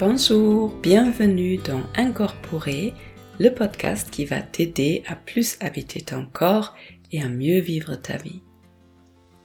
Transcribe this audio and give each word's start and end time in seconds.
Bonjour, 0.00 0.74
bienvenue 0.82 1.56
dans 1.58 1.84
Incorporer, 1.94 2.92
le 3.38 3.50
podcast 3.50 4.10
qui 4.10 4.24
va 4.24 4.42
t'aider 4.42 5.04
à 5.06 5.14
plus 5.14 5.56
habiter 5.60 6.00
ton 6.00 6.26
corps 6.26 6.74
et 7.12 7.22
à 7.22 7.28
mieux 7.28 7.60
vivre 7.60 7.94
ta 7.94 8.16
vie. 8.16 8.42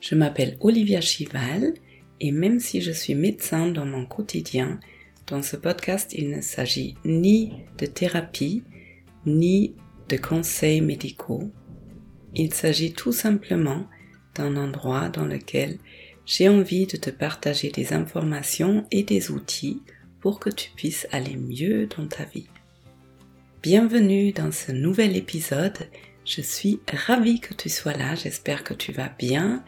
Je 0.01 0.15
m'appelle 0.15 0.57
Olivia 0.59 1.01
Chival 1.01 1.75
et 2.20 2.32
même 2.32 2.59
si 2.59 2.82
je 2.82 2.91
suis 2.91 3.14
médecin 3.14 3.68
dans 3.68 3.86
mon 3.86 4.07
quotidien, 4.07 4.79
dans 5.27 5.43
ce 5.43 5.55
podcast 5.55 6.15
il 6.18 6.32
ne 6.32 6.41
s'agit 6.41 6.95
ni 7.05 7.54
de 7.77 7.86
thérapie, 7.86 8.63
ni 9.27 9.75
de 10.09 10.18
conseils 10.18 10.81
médicaux. 10.81 11.51
Il 12.34 12.56
s'agit 12.56 12.93
tout 12.93 13.14
simplement 13.14 13.86
d'un 14.34 14.56
endroit 14.57 15.09
dans 15.09 15.25
lequel 15.25 15.78
j'ai 16.25 16.50
envie 16.50 16.87
de 16.87 16.97
te 16.97 17.11
partager 17.11 17.70
des 17.70 17.93
informations 17.93 18.87
et 18.89 19.04
des 19.04 19.29
outils 19.29 19.84
pour 20.21 20.39
que 20.39 20.50
tu 20.50 20.71
puisses 20.71 21.07
aller 21.11 21.36
mieux 21.36 21.87
dans 21.87 22.07
ta 22.07 22.23
vie. 22.23 22.47
Bienvenue 23.61 24.32
dans 24.32 24.51
ce 24.51 24.71
nouvel 24.71 25.15
épisode. 25.15 25.78
Je 26.25 26.42
suis 26.42 26.79
ravie 26.92 27.39
que 27.39 27.54
tu 27.54 27.69
sois 27.69 27.93
là, 27.93 28.15
j'espère 28.15 28.64
que 28.64 28.73
tu 28.73 28.92
vas 28.92 29.09
bien 29.18 29.64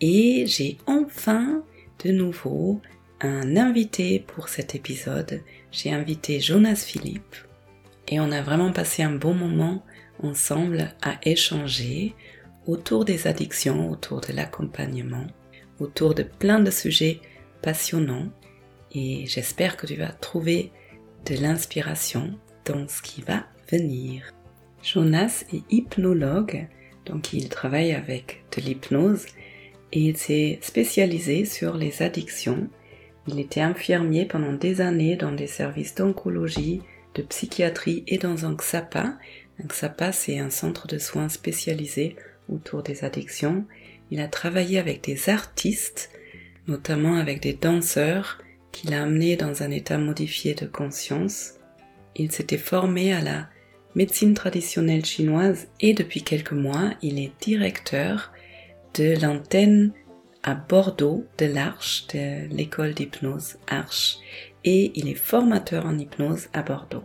et 0.00 0.44
j'ai 0.46 0.78
enfin 0.86 1.64
de 2.04 2.10
nouveau 2.10 2.80
un 3.20 3.56
invité 3.56 4.18
pour 4.20 4.48
cet 4.48 4.74
épisode. 4.74 5.42
J'ai 5.70 5.92
invité 5.92 6.40
Jonas 6.40 6.84
Philippe 6.86 7.36
et 8.08 8.20
on 8.20 8.32
a 8.32 8.42
vraiment 8.42 8.72
passé 8.72 9.02
un 9.02 9.14
bon 9.14 9.34
moment 9.34 9.84
ensemble 10.22 10.94
à 11.02 11.18
échanger 11.22 12.14
autour 12.66 13.04
des 13.04 13.26
addictions, 13.26 13.90
autour 13.90 14.20
de 14.20 14.32
l'accompagnement, 14.32 15.26
autour 15.80 16.14
de 16.14 16.22
plein 16.22 16.60
de 16.60 16.70
sujets 16.70 17.20
passionnants 17.60 18.28
et 18.94 19.26
j'espère 19.26 19.76
que 19.76 19.86
tu 19.86 19.96
vas 19.96 20.12
trouver 20.12 20.70
de 21.26 21.34
l'inspiration 21.36 22.38
dans 22.64 22.86
ce 22.88 23.02
qui 23.02 23.22
va 23.22 23.44
venir. 23.70 24.32
Jonas 24.82 25.44
est 25.52 25.62
hypnologue, 25.70 26.66
donc 27.06 27.32
il 27.32 27.48
travaille 27.48 27.92
avec 27.92 28.44
de 28.56 28.62
l'hypnose 28.62 29.26
et 29.92 30.00
il 30.00 30.16
s'est 30.16 30.58
spécialisé 30.62 31.44
sur 31.44 31.76
les 31.76 32.02
addictions. 32.02 32.68
Il 33.28 33.38
était 33.38 33.60
infirmier 33.60 34.26
pendant 34.26 34.52
des 34.52 34.80
années 34.80 35.16
dans 35.16 35.32
des 35.32 35.46
services 35.46 35.94
d'oncologie, 35.94 36.82
de 37.14 37.22
psychiatrie 37.22 38.02
et 38.06 38.18
dans 38.18 38.46
un 38.46 38.54
XAPA. 38.54 39.16
Un 39.62 39.66
XAPA, 39.66 40.12
c'est 40.12 40.38
un 40.38 40.50
centre 40.50 40.86
de 40.86 40.98
soins 40.98 41.28
spécialisé 41.28 42.16
autour 42.48 42.82
des 42.82 43.04
addictions. 43.04 43.64
Il 44.10 44.20
a 44.20 44.28
travaillé 44.28 44.78
avec 44.78 45.04
des 45.04 45.28
artistes, 45.28 46.10
notamment 46.66 47.16
avec 47.16 47.40
des 47.40 47.52
danseurs, 47.52 48.38
qu'il 48.72 48.94
a 48.94 49.02
amené 49.02 49.36
dans 49.36 49.62
un 49.62 49.70
état 49.70 49.98
modifié 49.98 50.54
de 50.54 50.66
conscience. 50.66 51.54
Il 52.16 52.32
s'était 52.32 52.58
formé 52.58 53.12
à 53.12 53.20
la 53.20 53.48
médecine 53.94 54.34
traditionnelle 54.34 55.04
chinoise 55.04 55.68
et 55.80 55.94
depuis 55.94 56.22
quelques 56.22 56.52
mois, 56.52 56.94
il 57.02 57.18
est 57.18 57.32
directeur 57.40 58.32
de 58.94 59.20
l'antenne 59.20 59.92
à 60.42 60.54
Bordeaux 60.54 61.24
de 61.38 61.46
l'Arche, 61.46 62.06
de 62.08 62.48
l'école 62.54 62.94
d'hypnose 62.94 63.56
Arche, 63.68 64.16
et 64.64 64.92
il 64.94 65.08
est 65.08 65.14
formateur 65.14 65.86
en 65.86 65.98
hypnose 65.98 66.48
à 66.52 66.62
Bordeaux. 66.62 67.04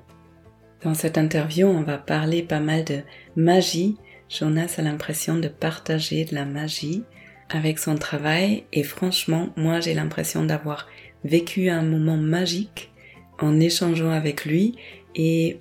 Dans 0.84 0.94
cette 0.94 1.18
interview, 1.18 1.68
on 1.68 1.82
va 1.82 1.98
parler 1.98 2.44
pas 2.44 2.60
mal 2.60 2.84
de 2.84 3.02
magie. 3.36 3.98
Jonas 4.30 4.76
a 4.78 4.82
l'impression 4.82 5.38
de 5.38 5.48
partager 5.48 6.26
de 6.26 6.36
la 6.36 6.46
magie 6.46 7.04
avec 7.50 7.80
son 7.80 7.96
travail 7.96 8.66
et 8.74 8.84
franchement, 8.84 9.50
moi 9.56 9.80
j'ai 9.80 9.94
l'impression 9.94 10.44
d'avoir 10.44 10.88
vécu 11.28 11.70
un 11.70 11.84
moment 11.84 12.18
magique 12.18 12.92
en 13.40 13.60
échangeant 13.60 14.12
avec 14.12 14.46
lui 14.46 14.76
et 15.16 15.60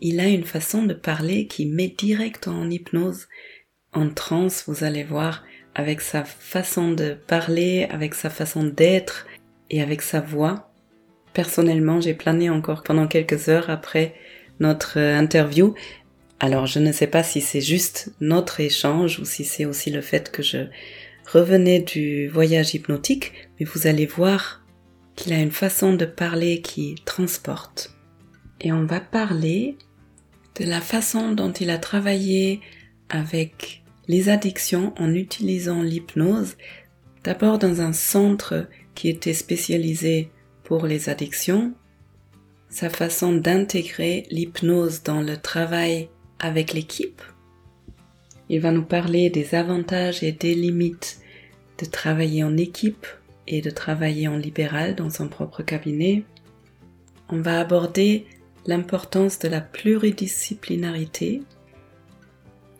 il 0.00 0.20
a 0.20 0.26
une 0.26 0.44
façon 0.44 0.82
de 0.82 0.94
parler 0.94 1.46
qui 1.46 1.66
met 1.66 1.88
direct 1.88 2.48
en 2.48 2.68
hypnose, 2.68 3.26
en 3.92 4.10
transe, 4.10 4.64
vous 4.66 4.84
allez 4.84 5.04
voir, 5.04 5.44
avec 5.74 6.00
sa 6.00 6.24
façon 6.24 6.92
de 6.92 7.16
parler, 7.26 7.86
avec 7.90 8.14
sa 8.14 8.30
façon 8.30 8.64
d'être 8.64 9.26
et 9.70 9.82
avec 9.82 10.02
sa 10.02 10.20
voix. 10.20 10.70
Personnellement, 11.32 12.00
j'ai 12.00 12.14
plané 12.14 12.50
encore 12.50 12.82
pendant 12.82 13.06
quelques 13.06 13.48
heures 13.48 13.70
après 13.70 14.14
notre 14.60 14.98
interview. 14.98 15.74
Alors, 16.38 16.66
je 16.66 16.78
ne 16.78 16.92
sais 16.92 17.06
pas 17.06 17.22
si 17.22 17.40
c'est 17.40 17.60
juste 17.60 18.12
notre 18.20 18.60
échange 18.60 19.18
ou 19.18 19.24
si 19.24 19.44
c'est 19.44 19.64
aussi 19.64 19.90
le 19.90 20.00
fait 20.00 20.30
que 20.30 20.42
je 20.42 20.66
revenais 21.32 21.80
du 21.80 22.28
voyage 22.28 22.74
hypnotique, 22.74 23.32
mais 23.58 23.66
vous 23.66 23.86
allez 23.86 24.06
voir 24.06 24.63
qu'il 25.16 25.32
a 25.32 25.40
une 25.40 25.50
façon 25.50 25.94
de 25.94 26.04
parler 26.04 26.60
qui 26.60 26.96
transporte. 27.04 27.94
Et 28.60 28.72
on 28.72 28.84
va 28.84 29.00
parler 29.00 29.76
de 30.56 30.64
la 30.64 30.80
façon 30.80 31.32
dont 31.32 31.52
il 31.52 31.70
a 31.70 31.78
travaillé 31.78 32.60
avec 33.08 33.82
les 34.08 34.28
addictions 34.28 34.92
en 34.98 35.14
utilisant 35.14 35.82
l'hypnose, 35.82 36.56
d'abord 37.22 37.58
dans 37.58 37.80
un 37.80 37.92
centre 37.92 38.68
qui 38.94 39.08
était 39.08 39.34
spécialisé 39.34 40.30
pour 40.62 40.86
les 40.86 41.08
addictions, 41.08 41.74
sa 42.68 42.90
façon 42.90 43.32
d'intégrer 43.32 44.26
l'hypnose 44.30 45.02
dans 45.02 45.20
le 45.20 45.36
travail 45.36 46.08
avec 46.38 46.72
l'équipe. 46.72 47.22
Il 48.48 48.60
va 48.60 48.72
nous 48.72 48.84
parler 48.84 49.30
des 49.30 49.54
avantages 49.54 50.22
et 50.22 50.32
des 50.32 50.54
limites 50.54 51.20
de 51.78 51.86
travailler 51.86 52.44
en 52.44 52.56
équipe 52.56 53.06
et 53.46 53.60
de 53.60 53.70
travailler 53.70 54.28
en 54.28 54.36
libéral 54.36 54.94
dans 54.94 55.10
son 55.10 55.28
propre 55.28 55.62
cabinet, 55.62 56.24
on 57.28 57.40
va 57.40 57.60
aborder 57.60 58.26
l'importance 58.66 59.38
de 59.38 59.48
la 59.48 59.60
pluridisciplinarité, 59.60 61.42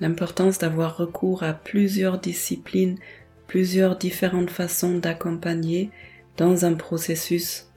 l'importance 0.01 0.59
d'avoir 0.59 0.97
recours 0.97 1.43
à 1.43 1.53
plusieurs 1.53 2.19
disciplines, 2.19 2.99
plusieurs 3.47 3.97
différentes 3.97 4.51
façons 4.51 4.99
d'accompagner 4.99 5.91
dans 6.37 6.65
un 6.65 6.75
processus 6.75 7.71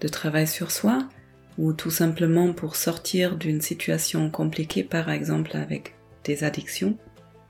de 0.00 0.08
travail 0.08 0.46
sur 0.46 0.70
soi 0.70 1.08
ou 1.58 1.72
tout 1.72 1.90
simplement 1.90 2.52
pour 2.52 2.76
sortir 2.76 3.36
d'une 3.36 3.62
situation 3.62 4.30
compliquée 4.30 4.84
par 4.84 5.10
exemple 5.10 5.56
avec 5.56 5.94
des 6.24 6.44
addictions. 6.44 6.98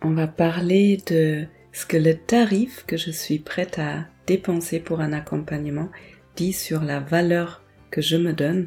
On 0.03 0.13
va 0.13 0.29
parler 0.29 0.99
de 1.09 1.47
ce 1.73 1.87
que 1.87 1.97
le 1.97 2.15
tarif 2.15 2.85
que 2.87 2.97
je 2.97 3.11
suis 3.11 3.39
prête 3.39 3.79
à 3.79 4.07
dépenser 4.27 4.81
pour 4.81 5.01
un 5.01 5.13
accompagnement 5.13 5.89
dit 6.37 6.53
sur 6.53 6.83
la 6.83 7.01
valeur 7.01 7.63
que 7.91 8.01
je 8.01 8.17
me 8.17 8.33
donne. 8.33 8.67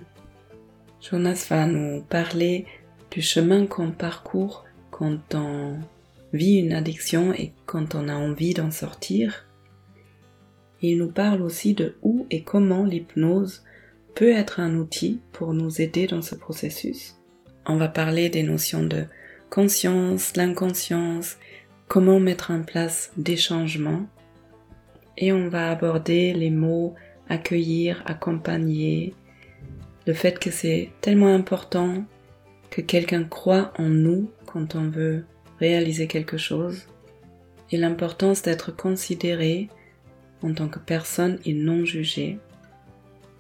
Jonas 1.01 1.45
va 1.49 1.65
nous 1.65 2.01
parler 2.01 2.65
du 3.11 3.21
chemin 3.21 3.65
qu'on 3.65 3.91
parcourt 3.91 4.65
quand 4.91 5.35
on 5.35 5.79
vit 6.33 6.57
une 6.57 6.73
addiction 6.73 7.33
et 7.33 7.53
quand 7.65 7.95
on 7.95 8.07
a 8.07 8.15
envie 8.15 8.53
d'en 8.53 8.71
sortir. 8.71 9.45
il 10.81 10.97
nous 10.97 11.11
parle 11.11 11.41
aussi 11.41 11.73
de 11.73 11.97
où 12.01 12.25
et 12.29 12.43
comment 12.43 12.85
l'hypnose 12.85 13.63
peut 14.15 14.31
être 14.31 14.59
un 14.59 14.75
outil 14.75 15.19
pour 15.31 15.53
nous 15.53 15.81
aider 15.81 16.07
dans 16.07 16.21
ce 16.21 16.35
processus. 16.35 17.15
On 17.65 17.75
va 17.75 17.87
parler 17.87 18.29
des 18.29 18.43
notions 18.43 18.83
de 18.83 19.05
conscience, 19.49 20.35
l'inconscience, 20.35 21.37
comment 21.87 22.19
mettre 22.19 22.51
en 22.51 22.61
place 22.61 23.11
des 23.17 23.37
changements 23.37 24.07
et 25.19 25.31
on 25.31 25.49
va 25.49 25.69
aborder 25.69 26.33
les 26.33 26.49
mots 26.49 26.95
accueillir, 27.29 28.01
accompagner, 28.05 29.13
le 30.07 30.13
fait 30.13 30.39
que 30.39 30.49
c'est 30.49 30.89
tellement 31.01 31.33
important 31.33 32.03
que 32.71 32.81
quelqu'un 32.81 33.23
croit 33.23 33.71
en 33.77 33.87
nous 33.87 34.31
quand 34.47 34.75
on 34.75 34.89
veut 34.89 35.25
réaliser 35.59 36.07
quelque 36.07 36.37
chose. 36.37 36.87
Et 37.71 37.77
l'importance 37.77 38.41
d'être 38.41 38.75
considéré 38.75 39.69
en 40.41 40.53
tant 40.53 40.67
que 40.67 40.79
personne 40.79 41.37
et 41.45 41.53
non 41.53 41.85
jugé. 41.85 42.39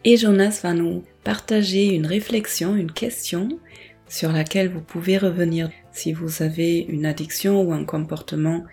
Et 0.03 0.17
Jonas 0.17 0.59
va 0.61 0.73
nous 0.73 1.03
partager 1.23 1.87
une 1.95 2.05
réflexion, 2.05 2.75
une 2.75 2.91
question 2.91 3.49
sur 4.07 4.31
laquelle 4.31 4.69
vous 4.69 4.81
pouvez 4.81 5.17
revenir 5.17 5.71
si 5.91 6.13
vous 6.13 6.43
avez 6.43 6.79
une 6.79 7.05
addiction 7.05 7.61
ou 7.61 7.73
un 7.73 7.85
comportement 7.85 8.65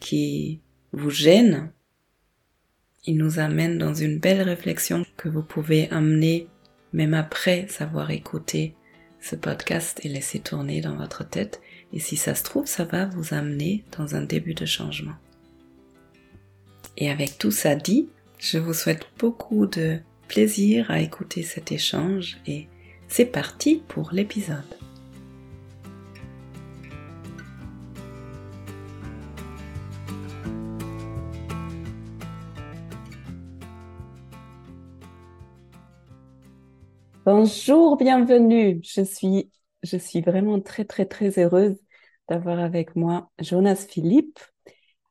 qui 0.00 0.60
vous 0.92 1.10
gêne 1.10 1.70
il 3.06 3.16
nous 3.16 3.38
amène 3.38 3.78
dans 3.78 3.94
une 3.94 4.18
belle 4.18 4.42
réflexion 4.42 5.04
que 5.16 5.28
vous 5.28 5.42
pouvez 5.42 5.90
amener 5.90 6.48
même 6.92 7.14
après 7.14 7.66
savoir 7.68 8.10
écouter 8.10 8.74
ce 9.20 9.36
podcast 9.36 10.00
et 10.04 10.08
laisser 10.08 10.38
tourner 10.38 10.80
dans 10.80 10.96
votre 10.96 11.28
tête. 11.28 11.60
Et 11.92 11.98
si 11.98 12.16
ça 12.16 12.34
se 12.34 12.44
trouve, 12.44 12.66
ça 12.66 12.84
va 12.84 13.06
vous 13.06 13.34
amener 13.34 13.84
dans 13.96 14.14
un 14.14 14.22
début 14.22 14.54
de 14.54 14.66
changement. 14.66 15.14
Et 16.96 17.10
avec 17.10 17.38
tout 17.38 17.50
ça 17.50 17.74
dit, 17.74 18.08
je 18.38 18.58
vous 18.58 18.74
souhaite 18.74 19.06
beaucoup 19.18 19.66
de 19.66 19.98
plaisir 20.28 20.90
à 20.90 21.00
écouter 21.00 21.42
cet 21.42 21.72
échange 21.72 22.38
et 22.46 22.68
c'est 23.08 23.26
parti 23.26 23.82
pour 23.88 24.10
l'épisode. 24.12 24.83
Bonjour, 37.24 37.96
bienvenue. 37.96 38.80
Je 38.82 39.00
suis, 39.02 39.50
je 39.82 39.96
suis 39.96 40.20
vraiment 40.20 40.60
très, 40.60 40.84
très, 40.84 41.06
très 41.06 41.38
heureuse 41.38 41.76
d'avoir 42.28 42.58
avec 42.58 42.96
moi 42.96 43.30
Jonas 43.38 43.86
Philippe, 43.88 44.40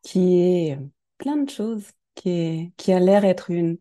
qui 0.04 0.40
est 0.40 0.80
plein 1.18 1.38
de 1.38 1.50
choses, 1.50 1.88
qui 2.16 2.30
est, 2.30 2.74
qui 2.78 2.94
a 2.94 3.00
l'air 3.00 3.26
être 3.26 3.50
une, 3.50 3.80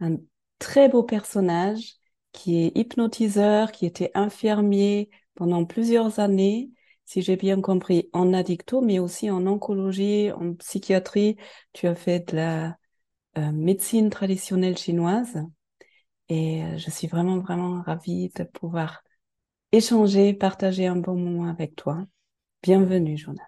un 0.00 0.16
très 0.60 0.88
beau 0.88 1.02
personnage, 1.02 1.94
qui 2.32 2.64
est 2.64 2.78
hypnotiseur, 2.78 3.72
qui 3.72 3.86
était 3.86 4.12
infirmier 4.14 5.10
pendant 5.34 5.64
plusieurs 5.64 6.20
années, 6.20 6.70
si 7.04 7.20
j'ai 7.22 7.36
bien 7.36 7.60
compris, 7.60 8.08
en 8.12 8.32
addicto, 8.32 8.80
mais 8.80 9.00
aussi 9.00 9.28
en 9.30 9.46
oncologie, 9.46 10.30
en 10.32 10.54
psychiatrie. 10.54 11.36
Tu 11.72 11.88
as 11.88 11.96
fait 11.96 12.30
de 12.30 12.36
la 12.36 12.78
euh, 13.38 13.52
médecine 13.52 14.10
traditionnelle 14.10 14.78
chinoise. 14.78 15.42
Et 16.28 16.64
euh, 16.64 16.78
je 16.78 16.90
suis 16.90 17.06
vraiment, 17.08 17.38
vraiment 17.40 17.82
ravie 17.82 18.30
de 18.36 18.44
pouvoir 18.44 19.02
échanger, 19.72 20.34
partager 20.34 20.86
un 20.86 20.96
bon 20.96 21.16
moment 21.16 21.48
avec 21.50 21.76
toi. 21.76 22.06
Bienvenue, 22.62 23.18
Jonas. 23.18 23.42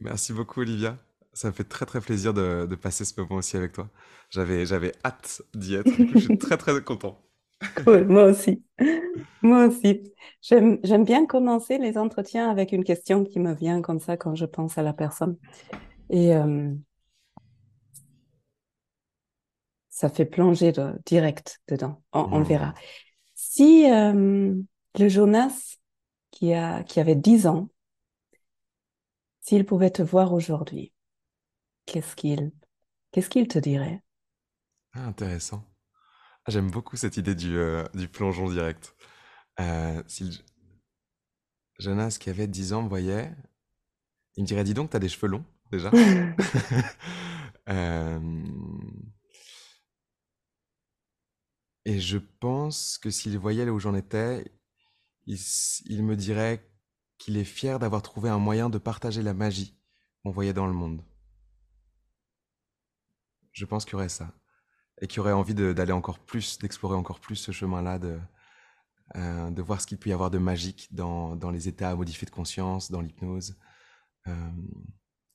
Merci 0.00 0.32
beaucoup, 0.32 0.60
Olivia. 0.60 0.98
Ça 1.32 1.48
me 1.48 1.52
fait 1.52 1.64
très 1.64 1.86
très 1.86 2.00
plaisir 2.00 2.34
de, 2.34 2.66
de 2.68 2.74
passer 2.74 3.04
ce 3.04 3.18
moment 3.20 3.36
aussi 3.36 3.56
avec 3.56 3.72
toi. 3.72 3.88
J'avais, 4.30 4.66
j'avais 4.66 4.92
hâte 5.04 5.42
d'y 5.54 5.74
être. 5.74 5.96
Du 5.96 6.04
coup, 6.06 6.16
je 6.16 6.22
suis 6.24 6.36
très 6.38 6.56
très 6.56 6.82
content. 6.82 7.20
Cool, 7.74 8.06
moi 8.08 8.24
aussi. 8.24 8.64
Moi 9.42 9.66
aussi. 9.66 10.12
J'aime, 10.42 10.78
j'aime 10.84 11.04
bien 11.04 11.26
commencer 11.26 11.78
les 11.78 11.98
entretiens 11.98 12.50
avec 12.50 12.72
une 12.72 12.84
question 12.84 13.24
qui 13.24 13.40
me 13.40 13.54
vient 13.54 13.82
comme 13.82 14.00
ça 14.00 14.16
quand 14.16 14.34
je 14.34 14.46
pense 14.46 14.78
à 14.78 14.82
la 14.82 14.92
personne. 14.92 15.36
Et 16.10 16.34
euh, 16.36 16.72
ça 19.90 20.08
fait 20.08 20.24
plonger 20.24 20.72
de, 20.72 20.92
direct 21.06 21.60
dedans. 21.68 22.02
On, 22.12 22.28
on 22.32 22.42
verra. 22.42 22.68
Hmm. 22.70 22.74
Si 23.34 23.90
euh, 23.90 24.54
le 24.98 25.08
Jonas 25.08 25.76
qui, 26.30 26.54
a, 26.54 26.82
qui 26.84 27.00
avait 27.00 27.16
10 27.16 27.46
ans, 27.46 27.68
s'il 29.42 29.66
pouvait 29.66 29.90
te 29.90 30.00
voir 30.02 30.32
aujourd'hui, 30.32 30.92
qu'est-ce 31.86 32.16
qu'il 32.16 32.52
qu'est-ce 33.12 33.30
qu'il 33.30 33.48
te 33.48 33.58
dirait? 33.58 34.02
Ah, 34.92 35.06
intéressant. 35.06 35.64
Ah, 36.46 36.50
j'aime 36.50 36.70
beaucoup 36.70 36.96
cette 36.96 37.16
idée 37.18 37.34
du, 37.34 37.56
euh, 37.58 37.84
du 37.94 38.08
plongeon 38.08 38.48
direct. 38.50 38.94
Euh, 39.60 40.02
si 40.08 40.24
le- 40.24 40.32
Jonas 41.80 42.16
qui 42.20 42.30
avait 42.30 42.46
10 42.46 42.72
ans 42.72 42.82
me 42.82 42.88
voyait, 42.88 43.32
il 44.36 44.42
me 44.42 44.46
dirait, 44.46 44.64
dis 44.64 44.74
donc, 44.74 44.90
t'as 44.90 44.98
des 44.98 45.08
cheveux 45.08 45.28
longs 45.28 45.44
déjà. 45.70 45.94
Euh, 47.68 48.18
et 51.84 52.00
je 52.00 52.18
pense 52.18 52.98
que 52.98 53.10
s'il 53.10 53.38
voyait 53.38 53.64
là 53.66 53.72
où 53.72 53.78
j'en 53.80 53.94
étais, 53.94 54.50
il, 55.26 55.34
s- 55.36 55.82
il 55.86 56.04
me 56.04 56.16
dirait 56.16 56.68
qu'il 57.18 57.36
est 57.38 57.44
fier 57.44 57.78
d'avoir 57.80 58.02
trouvé 58.02 58.30
un 58.30 58.38
moyen 58.38 58.70
de 58.70 58.78
partager 58.78 59.22
la 59.22 59.34
magie 59.34 59.76
qu'on 60.24 60.30
voyait 60.32 60.54
dans 60.54 60.66
le 60.68 60.74
monde. 60.74 61.02
Je 63.52 63.64
pense 63.64 63.84
qu'il 63.84 63.92
y 63.92 63.96
aurait 63.96 64.08
ça. 64.08 64.32
Et 65.02 65.08
qu'il 65.08 65.20
aurait 65.20 65.32
envie 65.32 65.54
de- 65.54 65.72
d'aller 65.72 65.92
encore 65.92 66.18
plus, 66.20 66.58
d'explorer 66.58 66.96
encore 66.96 67.20
plus 67.20 67.36
ce 67.36 67.52
chemin-là, 67.52 67.98
de, 67.98 68.18
euh, 69.16 69.50
de 69.50 69.62
voir 69.62 69.80
ce 69.80 69.86
qu'il 69.86 69.98
peut 69.98 70.10
y 70.10 70.12
avoir 70.12 70.30
de 70.30 70.38
magique 70.38 70.88
dans, 70.92 71.36
dans 71.36 71.50
les 71.50 71.68
états 71.68 71.94
modifiés 71.96 72.26
de 72.26 72.30
conscience, 72.32 72.90
dans 72.90 73.00
l'hypnose. 73.00 73.56
Euh, 74.28 74.32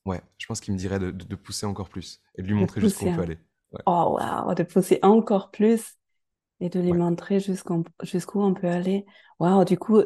ouais, 0.06 0.22
je 0.38 0.46
pense 0.48 0.62
qu'il 0.62 0.74
me 0.74 0.80
dirait 0.80 1.00
de, 1.00 1.12
de- 1.12 1.26
de 1.26 1.36
pousser 1.36 1.66
encore 1.66 1.90
plus 1.90 2.22
et 2.38 2.42
de 2.44 2.48
lui 2.48 2.56
De 2.58 2.66
montrer 2.66 2.82
jusqu'où 2.82 3.06
pousser 3.06 3.08
on 3.08 3.12
peut 3.12 3.22
aller. 3.24 3.40
Ouais, 3.74 3.84
Oh, 3.88 4.18
wow, 4.20 4.54
de 4.56 4.64
pousser 4.64 5.00
encore 5.04 5.52
plus 5.52 5.98
et 6.60 6.70
de 6.70 6.80
ouais. 6.80 6.98
montrer 6.98 7.40
jusqu'où 7.40 8.42
on 8.42 8.54
peut 8.54 8.68
aller. 8.68 9.06
Wow, 9.40 9.66
du 9.66 9.78
coup, 9.78 10.02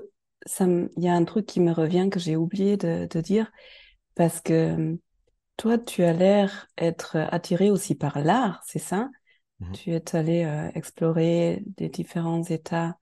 il 0.60 0.90
y 0.98 1.08
a 1.08 1.14
un 1.14 1.26
truc 1.26 1.46
qui 1.46 1.60
me 1.60 1.72
revient 1.72 2.10
que 2.12 2.20
j'ai 2.20 2.36
oublié 2.36 2.78
de, 2.78 3.08
de 3.10 3.22
dire 3.22 3.52
parce 4.16 4.42
que 4.42 4.98
toi, 5.58 5.78
tu 5.78 6.04
as 6.04 6.14
l'air 6.14 6.68
être 6.78 7.18
attiré 7.18 7.70
aussi 7.70 7.96
par 7.96 8.20
l'art, 8.20 8.62
c'est 8.66 8.80
ça? 8.80 9.10
Mhm. 9.60 9.74
Tu 9.74 9.92
es 9.92 10.16
allé 10.16 10.46
euh, 10.46 10.70
explorer 10.74 11.64
des 11.78 11.90
différents 11.90 12.44
états 12.44 12.98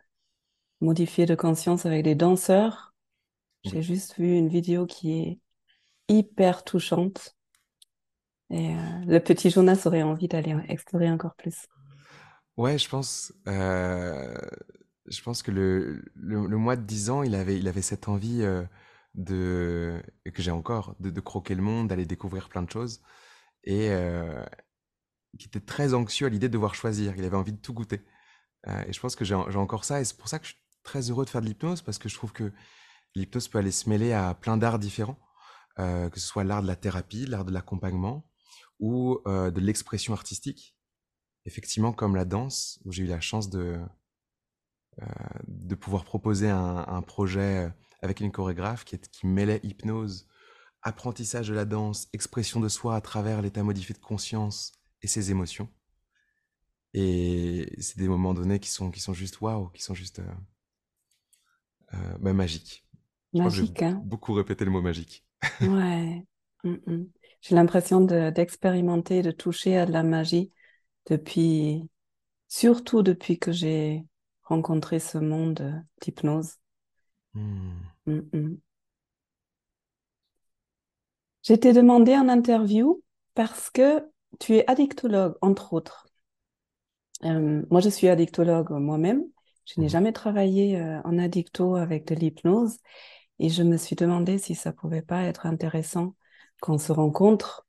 modifiés 0.81 1.25
de 1.25 1.35
conscience 1.35 1.85
avec 1.85 2.03
des 2.03 2.15
danseurs. 2.15 2.93
Oui. 3.65 3.71
J'ai 3.71 3.81
juste 3.81 4.17
vu 4.17 4.35
une 4.35 4.47
vidéo 4.47 4.85
qui 4.85 5.19
est 5.19 5.39
hyper 6.09 6.63
touchante 6.63 7.35
et 8.49 8.69
euh, 8.71 8.79
le 9.05 9.19
petit 9.19 9.49
Jonas 9.49 9.83
aurait 9.85 10.03
envie 10.03 10.27
d'aller 10.27 10.55
explorer 10.69 11.11
encore 11.11 11.35
plus. 11.35 11.67
Ouais, 12.57 12.77
je 12.79 12.89
pense, 12.89 13.33
euh, 13.47 14.35
je 15.07 15.21
pense 15.21 15.43
que 15.43 15.51
le, 15.51 16.03
le, 16.15 16.57
mois 16.57 16.75
de 16.75 16.81
10 16.83 17.09
ans, 17.11 17.23
il 17.23 17.35
avait, 17.35 17.57
il 17.59 17.67
avait 17.67 17.83
cette 17.83 18.07
envie 18.07 18.41
euh, 18.41 18.63
de, 19.15 20.01
que 20.33 20.41
j'ai 20.41 20.51
encore, 20.51 20.95
de, 20.99 21.19
croquer 21.21 21.55
le 21.55 21.61
monde, 21.61 21.87
d'aller 21.89 22.05
découvrir 22.05 22.49
plein 22.49 22.63
de 22.63 22.71
choses, 22.71 23.01
et 23.63 23.91
euh, 23.91 24.43
qui 25.39 25.47
était 25.47 25.61
très 25.61 25.93
anxieux 25.93 26.27
à 26.27 26.29
l'idée 26.29 26.47
de 26.49 26.53
devoir 26.53 26.75
choisir. 26.75 27.15
Il 27.17 27.25
avait 27.25 27.37
envie 27.37 27.53
de 27.53 27.61
tout 27.61 27.73
goûter. 27.73 28.01
Euh, 28.67 28.83
et 28.87 28.93
je 28.93 28.99
pense 28.99 29.15
que 29.15 29.25
j'ai 29.25 29.35
encore 29.35 29.85
ça, 29.85 30.01
et 30.01 30.05
c'est 30.05 30.17
pour 30.17 30.29
ça 30.29 30.39
que 30.39 30.45
je 30.47 30.53
suis 30.53 30.61
très 30.83 31.11
heureux 31.11 31.25
de 31.25 31.29
faire 31.29 31.41
de 31.41 31.47
l'hypnose, 31.47 31.81
parce 31.83 31.99
que 31.99 32.09
je 32.09 32.15
trouve 32.15 32.33
que 32.33 32.51
l'hypnose 33.15 33.47
peut 33.49 33.59
aller 33.59 33.71
se 33.71 33.89
mêler 33.89 34.13
à 34.13 34.33
plein 34.33 34.57
d'arts 34.57 34.79
différents, 34.79 35.19
que 35.77 36.19
ce 36.19 36.27
soit 36.27 36.43
l'art 36.43 36.63
de 36.63 36.67
la 36.67 36.75
thérapie, 36.75 37.25
l'art 37.27 37.45
de 37.45 37.53
l'accompagnement, 37.53 38.27
ou 38.79 39.21
de 39.25 39.59
l'expression 39.59 40.13
artistique. 40.13 40.76
Effectivement, 41.47 41.93
comme 41.93 42.15
la 42.15 42.25
danse, 42.25 42.79
où 42.85 42.93
j'ai 42.93 43.05
eu 43.05 43.07
la 43.07 43.21
chance 43.21 43.49
de, 43.49 43.79
de 45.47 45.75
pouvoir 45.75 46.03
proposer 46.03 46.49
un, 46.49 46.85
un 46.87 47.01
projet 47.01 47.71
avec 48.01 48.19
une 48.19 48.31
chorégraphe 48.31 48.83
qui, 48.85 48.95
est- 48.95 49.09
qui 49.11 49.27
mêlait 49.27 49.59
hypnose, 49.63 50.27
apprentissage 50.83 51.49
de 51.49 51.55
la 51.55 51.65
danse, 51.65 52.09
expression 52.13 52.59
de 52.59 52.69
soi 52.69 52.95
à 52.95 53.01
travers 53.01 53.41
l'état 53.41 53.63
modifié 53.63 53.93
de 53.95 53.99
conscience 53.99 54.73
et 55.01 55.07
ses 55.07 55.31
émotions. 55.31 55.69
Et 56.93 57.75
c'est 57.79 57.97
des 57.97 58.07
moments 58.09 58.33
donnés 58.33 58.59
qui 58.59 58.69
sont, 58.69 58.91
qui 58.91 58.99
sont 58.99 59.13
juste 59.13 59.39
waouh, 59.41 59.69
qui 59.69 59.81
sont 59.83 59.93
juste 59.93 60.19
euh, 60.19 60.25
euh, 61.93 62.17
bah, 62.19 62.33
magiques. 62.33 62.85
Magique, 63.33 63.81
hein? 63.83 64.05
beaucoup 64.05 64.33
répété 64.33 64.65
le 64.65 64.71
mot 64.71 64.81
magique. 64.81 65.25
Ouais. 65.61 66.25
Mm, 66.63 66.75
mm. 66.87 67.05
J'ai 67.41 67.55
l'impression 67.55 68.01
de, 68.01 68.29
d'expérimenter, 68.31 69.21
de 69.21 69.31
toucher 69.31 69.77
à 69.77 69.85
de 69.85 69.91
la 69.91 70.03
magie 70.03 70.51
depuis, 71.07 71.89
surtout 72.49 73.03
depuis 73.03 73.39
que 73.39 73.51
j'ai 73.53 74.05
rencontré 74.43 74.99
ce 74.99 75.17
monde 75.19 75.83
d'hypnose. 76.01 76.55
Hmm. 77.33 77.87
Mm, 78.07 78.29
mm. 78.33 78.57
Je 81.41 81.55
t'ai 81.55 81.73
demandé 81.73 82.13
en 82.15 82.29
interview 82.29 83.01
parce 83.33 83.71
que 83.71 84.07
tu 84.39 84.55
es 84.57 84.69
addictologue, 84.69 85.35
entre 85.41 85.73
autres. 85.73 86.05
Euh, 87.23 87.63
moi, 87.71 87.81
je 87.81 87.89
suis 87.89 88.07
addictologue 88.09 88.71
moi-même. 88.71 89.23
Je 89.65 89.81
n'ai 89.81 89.89
Mhm. 89.89 89.89
jamais 89.89 90.13
travaillé 90.13 90.77
euh, 90.79 91.01
en 91.03 91.17
addicto 91.17 91.75
avec 91.75 92.05
de 92.07 92.15
l'hypnose 92.15 92.77
et 93.39 93.49
je 93.49 93.63
me 93.63 93.77
suis 93.77 93.97
demandé 93.97 94.39
si 94.39 94.55
ça 94.55 94.73
pouvait 94.73 95.03
pas 95.03 95.23
être 95.23 95.47
intéressant 95.47 96.15
qu'on 96.61 96.79
se 96.79 96.93
rencontre, 96.93 97.66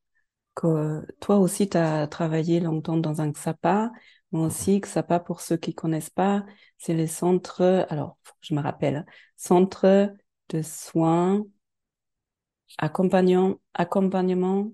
que 0.59 1.07
toi 1.21 1.39
aussi, 1.39 1.69
tu 1.71 1.77
as 1.79 2.07
travaillé 2.09 2.61
longtemps 2.61 2.99
dans 2.99 3.21
un 3.23 3.31
XAPA, 3.33 3.93
moi 4.33 4.47
aussi, 4.49 4.81
XAPA, 4.81 5.21
pour 5.21 5.41
ceux 5.43 5.57
qui 5.59 5.75
connaissent 5.75 6.11
pas, 6.11 6.45
c'est 6.79 6.95
les 6.95 7.07
centres, 7.09 7.87
alors, 7.91 8.19
je 8.43 8.55
me 8.55 8.61
rappelle, 8.63 9.07
centre 9.37 10.15
de 10.51 10.63
soins, 10.63 11.45
accompagnement, 12.79 13.61
accompagnement 13.75 14.73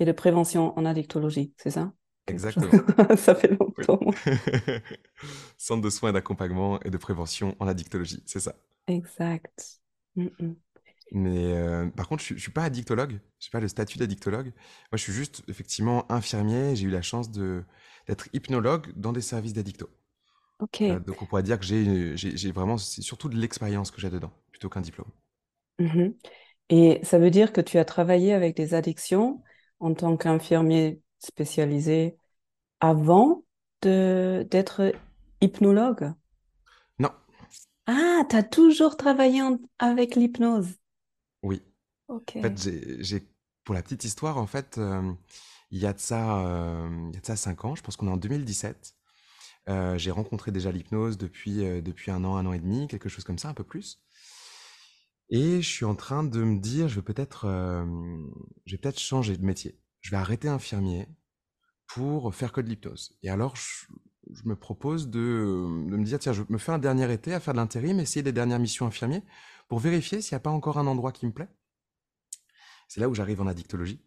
et 0.00 0.04
de 0.06 0.12
prévention 0.12 0.78
en 0.78 0.86
addictologie, 0.86 1.54
c'est 1.58 1.70
ça? 1.72 1.92
Exactement. 2.26 2.80
Ça 3.16 3.34
fait 3.34 3.58
Oui. 3.78 3.86
longtemps. 3.88 4.00
Centre 5.58 5.82
de 5.82 5.90
soins 5.90 6.10
et 6.10 6.12
d'accompagnement 6.12 6.80
et 6.80 6.90
de 6.90 6.96
prévention 6.98 7.56
en 7.60 7.68
addictologie, 7.68 8.22
c'est 8.26 8.40
ça. 8.40 8.54
Exact. 8.86 9.80
Mm, 10.16 10.28
mm. 10.40 10.56
Mais 11.14 11.54
euh, 11.54 11.88
par 11.90 12.08
contre, 12.08 12.24
je, 12.24 12.34
je 12.36 12.40
suis 12.40 12.52
pas 12.52 12.64
addictologue, 12.64 13.20
je 13.40 13.44
suis 13.44 13.52
pas 13.52 13.60
le 13.60 13.68
statut 13.68 13.98
d'addictologue. 13.98 14.46
Moi, 14.48 14.52
je 14.94 14.98
suis 15.02 15.12
juste 15.14 15.44
effectivement 15.48 16.10
infirmier. 16.12 16.76
J'ai 16.76 16.86
eu 16.86 16.90
la 16.90 17.02
chance 17.02 17.30
de 17.32 17.64
d'être 18.08 18.28
hypnologue 18.34 18.92
dans 18.96 19.12
des 19.12 19.22
services 19.22 19.54
d'addicto. 19.54 19.88
Euh, 20.88 20.98
Ok. 20.98 21.04
donc, 21.06 21.22
on 21.22 21.26
pourrait 21.26 21.42
dire 21.42 21.58
que 21.58 21.64
j'ai 21.66 22.52
vraiment, 22.52 22.78
c'est 22.78 23.02
surtout 23.02 23.28
de 23.28 23.36
l'expérience 23.36 23.90
que 23.90 24.00
j'ai 24.00 24.10
dedans, 24.10 24.32
plutôt 24.52 24.68
qu'un 24.70 24.80
diplôme. 24.82 25.10
Mhm. 25.78 26.14
Et 26.70 27.00
ça 27.04 27.18
veut 27.18 27.30
dire 27.30 27.52
que 27.52 27.60
tu 27.60 27.78
as 27.78 27.84
travaillé 27.84 28.32
avec 28.34 28.56
des 28.56 28.74
addictions 28.74 29.42
en 29.80 29.94
tant 29.94 30.16
qu'infirmier 30.16 31.02
spécialisé 31.20 32.18
avant 32.80 33.44
d'être 33.82 34.92
hypnologue? 35.42 36.12
Non, 36.98 37.12
Ah, 37.86 38.24
tu 38.28 38.36
as 38.36 38.42
toujours 38.42 38.96
travaillé 38.98 39.40
en- 39.42 39.58
avec 39.78 40.16
l'hypnose. 40.16 40.76
Oui. 41.44 41.62
Ok. 42.08 42.36
En 42.36 42.42
fait, 42.42 42.62
j'ai 42.62 43.04
j'ai- 43.04 43.28
pour 43.64 43.74
la 43.74 43.82
petite 43.82 44.04
histoire, 44.04 44.38
en 44.38 44.46
fait, 44.48 44.78
euh, 44.78 45.12
il 45.72 45.78
y 45.80 45.86
a 45.86 45.92
de 45.94 46.00
ça, 46.00 46.46
euh, 46.46 47.08
il 47.10 47.14
y 47.14 47.18
a 47.18 47.20
de 47.22 47.26
ça 47.26 47.36
cinq 47.36 47.64
ans. 47.66 47.74
Je 47.76 47.82
pense 47.82 47.96
qu'on 47.96 48.08
est 48.08 48.12
en 48.12 48.16
2017. 48.18 48.96
Euh, 49.68 49.98
j'ai 49.98 50.10
rencontré 50.12 50.52
déjà 50.52 50.72
l'hypnose 50.72 51.18
depuis, 51.18 51.64
euh, 51.66 51.82
depuis 51.82 52.10
un 52.12 52.24
an, 52.24 52.36
un 52.36 52.46
an 52.46 52.52
et 52.54 52.60
demi, 52.60 52.88
quelque 52.88 53.08
chose 53.10 53.24
comme 53.24 53.38
ça, 53.38 53.48
un 53.50 53.54
peu 53.54 53.64
plus. 53.64 54.00
Et 55.30 55.62
je 55.62 55.68
suis 55.68 55.84
en 55.84 55.94
train 55.94 56.22
de 56.24 56.42
me 56.42 56.58
dire, 56.58 56.88
je 56.88 56.96
vais 56.96 57.02
peut-être 57.02 57.46
euh, 57.46 57.84
je 58.66 58.72
vais 58.72 58.78
peut-être 58.78 59.00
changer 59.00 59.36
de 59.36 59.44
métier. 59.44 59.78
Je 60.00 60.10
vais 60.10 60.16
arrêter 60.16 60.48
infirmier 60.48 61.08
pour 61.88 62.34
faire 62.34 62.52
que 62.52 62.60
de 62.60 62.68
l'hypnose. 62.68 63.16
Et 63.22 63.30
alors, 63.30 63.56
je, 63.56 63.86
je 64.32 64.48
me 64.48 64.56
propose 64.56 65.08
de, 65.10 65.18
de, 65.90 65.96
me 65.96 66.04
dire, 66.04 66.18
tiens, 66.18 66.32
je 66.32 66.42
me 66.48 66.58
fais 66.58 66.72
un 66.72 66.78
dernier 66.78 67.12
été 67.12 67.34
à 67.34 67.40
faire 67.40 67.54
de 67.54 67.58
l'intérim, 67.58 68.00
essayer 68.00 68.22
des 68.22 68.32
dernières 68.32 68.58
missions 68.60 68.86
infirmiers 68.86 69.22
pour 69.68 69.78
vérifier 69.78 70.20
s'il 70.20 70.34
n'y 70.34 70.38
a 70.38 70.40
pas 70.40 70.50
encore 70.50 70.78
un 70.78 70.86
endroit 70.86 71.12
qui 71.12 71.26
me 71.26 71.32
plaît. 71.32 71.48
C'est 72.88 73.00
là 73.00 73.08
où 73.08 73.14
j'arrive 73.14 73.40
en 73.40 73.46
addictologie. 73.46 74.04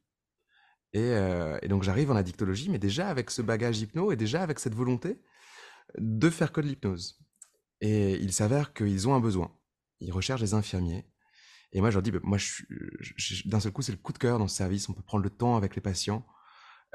Et, 0.94 1.00
euh, 1.02 1.58
et 1.62 1.68
donc 1.68 1.84
j'arrive 1.84 2.12
en 2.12 2.16
addictologie, 2.16 2.70
mais 2.70 2.80
déjà 2.80 3.10
avec 3.10 3.30
ce 3.30 3.42
bagage 3.42 3.80
hypno 3.80 4.12
et 4.12 4.16
déjà 4.16 4.42
avec 4.42 4.60
cette 4.60 4.76
volonté 4.76 5.22
de 5.98 6.30
faire 6.30 6.52
que 6.52 6.62
de 6.62 6.68
l'hypnose. 6.68 7.20
Et 7.82 8.16
il 8.16 8.34
s'avère 8.34 8.74
qu'ils 8.74 9.08
ont 9.08 9.14
un 9.14 9.20
besoin. 9.20 9.52
Ils 10.00 10.12
recherchent 10.12 10.42
des 10.42 10.54
infirmiers. 10.54 11.06
Et 11.74 11.82
moi, 11.82 11.90
je 11.90 11.96
leur 11.96 12.02
dis, 12.02 12.12
bah, 12.12 12.20
moi, 12.24 12.38
d'un 13.46 13.60
seul 13.60 13.72
coup, 13.72 13.82
c'est 13.82 13.92
le 13.92 13.98
coup 13.98 14.14
de 14.14 14.18
cœur 14.18 14.40
dans 14.40 14.48
ce 14.48 14.56
service. 14.56 14.90
On 14.90 14.94
peut 14.94 15.04
prendre 15.04 15.24
le 15.24 15.30
temps 15.30 15.58
avec 15.58 15.76
les 15.76 15.82
patients. 15.82 16.26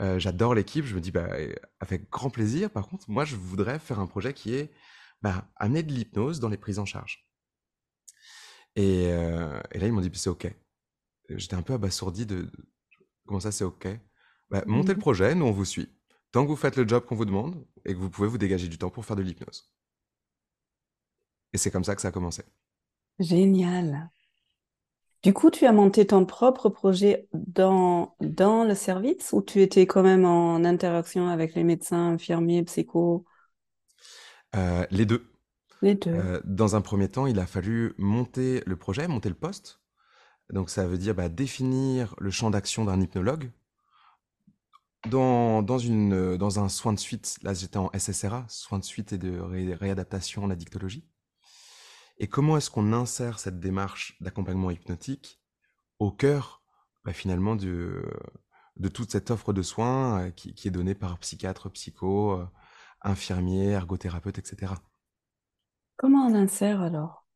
Euh, 0.00 0.18
J'adore 0.18 0.54
l'équipe. 0.54 0.84
Je 0.84 0.94
me 0.94 1.00
dis, 1.00 1.10
bah, 1.10 1.28
avec 1.80 2.10
grand 2.10 2.30
plaisir. 2.30 2.70
Par 2.70 2.88
contre, 2.88 3.08
moi, 3.10 3.24
je 3.24 3.36
voudrais 3.36 3.78
faire 3.78 4.00
un 4.00 4.06
projet 4.06 4.32
qui 4.32 4.54
est 4.54 4.72
bah, 5.20 5.48
amener 5.56 5.82
de 5.82 5.92
l'hypnose 5.92 6.40
dans 6.40 6.48
les 6.48 6.56
prises 6.56 6.78
en 6.78 6.84
charge. 6.84 7.28
Et, 8.76 9.06
euh, 9.12 9.60
et 9.72 9.78
là, 9.78 9.86
ils 9.86 9.92
m'ont 9.92 10.00
dit, 10.00 10.10
c'est 10.14 10.30
OK. 10.30 10.48
J'étais 11.30 11.54
un 11.56 11.62
peu 11.62 11.74
abasourdi 11.74 12.26
de, 12.26 12.50
comment 13.26 13.40
ça, 13.40 13.52
c'est 13.52 13.64
OK. 13.64 13.88
Bah, 14.50 14.64
montez 14.68 14.92
le 14.94 14.98
mmh 14.98 15.00
projet, 15.00 15.34
nous, 15.34 15.46
on 15.46 15.52
vous 15.52 15.64
suit. 15.66 15.90
Tant 16.32 16.44
que 16.44 16.48
vous 16.50 16.56
faites 16.56 16.76
le 16.76 16.88
job 16.88 17.04
qu'on 17.06 17.16
vous 17.16 17.24
demande 17.26 17.64
et 17.86 17.94
que 17.94 17.98
vous 17.98 18.10
pouvez 18.10 18.28
vous 18.28 18.38
dégager 18.38 18.68
du 18.68 18.78
temps 18.78 18.90
pour 18.90 19.04
faire 19.06 19.16
de 19.16 19.22
l'hypnose. 19.22 19.70
Et 21.54 21.58
c'est 21.58 21.70
comme 21.70 21.84
ça 21.84 21.94
que 21.96 22.02
ça 22.02 22.08
a 22.08 22.12
commencé. 22.12 22.42
Génial. 23.18 24.10
Du 25.22 25.32
coup, 25.32 25.50
tu 25.50 25.66
as 25.66 25.72
monté 25.72 26.06
ton 26.06 26.24
propre 26.26 26.68
projet 26.68 27.28
dans, 27.32 28.16
dans 28.20 28.64
le 28.64 28.74
service 28.74 29.32
ou 29.32 29.40
tu 29.42 29.62
étais 29.62 29.86
quand 29.86 30.02
même 30.02 30.24
en 30.24 30.64
interaction 30.64 31.28
avec 31.28 31.54
les 31.54 31.62
médecins, 31.64 32.12
infirmiers, 32.14 32.64
psychos? 32.64 33.24
Euh, 34.56 34.86
Les 34.90 35.06
deux. 35.06 35.31
Euh, 35.84 36.40
dans 36.44 36.76
un 36.76 36.80
premier 36.80 37.08
temps, 37.08 37.26
il 37.26 37.38
a 37.38 37.46
fallu 37.46 37.94
monter 37.98 38.62
le 38.66 38.76
projet, 38.76 39.08
monter 39.08 39.28
le 39.28 39.34
poste. 39.34 39.80
Donc 40.50 40.70
ça 40.70 40.86
veut 40.86 40.98
dire 40.98 41.14
bah, 41.14 41.28
définir 41.28 42.14
le 42.18 42.30
champ 42.30 42.50
d'action 42.50 42.84
d'un 42.84 43.00
hypnologue. 43.00 43.50
Dans, 45.08 45.62
dans, 45.62 45.78
dans 46.36 46.58
un 46.60 46.68
soin 46.68 46.92
de 46.92 46.98
suite, 46.98 47.38
là 47.42 47.54
j'étais 47.54 47.78
en 47.78 47.90
SSRA, 47.96 48.44
soin 48.48 48.78
de 48.78 48.84
suite 48.84 49.12
et 49.12 49.18
de 49.18 49.40
réadaptation 49.40 50.44
en 50.44 50.50
addictologie. 50.50 51.04
Et 52.18 52.28
comment 52.28 52.56
est-ce 52.56 52.70
qu'on 52.70 52.92
insère 52.92 53.40
cette 53.40 53.58
démarche 53.58 54.16
d'accompagnement 54.20 54.70
hypnotique 54.70 55.40
au 55.98 56.12
cœur 56.12 56.62
bah, 57.04 57.12
finalement 57.12 57.56
de, 57.56 58.04
toute 58.92 59.10
cette 59.10 59.30
offre 59.32 59.52
de 59.52 59.62
soins 59.62 60.26
euh, 60.26 60.30
qui, 60.30 60.68
est 60.68 60.70
donnée 60.70 60.94
par 60.94 61.18
psychiatre, 61.18 61.68
psycho, 61.70 62.32
euh, 62.32 62.46
infirmier, 63.02 63.70
ergothérapeute, 63.70 64.38
etc. 64.38 64.74
Comment 66.02 66.26
on 66.26 66.34
insère 66.34 66.80
alors? 66.80 67.28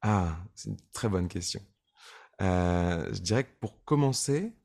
Ah, 0.00 0.38
c'est 0.54 0.70
une 0.70 0.80
très 0.94 1.10
bonne 1.10 1.28
question. 1.28 1.60
Euh, 2.40 3.12
je 3.12 3.20
dirais 3.20 3.44
que 3.44 3.52
pour 3.60 3.84
commencer, 3.84 4.56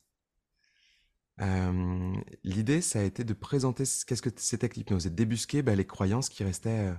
euh, 1.42 2.16
l'idée, 2.46 2.80
ça 2.80 3.02
a 3.02 3.04
été 3.04 3.26
de 3.26 3.34
présenter 3.34 3.84
qu'est-ce 3.84 4.22
que 4.22 4.30
c'était 4.38 4.70
que 4.70 4.76
l'hypnose 4.76 5.06
et 5.06 5.10
de 5.10 5.16
débusquer 5.16 5.62
bah, 5.62 5.76
les 5.76 5.86
croyances 5.86 6.30
qui 6.30 6.46
restaient 6.46 6.92
euh, 6.92 6.96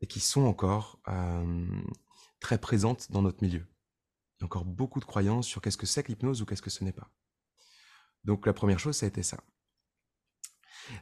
et 0.00 0.06
qui 0.06 0.20
sont 0.20 0.42
encore 0.42 1.02
très 2.38 2.58
présentes 2.58 3.10
dans 3.10 3.22
notre 3.22 3.42
milieu. 3.42 3.66
Il 4.36 4.42
y 4.42 4.44
a 4.44 4.46
encore 4.46 4.64
beaucoup 4.64 5.00
de 5.00 5.06
croyances 5.06 5.48
sur 5.48 5.60
qu'est-ce 5.60 5.76
que 5.76 5.86
c'est 5.86 6.04
que 6.04 6.12
l'hypnose 6.12 6.40
ou 6.40 6.46
qu'est-ce 6.46 6.62
que 6.62 6.70
ce 6.70 6.84
n'est 6.84 6.92
pas. 6.92 7.10
Donc 8.22 8.46
la 8.46 8.52
première 8.52 8.78
chose, 8.78 8.96
ça 8.96 9.06
a 9.06 9.08
été 9.08 9.24
ça. 9.24 9.38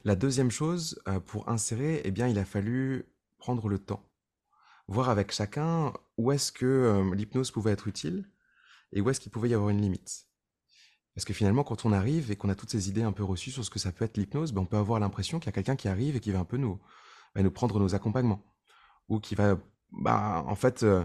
La 0.03 0.15
deuxième 0.15 0.49
chose, 0.49 0.99
pour 1.27 1.47
insérer, 1.47 2.01
eh 2.05 2.09
bien, 2.09 2.27
il 2.27 2.39
a 2.39 2.45
fallu 2.45 3.05
prendre 3.37 3.67
le 3.69 3.79
temps, 3.79 4.03
voir 4.87 5.09
avec 5.09 5.31
chacun 5.31 5.93
où 6.17 6.31
est-ce 6.31 6.51
que 6.51 6.65
euh, 6.65 7.15
l'hypnose 7.15 7.51
pouvait 7.51 7.71
être 7.71 7.87
utile 7.87 8.29
et 8.93 9.01
où 9.01 9.09
est-ce 9.09 9.19
qu'il 9.19 9.31
pouvait 9.31 9.49
y 9.49 9.53
avoir 9.53 9.69
une 9.69 9.81
limite. 9.81 10.27
Parce 11.13 11.25
que 11.25 11.33
finalement, 11.33 11.63
quand 11.63 11.85
on 11.85 11.93
arrive 11.93 12.31
et 12.31 12.35
qu'on 12.35 12.49
a 12.49 12.55
toutes 12.55 12.69
ces 12.69 12.89
idées 12.89 13.01
un 13.01 13.11
peu 13.11 13.23
reçues 13.23 13.51
sur 13.51 13.65
ce 13.65 13.69
que 13.69 13.79
ça 13.79 13.91
peut 13.91 14.05
être 14.05 14.17
l'hypnose, 14.17 14.53
ben 14.53 14.61
on 14.61 14.65
peut 14.65 14.77
avoir 14.77 14.99
l'impression 14.99 15.39
qu'il 15.39 15.47
y 15.47 15.49
a 15.49 15.51
quelqu'un 15.51 15.75
qui 15.75 15.87
arrive 15.87 16.15
et 16.15 16.19
qui 16.19 16.31
va 16.31 16.39
un 16.39 16.45
peu 16.45 16.57
nous, 16.57 16.79
ben 17.33 17.49
prendre 17.49 17.79
nos 17.79 17.95
accompagnements. 17.95 18.43
Ou 19.09 19.19
qui 19.19 19.33
va, 19.33 19.57
ben, 19.91 20.45
en 20.47 20.55
fait, 20.55 20.83
euh, 20.83 21.03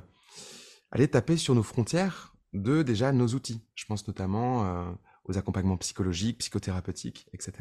aller 0.91 1.09
taper 1.09 1.37
sur 1.37 1.55
nos 1.55 1.63
frontières 1.63 2.35
de 2.53 2.83
déjà 2.83 3.11
nos 3.13 3.29
outils. 3.29 3.67
Je 3.75 3.87
pense 3.87 4.07
notamment 4.07 4.65
euh, 4.65 4.93
aux 5.25 5.39
accompagnements 5.39 5.79
psychologiques, 5.79 6.39
psychothérapeutiques, 6.39 7.27
etc. 7.33 7.53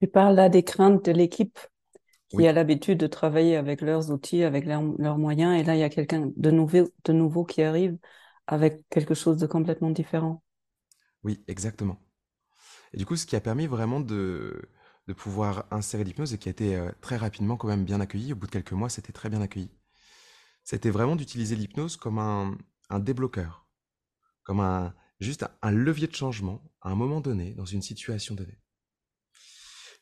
Tu 0.00 0.08
parles 0.08 0.34
là 0.34 0.48
des 0.48 0.64
craintes 0.64 1.04
de 1.04 1.12
l'équipe 1.12 1.58
qui 2.28 2.46
oui. 2.46 2.48
a 2.48 2.52
l'habitude 2.52 2.98
de 2.98 3.06
travailler 3.06 3.56
avec 3.56 3.80
leurs 3.80 4.10
outils, 4.10 4.42
avec 4.44 4.66
leurs, 4.66 4.82
leurs 4.98 5.18
moyens, 5.18 5.60
et 5.60 5.64
là, 5.64 5.76
il 5.76 5.80
y 5.80 5.82
a 5.84 5.90
quelqu'un 5.90 6.30
de 6.36 6.50
nouveau, 6.50 6.88
de 7.04 7.12
nouveau 7.12 7.44
qui 7.44 7.62
arrive 7.62 7.98
avec 8.46 8.82
quelque 8.90 9.14
chose 9.14 9.38
de 9.38 9.46
complètement 9.46 9.90
différent. 9.90 10.42
Oui, 11.22 11.42
exactement. 11.48 11.98
Et 12.92 12.98
du 12.98 13.06
coup, 13.06 13.16
ce 13.16 13.26
qui 13.26 13.36
a 13.36 13.40
permis 13.40 13.66
vraiment 13.68 14.00
de, 14.00 14.62
de 15.08 15.12
pouvoir 15.12 15.66
insérer 15.72 16.04
l'hypnose 16.04 16.34
et 16.34 16.38
qui 16.38 16.48
a 16.48 16.52
été 16.52 16.76
euh, 16.76 16.90
très 17.00 17.16
rapidement 17.16 17.56
quand 17.56 17.68
même 17.68 17.84
bien 17.84 18.00
accueilli, 18.00 18.32
au 18.32 18.36
bout 18.36 18.46
de 18.46 18.52
quelques 18.52 18.72
mois, 18.72 18.88
c'était 18.90 19.12
très 19.12 19.30
bien 19.30 19.42
accueilli. 19.42 19.70
C'était 20.64 20.90
vraiment 20.90 21.16
d'utiliser 21.16 21.56
l'hypnose 21.56 21.96
comme 21.96 22.18
un, 22.18 22.58
un, 22.90 23.00
débloqueur, 23.00 23.66
comme 24.44 24.60
un, 24.60 24.94
juste 25.20 25.44
un, 25.44 25.50
un 25.62 25.72
levier 25.72 26.08
de 26.08 26.14
changement 26.16 26.62
à 26.82 26.90
un 26.90 26.96
moment 26.96 27.20
donné, 27.20 27.54
dans 27.54 27.66
une 27.66 27.82
situation 27.82 28.34
donnée. 28.34 28.58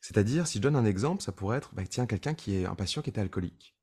C'est-à-dire, 0.02 0.48
si 0.48 0.58
je 0.58 0.62
donne 0.62 0.74
un 0.74 0.84
exemple, 0.84 1.22
ça 1.22 1.30
pourrait 1.30 1.58
être, 1.58 1.72
bah, 1.74 1.86
tiens, 1.88 2.06
quelqu'un 2.06 2.34
qui 2.34 2.56
est 2.56 2.66
un 2.66 2.74
patient 2.74 3.02
qui 3.02 3.10
était 3.10 3.20
alcoolique, 3.20 3.76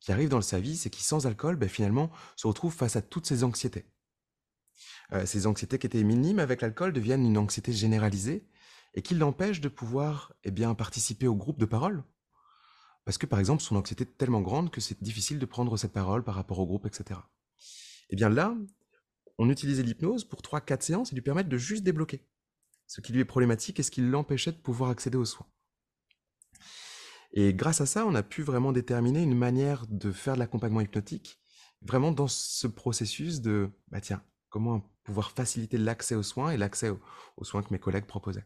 qui 0.00 0.10
arrive 0.10 0.30
dans 0.30 0.38
le 0.38 0.42
service 0.42 0.86
et 0.86 0.90
qui, 0.90 1.04
sans 1.04 1.26
alcool, 1.26 1.56
bah, 1.56 1.68
finalement, 1.68 2.10
se 2.34 2.46
retrouve 2.46 2.72
face 2.72 2.96
à 2.96 3.02
toutes 3.02 3.26
ces 3.26 3.44
anxiétés. 3.44 3.84
Euh, 5.12 5.26
ces 5.26 5.46
anxiétés 5.46 5.78
qui 5.78 5.86
étaient 5.86 6.02
minimes 6.02 6.38
avec 6.38 6.62
l'alcool 6.62 6.94
deviennent 6.94 7.26
une 7.26 7.36
anxiété 7.36 7.72
généralisée 7.72 8.48
et 8.94 9.02
qui 9.02 9.14
l'empêche 9.14 9.60
de 9.60 9.68
pouvoir 9.68 10.32
eh 10.44 10.50
participer 10.50 11.26
au 11.26 11.36
groupe 11.36 11.58
de 11.58 11.66
parole. 11.66 12.04
Parce 13.04 13.18
que, 13.18 13.26
par 13.26 13.38
exemple, 13.38 13.62
son 13.62 13.76
anxiété 13.76 14.04
est 14.04 14.16
tellement 14.16 14.40
grande 14.40 14.70
que 14.70 14.80
c'est 14.80 15.02
difficile 15.02 15.38
de 15.38 15.46
prendre 15.46 15.76
cette 15.76 15.92
parole 15.92 16.24
par 16.24 16.36
rapport 16.36 16.58
au 16.58 16.66
groupe, 16.66 16.86
etc. 16.86 17.20
Eh 18.08 18.16
bien 18.16 18.30
là, 18.30 18.56
on 19.36 19.50
utilisait 19.50 19.82
l'hypnose 19.82 20.24
pour 20.24 20.40
3-4 20.40 20.80
séances 20.80 21.12
et 21.12 21.14
lui 21.14 21.22
permettre 21.22 21.50
de 21.50 21.58
juste 21.58 21.84
débloquer 21.84 22.24
ce 22.90 23.00
qui 23.00 23.12
lui 23.12 23.20
est 23.20 23.24
problématique 23.24 23.78
et 23.78 23.84
ce 23.84 23.92
qui 23.92 24.00
l'empêchait 24.00 24.50
de 24.50 24.56
pouvoir 24.56 24.90
accéder 24.90 25.16
aux 25.16 25.24
soins. 25.24 25.46
Et 27.32 27.54
grâce 27.54 27.80
à 27.80 27.86
ça, 27.86 28.04
on 28.04 28.16
a 28.16 28.24
pu 28.24 28.42
vraiment 28.42 28.72
déterminer 28.72 29.22
une 29.22 29.36
manière 29.36 29.86
de 29.86 30.10
faire 30.10 30.34
de 30.34 30.40
l'accompagnement 30.40 30.80
hypnotique, 30.80 31.38
vraiment 31.82 32.10
dans 32.10 32.26
ce 32.26 32.66
processus 32.66 33.42
de, 33.42 33.70
bah 33.92 34.00
tiens, 34.00 34.24
comment 34.48 34.82
pouvoir 35.04 35.30
faciliter 35.30 35.78
l'accès 35.78 36.16
aux 36.16 36.24
soins 36.24 36.50
et 36.50 36.56
l'accès 36.56 36.88
aux, 36.88 36.98
aux, 37.36 37.44
soins 37.44 37.62
que 37.62 37.72
mes 37.72 37.78
collègues 37.78 38.06
proposaient. 38.06 38.44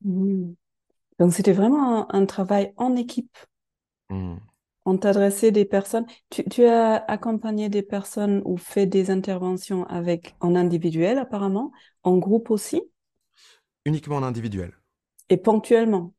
Mmh. 0.00 0.54
Donc 1.20 1.32
c'était 1.32 1.52
vraiment 1.52 2.12
un, 2.12 2.20
un, 2.20 2.26
travail 2.26 2.72
en 2.76 2.96
équipe. 2.96 3.38
Mmh. 4.10 4.34
On 4.84 4.98
t'adressait 4.98 5.52
des 5.52 5.64
personnes. 5.64 6.06
Tu, 6.28 6.42
tu, 6.48 6.64
as 6.64 6.96
accompagné 6.96 7.68
des 7.68 7.84
personnes 7.84 8.42
ou 8.44 8.56
fait 8.56 8.86
des 8.86 9.12
interventions 9.12 9.84
avec 9.84 10.34
en 10.40 10.56
individuel 10.56 11.18
apparemment, 11.18 11.70
en 12.02 12.18
groupe 12.18 12.50
aussi? 12.50 12.82
Uniquement 13.84 14.16
en 14.16 14.22
individuel. 14.22 14.72
Et 15.28 15.36
ponctuellement 15.36 16.14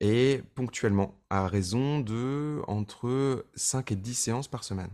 Et 0.00 0.42
ponctuellement, 0.54 1.20
à 1.30 1.46
raison 1.46 2.00
de 2.00 2.62
entre 2.66 3.46
5 3.54 3.92
et 3.92 3.96
10 3.96 4.14
séances 4.14 4.48
par 4.48 4.64
semaine. 4.64 4.90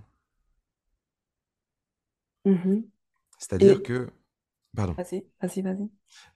Mmh. 2.44 2.82
C'est-à-dire 3.38 3.78
et... 3.78 3.82
que... 3.82 4.10
Pardon. 4.76 4.92
Vas-y, 4.92 5.24
vas-y, 5.42 5.62
vas-y. 5.62 5.90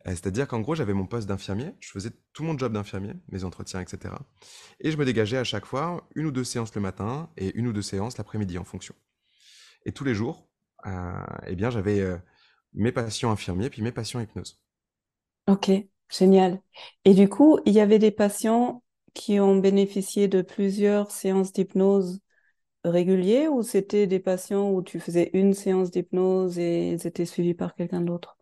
C'est-à-dire 0.06 0.48
qu'en 0.48 0.60
gros, 0.60 0.74
j'avais 0.74 0.92
mon 0.92 1.06
poste 1.06 1.28
d'infirmier, 1.28 1.72
je 1.78 1.90
faisais 1.90 2.10
tout 2.32 2.42
mon 2.42 2.58
job 2.58 2.72
d'infirmier, 2.72 3.12
mes 3.28 3.44
entretiens, 3.44 3.80
etc. 3.80 4.12
Et 4.80 4.90
je 4.90 4.96
me 4.96 5.04
dégageais 5.04 5.38
à 5.38 5.44
chaque 5.44 5.66
fois 5.66 6.08
une 6.16 6.26
ou 6.26 6.32
deux 6.32 6.42
séances 6.42 6.74
le 6.74 6.80
matin 6.80 7.30
et 7.36 7.54
une 7.56 7.68
ou 7.68 7.72
deux 7.72 7.82
séances 7.82 8.18
l'après-midi 8.18 8.58
en 8.58 8.64
fonction. 8.64 8.94
Et 9.86 9.92
tous 9.92 10.02
les 10.02 10.16
jours, 10.16 10.48
euh, 10.86 11.12
eh 11.46 11.54
bien, 11.54 11.70
j'avais 11.70 12.00
euh, 12.00 12.18
mes 12.72 12.90
patients 12.90 13.30
infirmiers 13.30 13.70
puis 13.70 13.82
mes 13.82 13.92
patients 13.92 14.20
hypnose. 14.20 14.60
Ok, 15.46 15.70
génial. 16.10 16.60
Et 17.04 17.14
du 17.14 17.28
coup, 17.28 17.58
il 17.66 17.72
y 17.74 17.80
avait 17.80 17.98
des 17.98 18.10
patients 18.10 18.82
qui 19.14 19.38
ont 19.40 19.56
bénéficié 19.56 20.26
de 20.28 20.42
plusieurs 20.42 21.10
séances 21.10 21.52
d'hypnose 21.52 22.20
réguliers 22.84 23.48
ou 23.48 23.62
c'était 23.62 24.06
des 24.06 24.20
patients 24.20 24.70
où 24.70 24.82
tu 24.82 25.00
faisais 25.00 25.30
une 25.34 25.54
séance 25.54 25.90
d'hypnose 25.90 26.58
et 26.58 26.92
ils 26.92 27.06
étaient 27.06 27.26
suivis 27.26 27.54
par 27.54 27.74
quelqu'un 27.74 28.00
d'autre? 28.00 28.38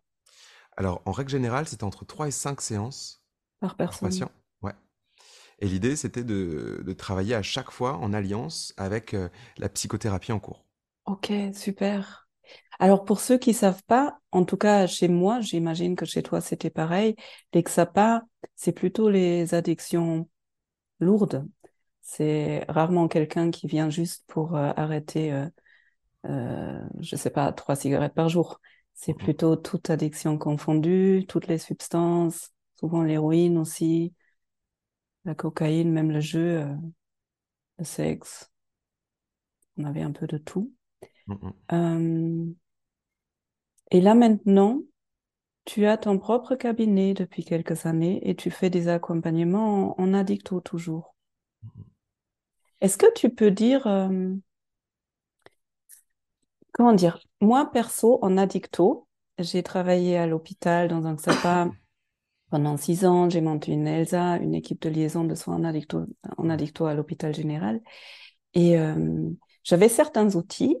Alors, 0.77 1.01
en 1.05 1.11
règle 1.11 1.29
générale, 1.29 1.67
c'était 1.67 1.83
entre 1.83 2.05
3 2.05 2.27
et 2.27 2.31
5 2.31 2.61
séances 2.61 3.21
par 3.59 3.75
personne. 3.75 3.99
Par 4.01 4.09
patient. 4.09 4.31
Ouais. 4.61 4.73
Et 5.59 5.67
l'idée, 5.67 5.95
c'était 5.95 6.23
de, 6.23 6.83
de, 6.85 6.93
travailler 6.93 7.35
à 7.35 7.43
chaque 7.43 7.71
fois 7.71 7.97
en 7.97 8.13
alliance 8.13 8.73
avec 8.77 9.13
euh, 9.13 9.29
la 9.57 9.69
psychothérapie 9.69 10.31
en 10.31 10.39
cours. 10.39 10.65
Ok, 11.05 11.31
super. 11.53 12.22
Alors 12.79 13.05
pour 13.05 13.19
ceux 13.19 13.37
qui 13.37 13.53
savent 13.53 13.83
pas, 13.85 14.19
en 14.31 14.45
tout 14.45 14.57
cas 14.57 14.87
chez 14.87 15.07
moi, 15.07 15.39
j'imagine 15.41 15.95
que 15.95 16.05
chez 16.05 16.23
toi 16.23 16.41
c'était 16.41 16.69
pareil, 16.69 17.15
les 17.53 17.63
XAPA, 17.63 18.23
c'est 18.55 18.71
plutôt 18.73 19.09
les 19.09 19.53
addictions 19.53 20.29
lourdes. 20.99 21.47
C'est 22.01 22.65
rarement 22.69 23.07
quelqu'un 23.07 23.51
qui 23.51 23.67
vient 23.67 23.89
juste 23.89 24.25
pour 24.27 24.55
euh, 24.55 24.71
arrêter, 24.77 25.33
euh, 25.33 25.47
euh, 26.27 26.79
je 27.01 27.15
sais 27.15 27.29
pas, 27.31 27.51
trois 27.53 27.75
cigarettes 27.75 28.13
par 28.15 28.29
jour. 28.29 28.59
C'est 28.93 29.13
plutôt 29.13 29.55
toute 29.55 29.89
addiction 29.89 30.37
confondue, 30.37 31.25
toutes 31.27 31.47
les 31.47 31.57
substances, 31.57 32.51
souvent 32.75 33.03
l'héroïne 33.03 33.57
aussi, 33.57 34.13
la 35.25 35.35
cocaïne, 35.35 35.91
même 35.91 36.11
le 36.11 36.21
jeu, 36.21 36.61
euh, 36.61 36.75
le 37.77 37.83
sexe. 37.85 38.49
On 39.77 39.83
avait 39.83 40.01
un 40.01 40.11
peu 40.11 40.25
de 40.25 40.39
tout. 40.39 40.73
Euh, 41.71 42.45
et 43.91 44.01
là 44.01 44.15
maintenant, 44.15 44.81
tu 45.65 45.85
as 45.85 45.97
ton 45.97 46.19
propre 46.19 46.55
cabinet 46.55 47.13
depuis 47.13 47.43
quelques 47.43 47.85
années 47.85 48.19
et 48.27 48.35
tu 48.35 48.51
fais 48.51 48.69
des 48.69 48.87
accompagnements 48.89 49.99
en, 49.99 50.13
addicto 50.13 50.59
toujours. 50.59 51.15
Est-ce 52.81 52.97
que 52.97 53.11
tu 53.13 53.29
peux 53.29 53.51
dire, 53.51 53.87
euh, 53.87 54.33
comment 56.73 56.93
dire, 56.93 57.19
moi 57.39 57.71
perso 57.71 58.19
en 58.21 58.37
addicto, 58.37 59.07
j'ai 59.39 59.63
travaillé 59.63 60.17
à 60.17 60.27
l'hôpital 60.27 60.89
dans 60.89 61.05
un 61.05 61.15
XAPA 61.15 61.71
pendant 62.49 62.75
six 62.75 63.05
ans, 63.05 63.29
j'ai 63.29 63.41
monté 63.41 63.71
une 63.71 63.87
ELSA, 63.87 64.37
une 64.37 64.53
équipe 64.53 64.81
de 64.81 64.89
liaison 64.89 65.23
de 65.23 65.33
soins 65.33 65.55
en 65.55 65.63
addicto, 65.63 66.05
en 66.37 66.49
addicto 66.49 66.85
à 66.85 66.93
l'hôpital 66.93 67.33
général. 67.33 67.81
Et 68.53 68.77
euh, 68.77 69.29
j'avais 69.63 69.89
certains 69.89 70.35
outils, 70.35 70.77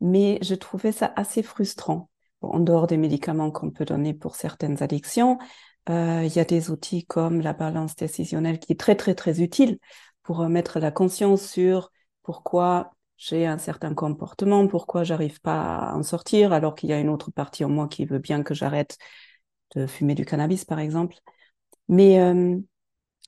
mais 0.00 0.38
je 0.42 0.54
trouvais 0.54 0.92
ça 0.92 1.12
assez 1.16 1.42
frustrant. 1.42 2.10
en 2.42 2.60
dehors 2.60 2.86
des 2.86 2.96
médicaments 2.96 3.50
qu'on 3.50 3.70
peut 3.70 3.84
donner 3.84 4.14
pour 4.14 4.34
certaines 4.36 4.82
addictions, 4.82 5.38
euh, 5.90 6.22
il 6.24 6.34
y 6.34 6.38
a 6.38 6.44
des 6.44 6.70
outils 6.70 7.04
comme 7.06 7.40
la 7.40 7.52
balance 7.52 7.96
décisionnelle 7.96 8.58
qui 8.58 8.72
est 8.72 8.80
très 8.80 8.96
très 8.96 9.14
très 9.14 9.42
utile 9.42 9.78
pour 10.22 10.48
mettre 10.48 10.78
la 10.78 10.90
conscience 10.90 11.42
sur 11.46 11.90
pourquoi 12.22 12.92
j'ai 13.16 13.46
un 13.46 13.58
certain 13.58 13.94
comportement, 13.94 14.66
pourquoi 14.66 15.04
j'arrive 15.04 15.40
pas 15.40 15.76
à 15.76 15.94
en 15.94 16.02
sortir 16.02 16.52
alors 16.52 16.74
qu'il 16.74 16.88
y 16.88 16.92
a 16.92 16.98
une 16.98 17.10
autre 17.10 17.30
partie 17.30 17.64
en 17.64 17.68
moi 17.68 17.88
qui 17.88 18.06
veut 18.06 18.18
bien 18.18 18.42
que 18.42 18.54
j'arrête 18.54 18.96
de 19.76 19.86
fumer 19.86 20.14
du 20.14 20.24
cannabis 20.24 20.64
par 20.64 20.78
exemple. 20.78 21.16
Mais 21.88 22.20
euh, 22.20 22.58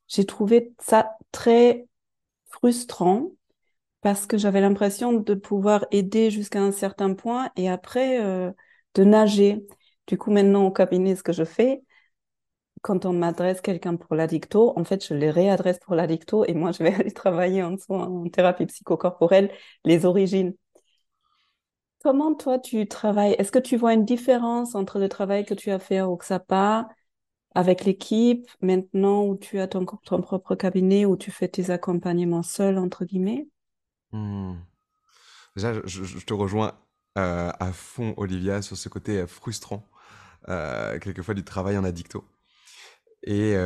j'ai 0.09 0.25
trouvé 0.25 0.73
ça 0.79 1.17
très 1.33 1.87
frustrant 2.49 3.33
parce 4.03 4.27
que 4.27 4.39
j'avais 4.39 4.61
l'impression 4.61 5.13
de 5.15 5.35
pouvoir 5.35 5.87
aider 5.93 6.31
jusqu'à 6.31 6.61
un 6.63 6.73
certain 6.73 7.15
point 7.15 7.51
et 7.57 7.69
après 7.71 8.21
euh, 8.23 8.53
de 8.95 9.05
nager. 9.05 9.67
Du 10.09 10.19
coup, 10.19 10.31
maintenant 10.33 10.67
au 10.67 10.73
cabinet, 10.73 11.17
ce 11.17 11.23
que 11.23 11.33
je 11.33 11.45
fais, 11.45 11.83
quand 12.83 13.07
on 13.07 13.13
m'adresse 13.13 13.61
quelqu'un 13.61 13.97
pour 13.97 14.17
l'addicto, 14.17 14.73
en 14.79 14.85
fait, 14.85 15.07
je 15.07 15.15
les 15.15 15.31
réadresse 15.31 15.79
pour 15.79 15.95
l'addicto 15.95 16.45
et 16.47 16.55
moi, 16.55 16.73
je 16.79 16.83
vais 16.83 16.95
aller 16.95 17.13
travailler 17.13 17.63
en, 17.63 17.77
en 17.91 18.29
thérapie 18.29 18.67
psychocorporelle 18.67 19.51
les 19.85 20.05
origines. 20.07 20.55
Comment 22.03 22.35
toi, 22.35 22.59
tu 22.59 22.89
travailles? 22.89 23.35
Est-ce 23.39 23.53
que 23.53 23.61
tu 23.61 23.77
vois 23.77 23.95
une 23.95 24.05
différence 24.05 24.75
entre 24.75 24.99
le 24.99 25.09
travail 25.09 25.45
que 25.45 25.55
tu 25.55 25.71
as 25.71 25.79
fait 25.79 26.01
au 26.01 26.17
XAPA 26.17 26.89
avec 27.55 27.85
l'équipe, 27.85 28.49
maintenant 28.61 29.25
où 29.27 29.37
tu 29.37 29.61
as 29.61 29.69
ton, 29.69 29.85
propre 29.87 30.55
cabinet, 30.57 31.05
où 31.07 31.17
tu 31.17 31.31
fais 31.31 31.49
tes 31.49 31.71
accompagnements 31.71 32.43
seul, 32.43 32.79
entre 32.79 33.05
guillemets? 33.05 33.49
Mmh. 34.13 34.55
Déjà, 35.57 35.75
je, 35.85 36.19
te 36.25 36.33
rejoins 36.33 36.79
euh, 37.19 37.51
à 37.59 37.73
fond, 37.73 38.15
Olivia, 38.17 38.63
sur 38.63 38.77
ce 38.77 38.89
côté 38.89 39.19
euh, 39.21 39.27
frustrant, 39.27 39.89
euh, 40.49 40.99
quelquefois 40.99 41.35
du 41.35 41.45
travail 41.45 41.77
en 41.77 41.85
addicto. 41.85 42.25
Et, 43.25 43.57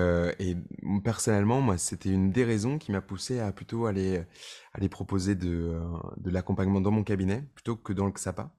personnellement, 1.03 1.61
moi, 1.63 1.79
c'était 1.79 2.11
une 2.11 2.31
des 2.31 2.45
raisons 2.45 2.79
qui 2.79 2.93
m'a 2.93 3.01
poussé 3.01 3.41
à 3.41 3.53
plutôt 3.53 3.87
aller, 3.87 4.23
proposer 4.91 5.35
de, 5.35 5.81
l'accompagnement 6.25 6.81
dans 6.81 6.91
mon 6.91 7.05
cabinet 7.05 7.43
plutôt 7.55 7.77
que 7.77 7.93
dans 7.93 8.07
le 8.07 8.13
XAPA. 8.13 8.51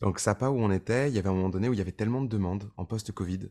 Dans 0.00 0.08
le 0.08 0.14
XAPA 0.14 0.50
où 0.50 0.58
on 0.58 0.70
était, 0.70 1.10
il 1.10 1.14
y 1.14 1.18
avait 1.18 1.28
un 1.28 1.34
moment 1.34 1.50
donné 1.50 1.68
où 1.68 1.74
il 1.74 1.78
y 1.78 1.82
avait 1.82 1.92
tellement 1.92 2.22
de 2.22 2.28
demandes 2.28 2.70
en 2.78 2.86
post-Covid 2.86 3.50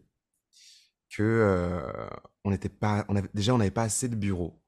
que 1.15 2.09
on 2.43 2.57
pas, 2.57 3.05
déjà 3.33 3.53
on 3.53 3.59
n'avait 3.59 3.71
pas 3.71 3.83
assez 3.83 4.07
de 4.07 4.15
bureaux 4.15 4.58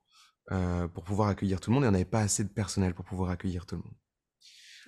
euh, 0.51 0.87
pour 0.89 1.05
pouvoir 1.05 1.29
accueillir 1.29 1.61
tout 1.61 1.69
le 1.69 1.75
monde 1.75 1.85
et 1.85 1.87
on 1.87 1.91
n'avait 1.91 2.03
pas 2.03 2.19
assez 2.19 2.43
de 2.43 2.49
personnel 2.49 2.93
pour 2.93 3.05
pouvoir 3.05 3.29
accueillir 3.29 3.65
tout 3.65 3.75
le 3.75 3.83
monde. 3.83 3.95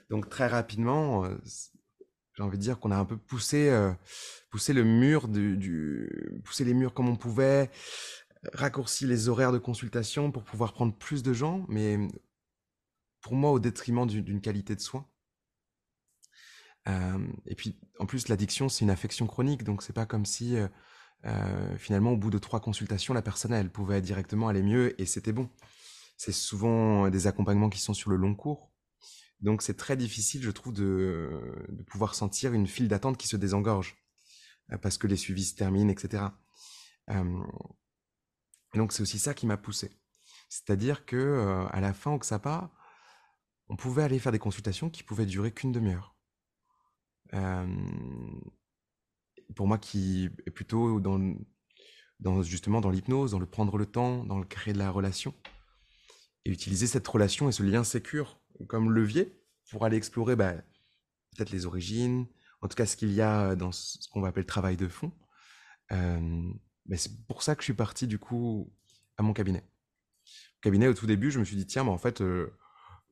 Donc 0.09 0.27
très 0.27 0.47
rapidement, 0.47 1.23
euh, 1.23 1.37
j'ai 2.35 2.43
envie 2.43 2.57
de 2.57 2.63
dire 2.63 2.79
qu'on 2.81 2.91
a 2.91 2.97
un 2.97 3.05
peu 3.05 3.15
poussé, 3.15 3.69
euh, 3.69 3.93
poussé 4.49 4.73
le 4.73 4.83
mur 4.83 5.29
du, 5.29 6.41
poussé 6.43 6.65
les 6.65 6.73
murs 6.73 6.93
comme 6.93 7.07
on 7.07 7.15
pouvait, 7.15 7.71
raccourci 8.51 9.07
les 9.07 9.29
horaires 9.29 9.53
de 9.53 9.57
consultation 9.57 10.33
pour 10.33 10.43
pouvoir 10.43 10.73
prendre 10.73 10.93
plus 10.97 11.23
de 11.23 11.31
gens, 11.31 11.65
mais 11.69 11.97
pour 13.21 13.35
moi 13.35 13.51
au 13.51 13.59
détriment 13.59 14.05
d'une 14.05 14.41
qualité 14.41 14.75
de 14.75 14.81
soins. 14.81 15.07
et 17.45 17.55
puis 17.55 17.79
en 17.99 18.05
plus 18.05 18.27
l'addiction 18.27 18.67
c'est 18.67 18.83
une 18.83 18.91
affection 18.91 19.27
chronique, 19.27 19.63
donc 19.63 19.81
c'est 19.81 19.93
pas 19.93 20.05
comme 20.05 20.25
si 20.25 20.57
euh, 21.25 21.77
finalement, 21.77 22.11
au 22.11 22.17
bout 22.17 22.29
de 22.29 22.37
trois 22.37 22.59
consultations, 22.59 23.13
la 23.13 23.21
personne, 23.21 23.53
elle 23.53 23.71
pouvait 23.71 24.01
directement 24.01 24.47
aller 24.47 24.63
mieux 24.63 24.99
et 25.01 25.05
c'était 25.05 25.31
bon. 25.31 25.49
C'est 26.17 26.33
souvent 26.33 27.09
des 27.09 27.27
accompagnements 27.27 27.69
qui 27.69 27.79
sont 27.79 27.93
sur 27.93 28.09
le 28.09 28.17
long 28.17 28.35
cours. 28.35 28.71
Donc 29.39 29.61
c'est 29.61 29.75
très 29.75 29.97
difficile, 29.97 30.41
je 30.41 30.51
trouve, 30.51 30.73
de, 30.73 31.39
pouvoir 31.87 32.15
sentir 32.15 32.53
une 32.53 32.67
file 32.67 32.87
d'attente 32.87 33.17
qui 33.17 33.27
se 33.27 33.35
désengorge 33.35 33.95
euh, 34.71 34.77
parce 34.77 34.97
que 34.97 35.07
les 35.07 35.17
suivis 35.17 35.45
se 35.45 35.55
terminent, 35.55 35.91
etc. 35.91 36.23
Euh, 37.09 37.43
donc 38.73 38.93
c'est 38.93 39.01
aussi 39.01 39.19
ça 39.19 39.33
qui 39.33 39.45
m'a 39.45 39.57
poussé. 39.57 39.91
C'est-à-dire 40.49 41.05
que 41.05 41.67
à 41.71 41.81
la 41.81 41.93
fin 41.93 42.11
au 42.11 42.19
XAPA, 42.19 42.71
on 43.69 43.75
pouvait 43.75 44.03
aller 44.03 44.19
faire 44.19 44.31
des 44.31 44.39
consultations 44.39 44.89
qui 44.89 45.01
pouvaient 45.01 45.25
durer 45.25 45.51
qu'une 45.51 45.71
demi-heure. 45.71 46.15
Euh, 49.49 49.53
pour 49.55 49.67
moi 49.67 49.77
qui 49.77 50.29
est 50.45 50.51
plutôt 50.51 50.99
dans, 50.99 52.43
justement 52.43 52.81
dans 52.81 52.89
l'hypnose, 52.89 53.31
dans 53.31 53.39
le 53.39 53.45
prendre 53.45 53.77
le 53.77 53.85
temps, 53.85 54.23
dans 54.25 54.39
le 54.39 54.45
créer 54.45 54.73
de 54.73 54.79
la 54.79 54.91
relation, 54.91 55.33
et 56.45 56.51
utiliser 56.51 56.87
cette 56.87 57.07
relation 57.07 57.49
et 57.49 57.51
ce 57.51 57.63
lien 57.63 57.83
sécure 57.83 58.41
comme 58.67 58.91
levier 58.91 59.39
pour 59.71 59.85
aller 59.85 59.97
explorer 59.97 60.35
bah, 60.35 60.53
peut-être 61.35 61.51
les 61.51 61.65
origines, 61.65 62.27
en 62.61 62.67
tout 62.67 62.75
cas 62.75 62.85
ce 62.85 62.95
qu'il 62.95 63.11
y 63.11 63.21
a 63.21 63.55
dans 63.55 63.71
ce 63.71 64.07
qu'on 64.09 64.21
va 64.21 64.29
appeler 64.29 64.43
le 64.43 64.47
travail 64.47 64.77
de 64.77 64.87
fond. 64.87 65.11
Euh, 65.91 66.51
c'est 66.95 67.25
pour 67.27 67.43
ça 67.43 67.55
que 67.55 67.61
je 67.61 67.65
suis 67.65 67.73
parti 67.73 68.07
du 68.07 68.19
coup 68.19 68.71
à 69.17 69.23
mon 69.23 69.33
cabinet. 69.33 69.63
cabinet 70.61 70.87
au 70.87 70.93
tout 70.93 71.07
début, 71.07 71.31
je 71.31 71.39
me 71.39 71.45
suis 71.45 71.55
dit 71.55 71.65
tiens, 71.65 71.83
mais 71.83 71.89
en 71.89 71.97
fait, 71.97 72.21
euh, 72.21 72.57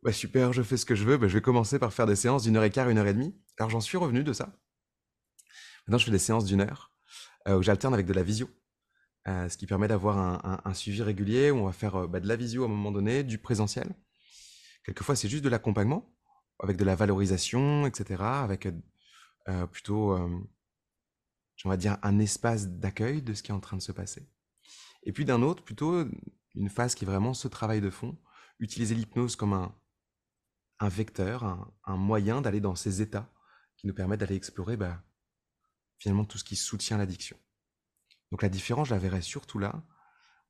bah, 0.04 0.12
super, 0.12 0.54
je 0.54 0.64
fais 0.64 0.78
ce 0.78 0.86
que 0.86 0.96
je 0.96 1.06
veux, 1.06 1.18
bah, 1.18 1.28
je 1.28 1.34
vais 1.34 1.42
commencer 1.42 1.80
par 1.80 1.94
faire 1.94 2.08
des 2.08 2.16
séances 2.16 2.44
d'une 2.44 2.58
heure 2.58 2.64
et 2.64 2.72
quart, 2.72 2.90
une 2.90 2.98
heure 2.98 3.08
et 3.08 3.14
demie. 3.14 3.36
Alors 3.58 3.70
j'en 3.70 3.82
suis 3.82 3.98
revenu 3.98 4.24
de 4.24 4.34
ça. 4.34 4.56
Maintenant, 5.92 6.00
je 6.00 6.06
fais 6.06 6.12
des 6.12 6.20
séances 6.20 6.46
d'une 6.46 6.62
heure 6.62 6.90
euh, 7.50 7.58
où 7.58 7.64
j'alterne 7.64 7.94
avec 7.94 8.06
de 8.06 8.14
la 8.14 8.24
visio. 8.24 8.50
Euh, 9.28 9.50
ce 9.50 9.58
qui 9.58 9.68
permet 9.68 9.90
d'avoir 9.90 10.18
un, 10.66 10.74
suivi 10.74 11.04
régulier 11.04 11.52
où 11.52 11.58
on 11.58 11.66
va 11.66 11.74
faire 11.74 11.96
euh, 11.98 12.08
bah, 12.08 12.22
de 12.22 12.30
la 12.30 12.38
visio 12.38 12.64
à 12.64 12.68
un 12.68 12.70
moment 12.70 12.94
donné, 12.94 13.26
du 13.26 13.38
présentiel. 13.38 13.94
Quelquefois, 14.86 15.18
c'est 15.18 15.28
juste 15.28 15.44
de 15.44 15.50
l'accompagnement, 15.50 16.16
avec 16.60 16.78
de 16.78 16.86
la 16.86 16.96
valorisation, 16.96 17.86
etc., 17.88 18.24
avec 18.24 18.70
plutôt, 19.74 20.18
on 20.18 21.70
va 21.70 21.76
dire, 21.76 21.98
un 22.04 22.20
espace 22.20 22.70
d'accueil 22.70 23.22
de 23.22 23.34
ce 23.34 23.44
qui 23.44 23.52
est 23.52 23.54
en 23.54 23.60
train 23.60 23.76
de 23.76 23.82
se 23.82 23.92
passer. 23.92 24.30
Et 25.04 25.12
puis 25.12 25.26
d'un 25.26 25.42
autre, 25.42 25.62
plutôt 25.62 26.06
une 26.56 26.70
phase 26.70 26.96
qui 26.96 27.04
est 27.04 27.08
vraiment 27.08 27.34
ce 27.34 27.50
travail 27.50 27.82
de 27.82 27.90
fond, 27.90 28.18
utiliser 28.60 28.96
l'hypnose 28.96 29.36
comme 29.36 29.52
un, 29.52 29.76
un 30.80 30.88
vecteur, 30.88 31.44
un, 31.84 31.98
moyen 31.98 32.42
d'aller 32.42 32.62
dans 32.62 32.76
ces 32.76 33.02
états 33.02 33.30
qui 33.76 33.88
nous 33.88 33.94
permettent 33.94 34.22
d'aller 34.22 34.36
explorer 34.36 34.78
bah, 34.78 35.04
finalement 36.02 36.26
tout 36.26 36.40
ce 36.40 36.44
qui 36.44 36.56
soutient 36.56 36.98
l'addiction. 36.98 37.38
Donc 38.32 38.42
la 38.42 38.50
différence, 38.50 38.88
je 38.88 38.94
la 38.96 39.00
verrais 39.00 39.22
surtout 39.22 39.60
là. 39.60 39.84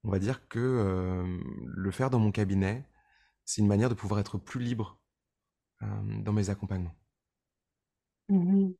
On 0.04 0.10
va 0.10 0.18
dire 0.18 0.48
que 0.48 0.60
euh, 0.60 1.40
le 1.66 1.92
faire 1.92 2.10
dans 2.10 2.20
mon 2.20 2.32
cabinet, 2.32 2.88
c'est 3.44 3.62
une 3.62 3.68
manière 3.68 3.90
de 3.90 3.94
pouvoir 3.94 4.22
être 4.22 4.38
plus 4.38 4.62
libre 4.62 4.98
euh, 5.82 6.22
dans 6.22 6.32
mes 6.32 6.50
accompagnements. 6.50 6.96
Mmh 8.30 8.72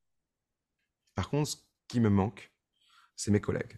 Par 1.14 1.30
contre, 1.30 1.50
ce 1.50 1.58
qui 1.90 2.00
me 2.00 2.10
manque, 2.10 2.54
c'est 3.18 3.32
mes 3.32 3.42
collègues. 3.42 3.78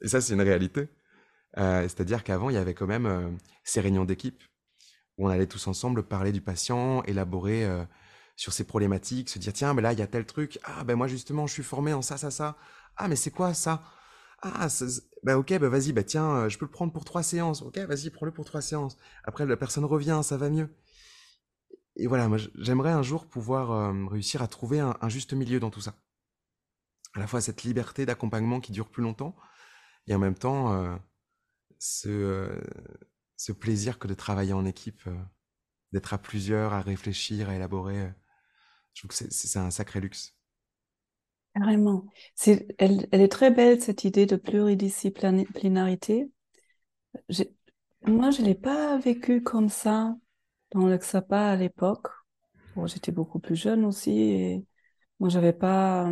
Et 0.00 0.08
ça, 0.08 0.22
c'est 0.22 0.32
une 0.32 0.40
réalité. 0.40 0.88
Euh, 1.58 1.82
c'est-à-dire 1.82 2.24
qu'avant, 2.24 2.48
il 2.48 2.54
y 2.54 2.58
avait 2.58 2.74
quand 2.74 2.86
même 2.86 3.38
ces 3.64 3.82
réunions 3.82 4.06
d'équipe 4.06 4.42
où 5.18 5.26
on 5.26 5.30
allait 5.30 5.46
tous 5.46 5.66
ensemble 5.66 6.04
parler 6.04 6.32
du 6.32 6.40
patient, 6.40 7.02
élaborer 7.02 7.68
sur 8.36 8.52
ces 8.52 8.64
problématiques, 8.64 9.28
se 9.28 9.38
dire 9.38 9.52
tiens, 9.52 9.74
mais 9.74 9.82
là, 9.82 9.92
il 9.92 9.98
y 9.98 10.02
a 10.02 10.06
tel 10.06 10.26
truc. 10.26 10.58
Ah, 10.64 10.84
ben 10.84 10.96
moi, 10.96 11.06
justement, 11.06 11.46
je 11.46 11.52
suis 11.52 11.62
formé 11.62 11.92
en 11.92 12.02
ça, 12.02 12.16
ça, 12.16 12.30
ça. 12.30 12.56
Ah, 12.96 13.08
mais 13.08 13.16
c'est 13.16 13.30
quoi 13.30 13.54
ça? 13.54 13.82
Ah, 14.42 14.68
bah 15.22 15.36
ok, 15.38 15.58
bah 15.58 15.68
vas-y, 15.68 15.92
bah 15.92 16.02
tiens, 16.02 16.30
euh, 16.30 16.48
je 16.48 16.58
peux 16.58 16.64
le 16.64 16.70
prendre 16.70 16.92
pour 16.92 17.04
trois 17.04 17.22
séances. 17.22 17.62
Ok, 17.62 17.78
vas-y, 17.78 18.10
prends-le 18.10 18.32
pour 18.32 18.44
trois 18.46 18.62
séances. 18.62 18.96
Après, 19.24 19.44
la 19.44 19.56
personne 19.56 19.84
revient, 19.84 20.20
ça 20.24 20.36
va 20.38 20.48
mieux. 20.48 20.74
Et 21.96 22.06
voilà, 22.06 22.28
moi, 22.28 22.38
j'aimerais 22.56 22.92
un 22.92 23.02
jour 23.02 23.26
pouvoir 23.26 23.70
euh, 23.72 24.06
réussir 24.06 24.42
à 24.42 24.48
trouver 24.48 24.80
un, 24.80 24.96
juste 25.08 25.34
milieu 25.34 25.60
dans 25.60 25.70
tout 25.70 25.82
ça. 25.82 25.94
À 27.14 27.20
la 27.20 27.26
fois 27.26 27.40
cette 27.40 27.64
liberté 27.64 28.06
d'accompagnement 28.06 28.60
qui 28.60 28.72
dure 28.72 28.88
plus 28.88 29.02
longtemps, 29.02 29.36
et 30.06 30.14
en 30.14 30.18
même 30.18 30.34
temps, 30.36 30.72
euh, 30.72 30.96
ce 33.36 33.52
plaisir 33.52 33.98
que 33.98 34.08
de 34.08 34.14
travailler 34.14 34.52
en 34.52 34.64
équipe, 34.64 35.02
d'être 35.92 36.14
à 36.14 36.18
plusieurs, 36.18 36.72
à 36.72 36.80
réfléchir, 36.80 37.48
à 37.48 37.56
élaborer. 37.56 38.12
je 38.94 39.00
trouve 39.02 39.10
que 39.16 39.30
c'est 39.30 39.58
un 39.58 39.70
sacré 39.70 40.00
luxe. 40.00 40.34
Carrément. 41.54 42.06
C'est, 42.36 42.68
elle, 42.78 43.08
elle, 43.10 43.20
est 43.20 43.28
très 43.28 43.50
belle, 43.50 43.82
cette 43.82 44.04
idée 44.04 44.26
de 44.26 44.36
pluridisciplinarité. 44.36 46.30
Moi, 48.06 48.30
je 48.30 48.40
ne 48.40 48.46
l'ai 48.46 48.54
pas 48.54 48.98
vécu 48.98 49.42
comme 49.42 49.68
ça 49.68 50.16
dans 50.72 50.86
le 50.86 50.96
XAPA 50.96 51.50
à 51.50 51.56
l'époque. 51.56 52.06
Bon, 52.76 52.86
j'étais 52.86 53.12
beaucoup 53.12 53.40
plus 53.40 53.56
jeune 53.56 53.84
aussi 53.84 54.10
et 54.20 54.64
moi, 55.18 55.28
j'avais 55.28 55.52
pas 55.52 56.10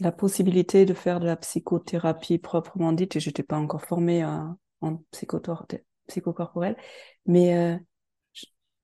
la 0.00 0.12
possibilité 0.12 0.84
de 0.84 0.94
faire 0.94 1.20
de 1.20 1.26
la 1.26 1.36
psychothérapie 1.36 2.38
proprement 2.38 2.92
dite 2.92 3.16
et 3.16 3.20
j'étais 3.20 3.42
pas 3.42 3.58
encore 3.58 3.84
formée 3.84 4.24
en 4.24 5.02
psychocorporel. 5.12 6.76
Mais 7.26 7.56
euh, 7.56 7.76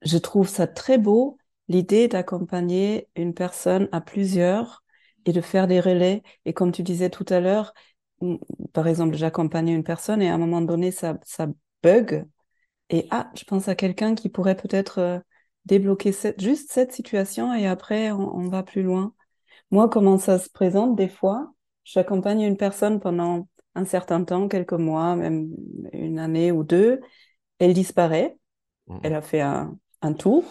je, 0.05 0.19
trouve 0.19 0.49
ça 0.49 0.67
très 0.67 0.99
beau, 0.99 1.39
l'idée 1.69 2.09
d'accompagner 2.09 3.09
une 3.17 3.35
personne 3.35 3.89
à 3.93 4.01
plusieurs 4.01 4.85
et 5.27 5.33
de 5.33 5.41
faire 5.41 5.67
des 5.67 5.81
relais. 5.81 6.23
Et 6.45 6.53
comme 6.53 6.73
tu 6.73 6.83
disais 6.83 7.11
tout 7.11 7.27
à 7.29 7.41
l'heure, 7.41 7.73
par 8.73 8.87
exemple, 8.89 9.17
j'accompagnais 9.17 9.75
une 9.75 9.85
personne 9.85 10.23
et 10.23 10.31
à 10.31 10.35
un 10.35 10.39
moment 10.39 10.61
donné, 10.61 10.91
ça, 10.91 11.19
ça 11.25 11.49
bug. 11.83 12.27
Et 12.91 13.07
ah, 13.11 13.31
je 13.37 13.45
pense 13.45 13.69
à 13.69 13.75
quelqu'un 13.75 14.15
qui 14.15 14.29
pourrait 14.29 14.57
peut-être 14.57 14.99
euh, 14.99 15.19
débloquer 15.65 16.13
cette, 16.13 16.41
juste 16.41 16.71
cette 16.71 16.93
situation 16.93 17.55
et 17.55 17.67
après, 17.67 18.13
on, 18.13 18.49
va 18.49 18.63
plus 18.63 18.83
loin. 18.83 19.15
Moi, 19.71 19.89
comment 19.89 20.19
ça 20.19 20.39
se 20.39 20.51
présente 20.51 20.97
des 20.97 21.09
fois 21.09 21.53
J'accompagne 21.85 22.43
une 22.43 22.57
personne 22.57 23.01
pendant 23.01 23.49
un 23.75 23.85
certain 23.85 24.23
temps, 24.25 24.49
quelques 24.49 24.73
mois, 24.73 25.17
même 25.17 25.51
une 25.93 26.19
année 26.19 26.53
ou 26.53 26.65
deux. 26.65 27.01
Elle 27.59 27.75
disparaît. 27.75 28.37
Mmh. 28.87 28.99
Elle 29.03 29.15
a 29.15 29.23
fait 29.23 29.41
un, 29.41 29.77
un 30.05 30.13
tour. 30.13 30.45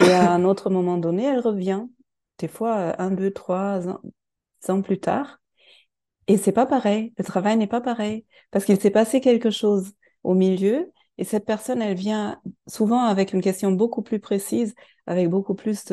Et 0.00 0.10
à 0.10 0.30
un 0.32 0.44
autre 0.44 0.70
moment 0.70 0.98
donné, 0.98 1.24
elle 1.24 1.40
revient 1.40 1.84
des 2.38 2.48
fois 2.48 2.76
euh, 2.76 2.92
un, 2.98 3.10
deux, 3.10 3.32
trois 3.32 3.88
ans, 3.88 4.82
plus 4.82 5.00
tard. 5.00 5.40
Et 6.26 6.36
c'est 6.36 6.52
pas 6.52 6.66
pareil. 6.66 7.14
Le 7.18 7.24
travail 7.24 7.56
n'est 7.56 7.66
pas 7.66 7.80
pareil 7.80 8.26
parce 8.50 8.64
qu'il 8.64 8.80
s'est 8.80 8.90
passé 8.90 9.20
quelque 9.20 9.50
chose 9.50 9.92
au 10.22 10.34
milieu 10.34 10.92
et 11.18 11.24
cette 11.24 11.44
personne, 11.44 11.82
elle 11.82 11.96
vient 11.96 12.40
souvent 12.68 13.02
avec 13.02 13.32
une 13.32 13.40
question 13.40 13.72
beaucoup 13.72 14.02
plus 14.02 14.20
précise, 14.20 14.74
avec 15.06 15.28
beaucoup 15.28 15.54
plus 15.54 15.84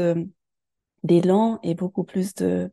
d'élan 1.04 1.60
et 1.64 1.74
beaucoup 1.74 2.04
plus 2.04 2.36
de 2.36 2.72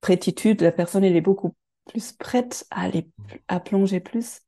prétitude. 0.00 0.62
La 0.62 0.72
personne, 0.72 1.04
elle 1.04 1.14
est 1.14 1.20
beaucoup 1.20 1.54
plus 1.84 2.12
prête 2.12 2.66
à 2.70 2.82
aller, 2.82 3.10
à 3.48 3.60
plonger 3.60 4.00
plus. 4.00 4.40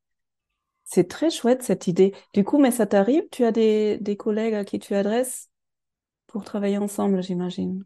C'est 0.90 1.06
très 1.06 1.28
chouette 1.28 1.62
cette 1.62 1.86
idée. 1.86 2.14
Du 2.32 2.44
coup, 2.44 2.58
mais 2.58 2.70
ça 2.70 2.86
t'arrive? 2.86 3.24
Tu 3.30 3.44
as 3.44 3.52
des, 3.52 3.98
des 3.98 4.16
collègues 4.16 4.54
à 4.54 4.64
qui 4.64 4.78
tu 4.78 4.94
adresses 4.94 5.50
pour 6.26 6.44
travailler 6.44 6.78
ensemble, 6.78 7.22
j'imagine? 7.22 7.84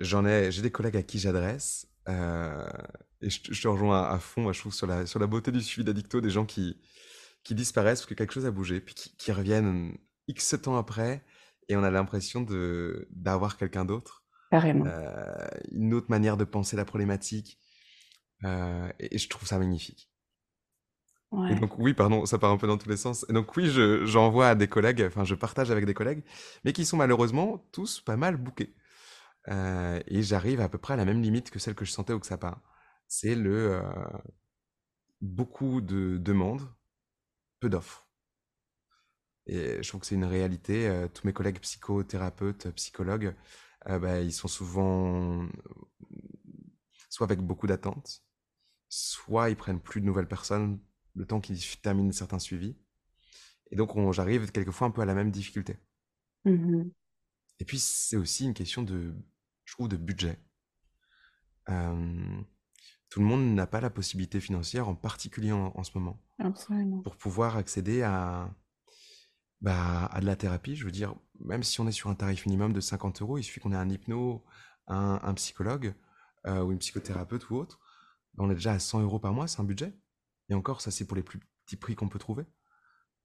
J'en 0.00 0.26
ai, 0.26 0.50
j'ai 0.50 0.60
des 0.60 0.72
collègues 0.72 0.96
à 0.96 1.04
qui 1.04 1.20
j'adresse. 1.20 1.86
Euh, 2.08 2.68
et 3.22 3.30
je, 3.30 3.40
te 3.40 3.68
rejoins 3.68 4.02
à, 4.02 4.18
fond, 4.18 4.52
je 4.52 4.58
trouve, 4.58 4.74
sur 4.74 4.88
la, 4.88 5.06
sur 5.06 5.20
la 5.20 5.28
beauté 5.28 5.52
du 5.52 5.60
suivi 5.60 5.84
d'addicto, 5.84 6.20
des 6.20 6.30
gens 6.30 6.44
qui, 6.44 6.76
qui 7.44 7.54
disparaissent 7.54 8.00
parce 8.00 8.08
que 8.08 8.14
quelque 8.14 8.32
chose 8.32 8.46
a 8.46 8.50
bougé, 8.50 8.80
puis 8.80 8.94
qui, 8.94 9.30
reviennent 9.30 9.96
X 10.26 10.56
temps 10.60 10.76
après, 10.76 11.24
et 11.68 11.76
on 11.76 11.84
a 11.84 11.92
l'impression 11.92 12.40
de, 12.40 13.06
d'avoir 13.10 13.56
quelqu'un 13.56 13.84
d'autre. 13.84 14.24
Carrément. 14.50 14.86
Euh, 14.86 15.46
une 15.70 15.94
autre 15.94 16.10
manière 16.10 16.36
de 16.36 16.44
penser 16.44 16.76
la 16.76 16.84
problématique. 16.84 17.60
Euh, 18.42 18.88
et, 18.98 19.16
je 19.16 19.28
trouve 19.28 19.48
ça 19.48 19.60
magnifique. 19.60 20.10
Ouais. 21.32 21.54
Donc 21.56 21.78
oui, 21.78 21.92
pardon, 21.92 22.24
ça 22.24 22.38
part 22.38 22.50
un 22.52 22.56
peu 22.56 22.66
dans 22.66 22.78
tous 22.78 22.88
les 22.88 22.96
sens. 22.96 23.26
Et 23.28 23.32
donc 23.32 23.56
oui, 23.56 23.66
je, 23.66 24.04
j'envoie 24.06 24.48
à 24.50 24.54
des 24.54 24.68
collègues, 24.68 25.02
enfin 25.06 25.24
je 25.24 25.34
partage 25.34 25.70
avec 25.70 25.84
des 25.84 25.94
collègues, 25.94 26.22
mais 26.64 26.72
qui 26.72 26.84
sont 26.84 26.96
malheureusement 26.96 27.66
tous 27.72 28.00
pas 28.00 28.16
mal 28.16 28.36
bouqués. 28.36 28.74
Euh, 29.48 30.00
et 30.08 30.22
j'arrive 30.22 30.60
à 30.60 30.68
peu 30.68 30.78
près 30.78 30.94
à 30.94 30.96
la 30.96 31.04
même 31.04 31.22
limite 31.22 31.50
que 31.50 31.58
celle 31.58 31.74
que 31.74 31.84
je 31.84 31.92
sentais 31.92 32.12
au 32.12 32.20
XAPA. 32.20 32.62
C'est 33.08 33.34
le 33.36 33.74
euh, 33.74 33.82
beaucoup 35.20 35.80
de 35.80 36.16
demandes, 36.18 36.66
peu 37.60 37.68
d'offres. 37.68 38.08
Et 39.46 39.82
je 39.82 39.88
trouve 39.88 40.00
que 40.00 40.06
c'est 40.06 40.14
une 40.16 40.24
réalité. 40.24 40.88
Euh, 40.88 41.08
tous 41.08 41.26
mes 41.26 41.32
collègues 41.32 41.60
psychothérapeutes, 41.60 42.70
psychologues, 42.72 43.34
bah, 43.86 44.20
ils 44.20 44.32
sont 44.32 44.48
souvent 44.48 45.46
soit 47.08 47.26
avec 47.26 47.40
beaucoup 47.40 47.66
d'attentes, 47.66 48.22
soit 48.88 49.50
ils 49.50 49.56
prennent 49.56 49.80
plus 49.80 50.00
de 50.00 50.06
nouvelles 50.06 50.28
personnes 50.28 50.80
le 51.16 51.26
temps 51.26 51.40
qu'ils 51.40 51.58
terminent 51.82 52.12
certains 52.12 52.38
suivis. 52.38 52.76
Et 53.70 53.76
donc 53.76 53.90
j'arrive 54.12 54.52
quelquefois 54.52 54.86
un 54.86 54.90
peu 54.90 55.00
à 55.00 55.06
la 55.06 55.14
même 55.14 55.30
difficulté. 55.30 55.78
Mmh 56.44 56.84
Et 57.58 57.64
puis 57.64 57.78
c'est 57.78 58.16
aussi 58.16 58.44
une 58.44 58.54
question 58.54 58.82
de 58.82 59.12
je 59.64 59.72
trouve, 59.72 59.88
de 59.88 59.96
budget. 59.96 60.38
tout 61.66 63.20
le 63.20 63.26
monde 63.26 63.54
n'a 63.54 63.66
pas 63.66 63.80
la 63.80 63.90
possibilité 63.90 64.40
financière, 64.40 64.88
en 64.88 64.94
particulier 64.94 65.52
en, 65.52 65.82
ce 65.82 65.90
moment, 65.98 66.22
pour 67.02 67.16
pouvoir 67.16 67.56
accéder 67.56 68.02
à, 68.02 68.54
bah, 69.60 70.06
à 70.06 70.20
de 70.20 70.26
la 70.26 70.36
thérapie. 70.36 70.76
Je 70.76 70.84
veux 70.84 70.92
dire, 70.92 71.14
même 71.40 71.62
si 71.62 71.80
on 71.80 71.88
est 71.88 71.92
sur 71.92 72.08
un 72.10 72.14
tarif 72.14 72.46
minimum 72.46 72.72
de 72.72 72.80
50 72.80 73.22
euros, 73.22 73.38
il 73.38 73.42
suffit 73.42 73.60
qu'on 73.60 73.72
ait 73.72 73.76
un 73.76 73.90
hypno, 73.90 74.44
un, 74.86 75.34
psychologue 75.34 75.94
euh, 76.46 76.62
ou 76.62 76.72
une 76.72 76.78
psychothérapeute 76.78 77.50
ou 77.50 77.56
autre. 77.56 77.80
On 78.38 78.50
est 78.50 78.54
déjà 78.54 78.72
à 78.72 78.78
100 78.78 79.02
euros 79.02 79.18
par 79.18 79.32
mois, 79.32 79.48
c'est 79.48 79.60
un 79.60 79.64
budget. 79.64 79.94
Et 80.48 80.54
encore, 80.54 80.80
ça 80.80 80.90
c'est 80.90 81.06
pour 81.06 81.16
les 81.16 81.22
plus 81.22 81.40
petits 81.64 81.76
prix 81.76 81.94
qu'on 81.94 82.08
peut 82.08 82.18
trouver. 82.18 82.44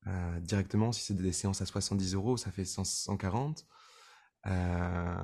Euh, 0.07 0.39
directement, 0.39 0.91
si 0.91 1.01
c'est 1.03 1.13
des 1.13 1.31
séances 1.31 1.61
à 1.61 1.65
70 1.65 2.15
euros, 2.15 2.37
ça 2.37 2.51
fait 2.51 2.65
140. 2.65 3.65
Euh, 4.47 5.15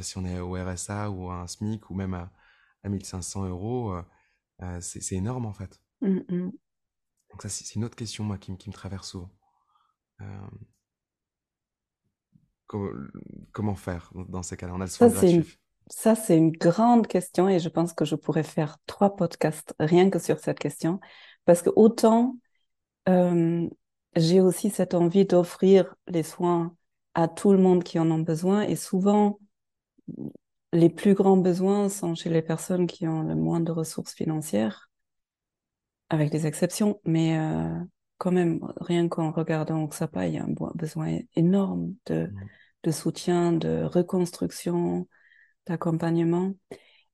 si 0.00 0.18
on 0.18 0.24
est 0.24 0.40
au 0.40 0.54
RSA 0.54 1.10
ou 1.10 1.30
à 1.30 1.34
un 1.34 1.46
SMIC 1.46 1.88
ou 1.90 1.94
même 1.94 2.14
à, 2.14 2.32
à 2.82 2.88
1500 2.88 3.46
euros, 3.46 3.94
euh, 4.62 4.80
c'est 4.80 5.14
énorme 5.14 5.46
en 5.46 5.52
fait. 5.52 5.80
Mmh, 6.00 6.18
mmh. 6.28 6.50
Donc 7.30 7.42
ça, 7.42 7.48
c'est 7.48 7.74
une 7.76 7.84
autre 7.84 7.96
question 7.96 8.24
moi 8.24 8.38
qui, 8.38 8.56
qui 8.56 8.68
me 8.68 8.74
traverse 8.74 9.08
souvent. 9.08 9.30
comment 13.52 13.74
faire 13.74 14.12
dans 14.28 14.42
ces 14.42 14.56
cas-là? 14.56 14.74
On 14.74 14.80
a 14.80 14.84
le 14.84 14.90
soin 14.90 15.08
gratuit. 15.08 15.58
Ça, 15.90 16.14
c'est 16.14 16.36
une 16.36 16.52
grande 16.52 17.06
question 17.06 17.48
et 17.48 17.58
je 17.58 17.68
pense 17.68 17.92
que 17.92 18.04
je 18.04 18.14
pourrais 18.14 18.44
faire 18.44 18.78
trois 18.86 19.16
podcasts 19.16 19.74
rien 19.78 20.08
que 20.08 20.18
sur 20.18 20.38
cette 20.38 20.58
question. 20.58 21.00
Parce 21.44 21.62
que 21.62 21.70
autant 21.74 22.36
j'ai 24.16 24.40
aussi 24.40 24.70
cette 24.70 24.94
envie 24.94 25.24
d'offrir 25.24 25.94
les 26.06 26.22
soins 26.22 26.74
à 27.14 27.28
tout 27.28 27.52
le 27.52 27.58
monde 27.58 27.84
qui 27.84 27.98
en 27.98 28.10
ont 28.10 28.18
besoin. 28.18 28.62
Et 28.62 28.76
souvent, 28.76 29.38
les 30.72 30.90
plus 30.90 31.14
grands 31.14 31.36
besoins 31.36 31.88
sont 31.88 32.14
chez 32.14 32.30
les 32.30 32.42
personnes 32.42 32.86
qui 32.86 33.06
ont 33.06 33.22
le 33.22 33.34
moins 33.34 33.60
de 33.60 33.72
ressources 33.72 34.14
financières, 34.14 34.90
avec 36.08 36.30
des 36.30 36.46
exceptions. 36.46 37.00
Mais 37.04 37.38
euh, 37.38 37.78
quand 38.18 38.32
même, 38.32 38.60
rien 38.80 39.08
qu'en 39.08 39.30
regardant 39.32 39.82
Oxapa, 39.82 40.26
il 40.26 40.34
y 40.34 40.38
a 40.38 40.44
un 40.44 40.54
besoin 40.74 41.18
énorme 41.34 41.94
de, 42.06 42.26
mmh. 42.26 42.48
de 42.84 42.90
soutien, 42.90 43.52
de 43.52 43.84
reconstruction, 43.84 45.08
d'accompagnement. 45.66 46.54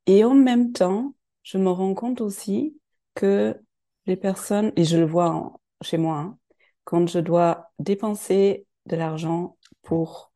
Et 0.07 0.25
en 0.25 0.35
même 0.35 0.73
temps, 0.73 1.15
je 1.43 1.59
me 1.59 1.71
rends 1.71 1.95
compte 1.95 2.21
aussi 2.21 2.79
que 3.15 3.59
les 4.07 4.17
personnes, 4.17 4.73
et 4.77 4.85
je 4.85 4.97
le 4.97 5.07
vois 5.07 5.61
chez 5.83 5.99
moi, 5.99 6.19
hein, 6.19 6.39
quand 6.85 7.09
je 7.09 7.19
dois 7.19 7.73
dépenser 7.79 8.67
de 8.87 8.97
l'argent 8.97 9.57
pour 9.83 10.33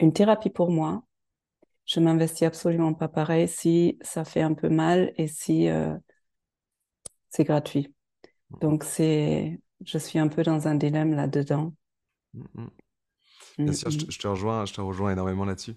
une 0.00 0.12
thérapie 0.12 0.50
pour 0.50 0.70
moi, 0.70 1.04
je 1.86 2.00
m'investis 2.00 2.46
absolument 2.46 2.94
pas 2.94 3.08
pareil 3.08 3.46
si 3.46 3.98
ça 4.00 4.24
fait 4.24 4.40
un 4.40 4.54
peu 4.54 4.68
mal 4.68 5.12
et 5.16 5.26
si 5.26 5.68
euh, 5.68 5.94
c'est 7.28 7.44
gratuit. 7.44 7.94
Donc 8.60 8.84
c'est, 8.84 9.60
je 9.84 9.98
suis 9.98 10.18
un 10.18 10.28
peu 10.28 10.42
dans 10.42 10.68
un 10.68 10.74
dilemme 10.74 11.14
là-dedans. 11.14 11.74
Mm, 12.32 12.44
mm. 12.54 12.70
Bien 13.58 13.72
sûr, 13.72 13.90
je, 13.90 14.18
te 14.18 14.26
rejoins, 14.26 14.64
je 14.64 14.72
te 14.72 14.80
rejoins 14.80 15.12
énormément 15.12 15.44
là-dessus. 15.44 15.76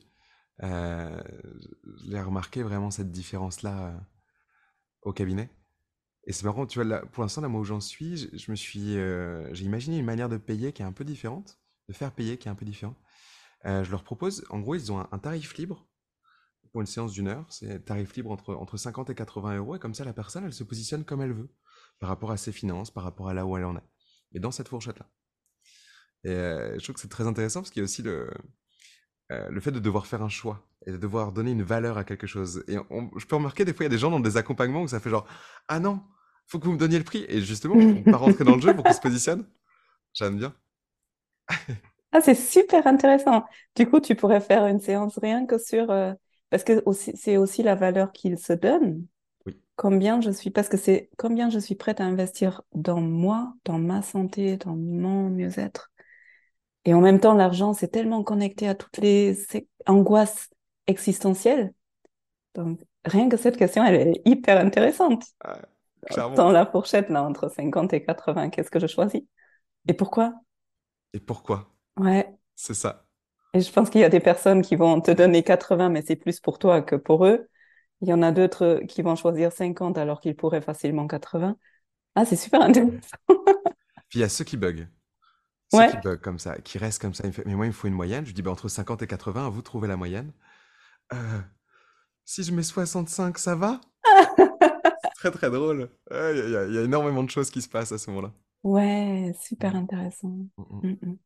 Euh, 0.63 1.21
j'ai 2.05 2.19
remarqué 2.19 2.63
vraiment 2.63 2.91
cette 2.91 3.11
différence-là 3.11 3.87
euh, 3.87 3.97
au 5.03 5.13
cabinet. 5.13 5.49
Et 6.25 6.33
c'est 6.33 6.43
marrant, 6.43 6.65
tu 6.65 6.83
vois, 6.83 7.05
pour 7.07 7.23
l'instant, 7.23 7.41
là, 7.41 7.47
où 7.47 7.63
j'en 7.63 7.79
suis, 7.79 8.29
je, 8.37 8.51
me 8.51 8.55
suis, 8.55 8.97
euh, 8.97 9.53
j'ai 9.53 9.63
imaginé 9.65 9.97
une 9.97 10.05
manière 10.05 10.29
de 10.29 10.37
payer 10.37 10.73
qui 10.73 10.81
est 10.81 10.85
un 10.85 10.91
peu 10.91 11.05
différente 11.05 11.59
de 11.87 11.93
faire 11.93 12.11
payer 12.11 12.37
qui 12.37 12.49
est 12.49 12.51
un 12.51 12.55
peu 12.55 12.65
différent. 12.65 12.95
Euh, 13.65 13.83
je 13.83 13.91
leur 13.91 14.03
propose, 14.03 14.43
en 14.49 14.59
gros, 14.59 14.75
ils 14.75 14.91
ont 14.91 14.99
un, 14.99 15.19
tarif 15.19 15.55
libre 15.55 15.87
pour 16.71 16.81
une 16.81 16.87
séance 16.87 17.13
d'une 17.13 17.29
heure, 17.29 17.45
c'est 17.49 17.85
tarif 17.85 18.13
libre 18.15 18.29
entre, 18.31 18.53
entre 18.53 18.75
50 18.75 19.09
et 19.09 19.15
80 19.15 19.55
euros, 19.55 19.75
et 19.77 19.79
comme 19.79 19.93
ça, 19.93 20.03
la 20.03 20.11
personne, 20.11 20.43
elle 20.43 20.53
se 20.53 20.65
positionne 20.65 21.05
comme 21.05 21.21
elle 21.21 21.31
veut, 21.31 21.49
par 21.97 22.09
rapport 22.09 22.31
à 22.31 22.37
ses 22.37 22.51
finances, 22.51 22.91
par 22.91 23.05
rapport 23.05 23.29
à 23.29 23.33
là 23.33 23.45
où 23.45 23.55
elle 23.55 23.63
en 23.63 23.77
est, 23.77 23.89
et 24.33 24.39
dans 24.39 24.51
cette 24.51 24.67
fourchette-là. 24.67 25.09
Et 26.25 26.77
je 26.77 26.83
trouve 26.83 26.95
que 26.95 27.01
c'est 27.01 27.07
très 27.07 27.25
intéressant 27.25 27.61
parce 27.61 27.71
qu'il 27.71 27.79
y 27.79 27.83
a 27.83 27.85
aussi 27.85 28.01
le, 28.01 28.29
euh, 29.31 29.49
le 29.49 29.59
fait 29.59 29.71
de 29.71 29.79
devoir 29.79 30.07
faire 30.07 30.21
un 30.21 30.29
choix 30.29 30.63
et 30.85 30.91
de 30.91 30.97
devoir 30.97 31.33
donner 31.33 31.51
une 31.51 31.63
valeur 31.63 31.97
à 31.97 32.03
quelque 32.05 32.27
chose. 32.27 32.63
Et 32.67 32.75
je 32.75 33.25
peux 33.25 33.35
remarquer 33.35 33.65
des 33.65 33.73
fois, 33.73 33.83
il 33.83 33.87
y 33.87 33.91
a 33.91 33.95
des 33.95 33.97
gens 33.97 34.09
dans 34.09 34.21
des 34.21 34.37
accompagnements 34.37 34.83
où 34.83 34.87
ça 34.87 34.99
fait 35.01 35.09
genre 35.09 35.27
Ah 35.67 35.79
non, 35.79 36.01
faut 36.47 36.59
que 36.59 36.65
vous 36.65 36.71
me 36.71 36.77
donniez 36.77 36.97
le 36.97 37.03
prix. 37.03 37.25
Et 37.27 37.41
justement, 37.41 37.75
on 37.75 37.79
ne 37.79 38.03
pas 38.03 38.17
rentrer 38.17 38.45
dans 38.45 38.55
le 38.55 38.61
jeu 38.61 38.73
pour 38.73 38.83
qu'on 38.83 38.93
se 38.93 39.01
positionne. 39.01 39.45
J'aime 40.13 40.37
bien. 40.37 40.55
ah, 42.11 42.21
c'est 42.21 42.35
super 42.35 42.87
intéressant. 42.87 43.45
Du 43.75 43.89
coup, 43.89 43.99
tu 43.99 44.15
pourrais 44.15 44.41
faire 44.41 44.65
une 44.65 44.79
séance 44.79 45.19
rien 45.19 45.45
que 45.45 45.57
sur. 45.57 45.91
Euh, 45.91 46.13
parce 46.49 46.63
que 46.63 46.81
c'est 46.93 47.35
aussi 47.35 47.63
la 47.63 47.75
valeur 47.75 48.13
qu'il 48.13 48.37
se 48.37 48.53
donne. 48.53 49.05
Oui. 49.45 49.59
Combien 49.75 50.21
je 50.21 50.31
suis. 50.31 50.51
Parce 50.51 50.69
que 50.69 50.77
c'est 50.77 51.09
combien 51.17 51.49
je 51.49 51.59
suis 51.59 51.75
prête 51.75 51.99
à 51.99 52.05
investir 52.05 52.61
dans 52.73 53.01
moi, 53.01 53.53
dans 53.65 53.77
ma 53.77 54.01
santé, 54.01 54.55
dans 54.55 54.75
mon 54.77 55.29
mieux-être. 55.29 55.91
Et 56.87 56.93
en 56.93 57.01
même 57.01 57.19
temps, 57.19 57.33
l'argent, 57.33 57.73
c'est 57.73 57.89
tellement 57.89 58.23
connecté 58.23 58.65
à 58.65 58.73
toutes 58.73 58.95
les 58.99 59.37
angoisses 59.87 60.47
existentielles. 60.87 61.73
Donc, 62.55 62.79
rien 63.03 63.27
que 63.27 63.35
cette 63.35 63.57
question, 63.57 63.83
elle 63.83 64.07
est 64.07 64.21
hyper 64.23 64.57
intéressante. 64.57 65.25
Dans 66.37 66.49
la 66.49 66.65
fourchette, 66.65 67.09
là, 67.09 67.23
entre 67.23 67.49
50 67.49 67.91
et 67.91 68.05
80, 68.05 68.51
qu'est-ce 68.51 68.71
que 68.71 68.79
je 68.79 68.87
choisis? 68.87 69.21
Et 69.89 69.93
pourquoi? 69.93 70.35
Et 71.11 71.19
pourquoi? 71.19 71.69
Ouais. 71.99 72.33
C'est 72.55 72.73
ça. 72.73 73.05
Et 73.53 73.59
je 73.59 73.69
pense 73.69 73.89
qu'il 73.89 73.99
y 73.99 74.05
a 74.05 74.09
des 74.09 74.21
personnes 74.21 74.61
qui 74.61 74.77
vont 74.77 75.01
te 75.01 75.11
donner 75.11 75.43
80, 75.43 75.89
mais 75.89 76.03
c'est 76.07 76.15
plus 76.15 76.39
pour 76.39 76.57
toi 76.57 76.81
que 76.81 76.95
pour 76.95 77.25
eux. 77.25 77.49
Il 77.99 78.07
y 78.07 78.13
en 78.13 78.21
a 78.21 78.31
d'autres 78.31 78.79
qui 78.87 79.01
vont 79.01 79.17
choisir 79.17 79.51
50 79.51 79.97
alors 79.97 80.21
qu'ils 80.21 80.37
pourraient 80.37 80.61
facilement 80.61 81.05
80. 81.05 81.57
Ah, 82.15 82.23
c'est 82.23 82.37
super 82.37 82.61
intéressant. 82.61 83.17
Puis 84.07 84.19
il 84.19 84.21
y 84.21 84.23
a 84.23 84.29
ceux 84.29 84.45
qui 84.45 84.55
bug. 84.55 84.87
Ceux 85.71 85.89
qui 85.89 85.97
bug 85.97 86.21
comme 86.21 86.39
ça, 86.39 86.57
qui 86.59 86.77
restent 86.77 87.01
comme 87.01 87.13
ça. 87.13 87.23
Il 87.25 87.27
me 87.27 87.33
fait, 87.33 87.45
mais 87.45 87.55
moi, 87.55 87.65
il 87.65 87.69
me 87.69 87.73
faut 87.73 87.87
une 87.87 87.93
moyenne. 87.93 88.25
Je 88.25 88.33
dis, 88.33 88.41
bah, 88.41 88.51
entre 88.51 88.69
50 88.69 89.01
et 89.01 89.07
80, 89.07 89.49
vous 89.49 89.61
trouvez 89.61 89.87
la 89.87 89.97
moyenne. 89.97 90.31
Euh, 91.13 91.41
si 92.25 92.43
je 92.43 92.53
mets 92.53 92.63
65, 92.63 93.37
ça 93.37 93.55
va? 93.55 93.81
Très, 95.15 95.31
très 95.31 95.49
drôle. 95.49 95.89
Il 96.11 96.71
y, 96.71 96.77
a 96.77 96.83
énormément 96.83 97.23
de 97.23 97.29
choses 97.31 97.49
qui 97.49 97.63
se 97.63 97.67
passent 97.67 97.91
à 97.91 97.97
ce 97.97 98.11
moment-là. 98.11 98.31
Ouais, 98.63 99.33
super 99.41 99.73
mmh. 99.73 99.77
intéressant. 99.77 100.27
Mmh, 100.57 100.89
mmh. 100.89 101.17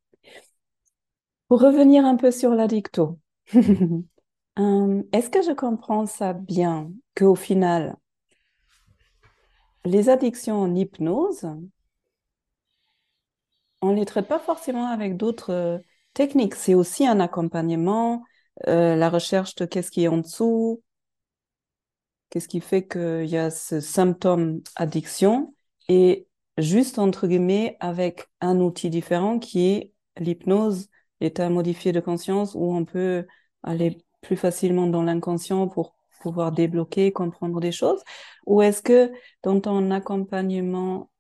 Pour 1.50 1.60
revenir 1.60 2.06
un 2.06 2.16
peu 2.16 2.32
sur 2.32 2.52
l'addicto, 2.52 3.20
hum, 3.54 5.04
est-ce 5.12 5.30
que 5.30 5.42
je 5.42 5.52
comprends 5.52 6.06
ça 6.06 6.32
bien, 6.32 6.90
qu'au 7.18 7.36
final, 7.36 7.98
les 9.84 10.08
addictions 10.08 10.62
en 10.62 10.74
hypnose, 10.74 11.46
on 13.82 13.92
ne 13.92 14.00
les 14.00 14.06
traite 14.06 14.28
pas 14.28 14.40
forcément 14.40 14.88
avec 14.88 15.18
d'autres 15.18 15.52
euh, 15.52 15.78
techniques. 16.14 16.56
C'est 16.56 16.74
aussi 16.74 17.06
un 17.08 17.20
accompagnement, 17.20 18.24
euh, 18.68 18.96
la 18.96 19.10
recherche 19.10 19.56
de 19.56 19.66
qu'est-ce 19.66 19.92
qui 19.92 20.04
est 20.04 20.08
en 20.08 20.18
dessous, 20.18 20.82
qu'est-ce 22.30 22.48
qui 22.48 22.62
fait 22.62 22.88
qu'il 22.88 23.26
y 23.26 23.38
a 23.38 23.52
ce 23.52 23.80
symptôme 23.80 24.62
addiction, 24.76 25.54
et 25.90 26.28
juste 26.58 27.00
entre 27.00 27.28
guillemets 27.28 27.78
avec 27.80 28.28
un 28.40 28.60
outil 28.60 28.90
différent 28.90 29.40
qui 29.40 29.68
est 29.68 29.94
l'hypnose, 30.18 30.88
l'état 31.20 31.50
modifié 31.50 31.92
de 31.92 32.00
conscience, 32.00 32.56
où 32.56 32.74
on 32.74 32.86
peut 32.86 33.26
aller 33.64 34.04
plus 34.22 34.38
facilement 34.38 34.88
dans 34.88 35.04
l'inconscient 35.04 35.68
pour 35.68 35.96
pouvoir 36.22 36.52
débloquer, 36.52 37.12
comprendre 37.12 37.60
des 37.60 37.72
choses, 37.72 38.02
ou 38.46 38.62
est-ce 38.62 38.82
que 38.82 39.12
dans 39.44 39.60
ton 39.60 39.92
accompagnement 39.92 41.11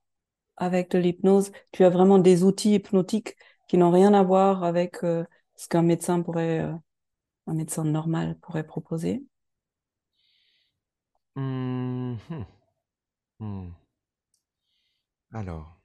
avec 0.62 0.92
de 0.92 1.00
l'hypnose, 1.00 1.52
tu 1.72 1.84
as 1.84 1.90
vraiment 1.90 2.20
des 2.20 2.44
outils 2.44 2.76
hypnotiques 2.76 3.36
qui 3.68 3.78
n'ont 3.78 3.92
rien 3.92 4.14
à 4.14 4.24
voir 4.24 4.64
avec 4.64 5.04
euh, 5.04 5.26
ce 5.56 5.68
qu'un 5.68 5.82
médecin 5.82 6.22
pourrait, 6.22 6.62
euh, 6.62 6.74
un 7.48 7.54
médecin 7.56 7.84
normal 7.84 8.38
pourrait 8.42 8.66
proposer 8.66 9.26
mmh 11.36 12.16
mmh. 13.40 13.70
Alors, 15.34 15.82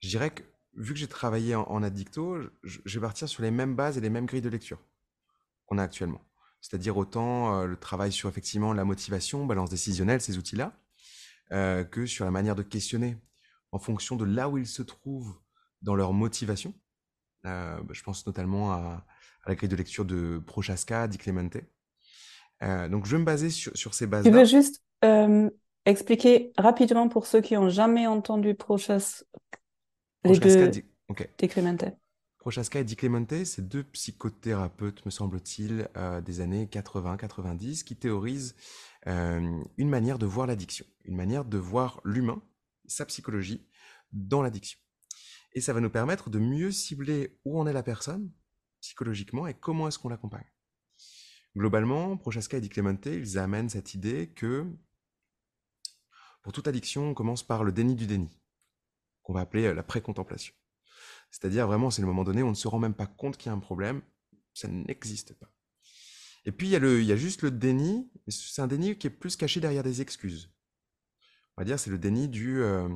je 0.00 0.08
dirais 0.08 0.30
que 0.30 0.42
vu 0.74 0.94
que 0.94 0.98
j'ai 0.98 1.08
travaillé 1.08 1.54
en, 1.54 1.82
addicto, 1.82 2.38
je, 2.62 2.80
vais 2.86 3.00
partir 3.00 3.28
sur 3.28 3.42
les 3.42 3.50
mêmes 3.50 3.74
bases 3.74 3.98
et 3.98 4.00
les 4.00 4.10
mêmes 4.10 4.26
grilles 4.26 4.40
de 4.40 4.48
lecture 4.48 4.78
qu'on 5.66 5.78
a 5.78 5.82
actuellement. 5.82 6.20
C'est-à-dire 6.60 6.96
autant 6.96 7.60
euh, 7.60 7.66
le 7.66 7.76
travail 7.76 8.12
sur 8.12 8.28
effectivement 8.28 8.72
la 8.72 8.84
motivation, 8.84 9.44
balance 9.46 9.70
décisionnelle, 9.70 10.20
ces 10.20 10.38
outils-là, 10.38 10.72
euh, 11.52 11.82
que 11.82 12.06
sur 12.06 12.24
la 12.24 12.30
manière 12.30 12.54
de 12.54 12.62
questionner 12.62 13.16
en 13.72 13.80
fonction 13.80 14.14
de 14.14 14.24
là 14.24 14.48
où 14.48 14.56
ils 14.56 14.68
se 14.68 14.82
trouvent 14.82 15.34
dans 15.82 15.96
leur 15.96 16.12
motivation. 16.12 16.74
Euh, 17.44 17.80
bah, 17.82 17.92
je 17.92 18.02
pense 18.02 18.24
notamment 18.24 18.72
à, 18.72 19.04
la 19.46 19.54
grille 19.56 19.68
de 19.68 19.74
lecture 19.74 20.04
de 20.04 20.40
Prochaska, 20.46 21.08
Di 21.08 21.18
Clemente. 21.18 21.56
Euh, 22.62 22.88
donc 22.88 23.06
je 23.06 23.12
vais 23.12 23.18
me 23.18 23.24
baser 23.24 23.50
sur, 23.50 23.94
ces 23.94 24.06
bases. 24.06 24.24
-là. 24.24 24.30
Tu 24.30 24.36
veux 24.36 24.44
juste 24.44 24.84
expliquer 25.86 26.52
rapidement 26.56 27.08
pour 27.08 27.26
ceux 27.26 27.40
qui 27.40 27.54
n'ont 27.54 27.70
jamais 27.70 28.06
entendu 28.06 28.54
Prochaska, 28.54 29.24
les 30.24 30.38
deux 30.38 30.68
Di, 30.68 31.48
Clemente. 31.48 31.84
Prochaska 32.38 32.78
et 32.78 32.84
Di 32.84 32.94
Clemente, 32.94 33.44
c'est 33.44 33.66
deux 33.66 33.82
psychothérapeutes, 33.82 35.04
me 35.04 35.10
semble-t-il, 35.10 35.88
des 36.24 36.40
années 36.40 36.66
80-90, 36.66 37.82
qui 37.82 37.96
théorisent 37.96 38.54
une 39.06 39.88
manière 39.88 40.18
de 40.18 40.26
voir 40.26 40.46
l'addiction, 40.46 40.86
une 41.04 41.16
manière 41.16 41.44
de 41.44 41.58
voir 41.58 42.00
l'humain, 42.04 42.42
sa 42.86 43.06
psychologie, 43.06 43.66
dans 44.12 44.42
l'addiction. 44.42 44.78
Et 45.52 45.60
ça 45.60 45.72
va 45.72 45.80
nous 45.80 45.90
permettre 45.90 46.30
de 46.30 46.38
mieux 46.38 46.70
cibler 46.70 47.38
où 47.44 47.58
en 47.58 47.66
est 47.66 47.72
la 47.72 47.82
personne, 47.82 48.30
psychologiquement, 48.80 49.46
et 49.46 49.54
comment 49.54 49.88
est-ce 49.88 49.98
qu'on 49.98 50.08
l'accompagne. 50.08 50.50
Globalement, 51.56 52.16
Prochaska 52.16 52.58
et 52.58 52.60
Di 52.60 52.68
Clemente, 52.68 53.06
ils 53.06 53.38
amènent 53.38 53.68
cette 53.68 53.94
idée 53.94 54.28
que 54.28 54.66
pour 56.42 56.52
toute 56.52 56.68
addiction, 56.68 57.10
on 57.10 57.14
commence 57.14 57.42
par 57.42 57.64
le 57.64 57.72
déni 57.72 57.94
du 57.94 58.06
déni, 58.06 58.40
qu'on 59.22 59.32
va 59.32 59.40
appeler 59.40 59.66
euh, 59.66 59.74
la 59.74 59.82
précontemplation. 59.82 60.54
C'est-à-dire 61.30 61.66
vraiment, 61.66 61.90
c'est 61.90 62.02
le 62.02 62.08
moment 62.08 62.24
donné, 62.24 62.42
on 62.42 62.50
ne 62.50 62.54
se 62.54 62.68
rend 62.68 62.78
même 62.78 62.94
pas 62.94 63.06
compte 63.06 63.36
qu'il 63.36 63.46
y 63.46 63.50
a 63.50 63.54
un 63.54 63.58
problème, 63.58 64.02
ça 64.54 64.68
n'existe 64.68 65.34
pas. 65.34 65.52
Et 66.44 66.52
puis, 66.52 66.68
il 66.68 66.70
y, 66.70 66.76
a 66.76 66.78
le, 66.78 67.00
il 67.00 67.06
y 67.06 67.12
a 67.12 67.16
juste 67.16 67.42
le 67.42 67.50
déni, 67.50 68.10
c'est 68.28 68.62
un 68.62 68.66
déni 68.66 68.96
qui 68.96 69.06
est 69.06 69.10
plus 69.10 69.36
caché 69.36 69.60
derrière 69.60 69.82
des 69.82 70.00
excuses. 70.00 70.50
On 71.56 71.62
va 71.62 71.64
dire, 71.64 71.78
c'est 71.78 71.90
le 71.90 71.98
déni 71.98 72.28
du 72.28 72.62
euh, 72.62 72.88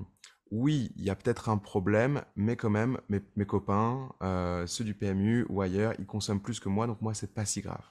oui, 0.51 0.93
il 0.97 1.05
y 1.05 1.11
a 1.11 1.17
peut-être 1.17 1.49
un 1.49 1.59
problème, 1.59 2.25
mais 2.37 2.57
quand 2.57 2.71
même, 2.71 3.01
mes, 3.09 3.47
copains, 3.47 4.15
euh, 4.23 4.67
ceux 4.67 4.85
du 4.85 4.95
PMU 4.95 5.45
ou 5.49 5.61
ailleurs, 5.61 5.95
ils 5.99 6.07
consomment 6.07 6.41
plus 6.41 6.61
que 6.61 6.69
moi, 6.69 6.87
donc 6.87 7.03
moi, 7.03 7.13
c'est 7.13 7.35
pas 7.35 7.45
si 7.45 7.61
grave. 7.61 7.85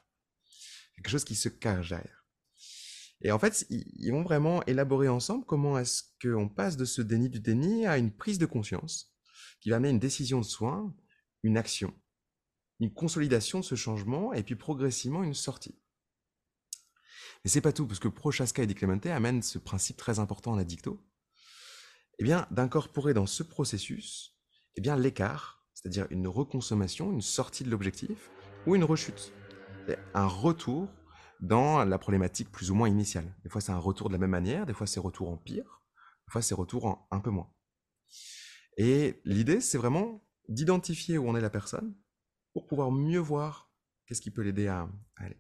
Quelque 0.96 1.10
chose 1.10 1.26
qui 1.26 1.36
se 1.36 1.50
cache 1.50 1.90
derrière. 1.90 2.26
Et 3.22 3.32
en 3.32 3.40
fait, 3.40 3.66
ils 3.70 4.12
vont 4.12 4.24
vraiment 4.24 4.64
élaborer 4.66 5.08
ensemble 5.08 5.46
comment 5.46 5.78
est-ce 5.78 6.04
qu'on 6.22 6.50
passe 6.50 6.78
de 6.78 6.86
ce 6.86 7.02
déni 7.02 7.30
du 7.30 7.40
déni 7.40 7.86
à 7.86 7.98
une 7.98 8.12
prise 8.12 8.38
de 8.38 8.46
conscience 8.46 9.14
qui 9.62 9.70
va 9.70 9.78
amener 9.78 9.92
une 9.92 10.00
décision 10.00 10.40
de 10.40 10.46
soin, 10.46 10.94
une 11.42 11.58
action 11.58 11.94
une 12.84 12.94
consolidation 12.94 13.60
de 13.60 13.64
ce 13.64 13.76
changement 13.76 14.34
et 14.34 14.44
puis 14.44 14.56
progressivement 14.56 15.24
une 15.24 15.34
sortie. 15.34 15.80
Mais 17.44 17.50
c'est 17.50 17.62
pas 17.62 17.72
tout, 17.72 17.88
parce 17.88 18.00
que 18.00 18.10
Prochaska 18.10 18.62
et 18.62 18.68
Di 18.68 18.76
Clemente 18.76 19.06
amènent 19.06 19.42
ce 19.42 19.58
principe 19.58 19.98
très 19.98 20.20
important 20.20 20.52
en 20.52 20.58
addicto, 20.58 21.02
eh 22.20 22.24
bien, 22.24 22.46
d'incorporer 22.52 23.14
dans 23.14 23.26
ce 23.26 23.42
processus, 23.42 24.38
eh 24.76 24.82
bien, 24.82 24.98
l'écart, 24.98 25.66
c'est-à-dire 25.74 26.08
une 26.10 26.28
reconsommation, 26.28 27.12
une 27.12 27.22
sortie 27.22 27.64
de 27.64 27.70
l'objectif, 27.70 28.30
ou 28.68 28.76
une 28.76 28.84
rechute, 28.84 29.34
un 30.14 30.28
retour 30.28 30.90
dans 31.40 31.84
la 31.86 31.98
problématique 31.98 32.52
plus 32.52 32.70
ou 32.72 32.76
moins 32.76 32.90
initiale. 32.90 33.34
Des 33.44 33.50
fois, 33.50 33.62
c'est 33.62 33.72
un 33.72 33.78
retour 33.78 34.10
de 34.10 34.14
la 34.14 34.20
même 34.20 34.30
manière, 34.30 34.66
des 34.66 34.74
fois, 34.74 34.88
c'est 34.88 35.00
retour 35.00 35.30
en 35.30 35.38
pire, 35.38 35.82
des 36.28 36.32
fois, 36.32 36.42
c'est 36.42 36.56
retour 36.56 36.86
en 36.86 37.08
un 37.12 37.20
peu 37.20 37.30
moins. 37.30 37.50
Et 38.78 39.22
l'idée, 39.24 39.62
c'est 39.62 39.78
vraiment 39.78 40.26
d'identifier 40.50 41.18
où 41.18 41.30
en 41.30 41.36
est 41.36 41.42
la 41.42 41.50
personne, 41.50 41.96
pour 42.54 42.68
pouvoir 42.68 42.92
mieux 42.92 43.20
voir 43.20 43.72
qu'est-ce 44.06 44.22
qui 44.22 44.32
peut 44.32 44.42
l'aider 44.42 44.68
à, 44.68 44.88
aller. 45.18 45.40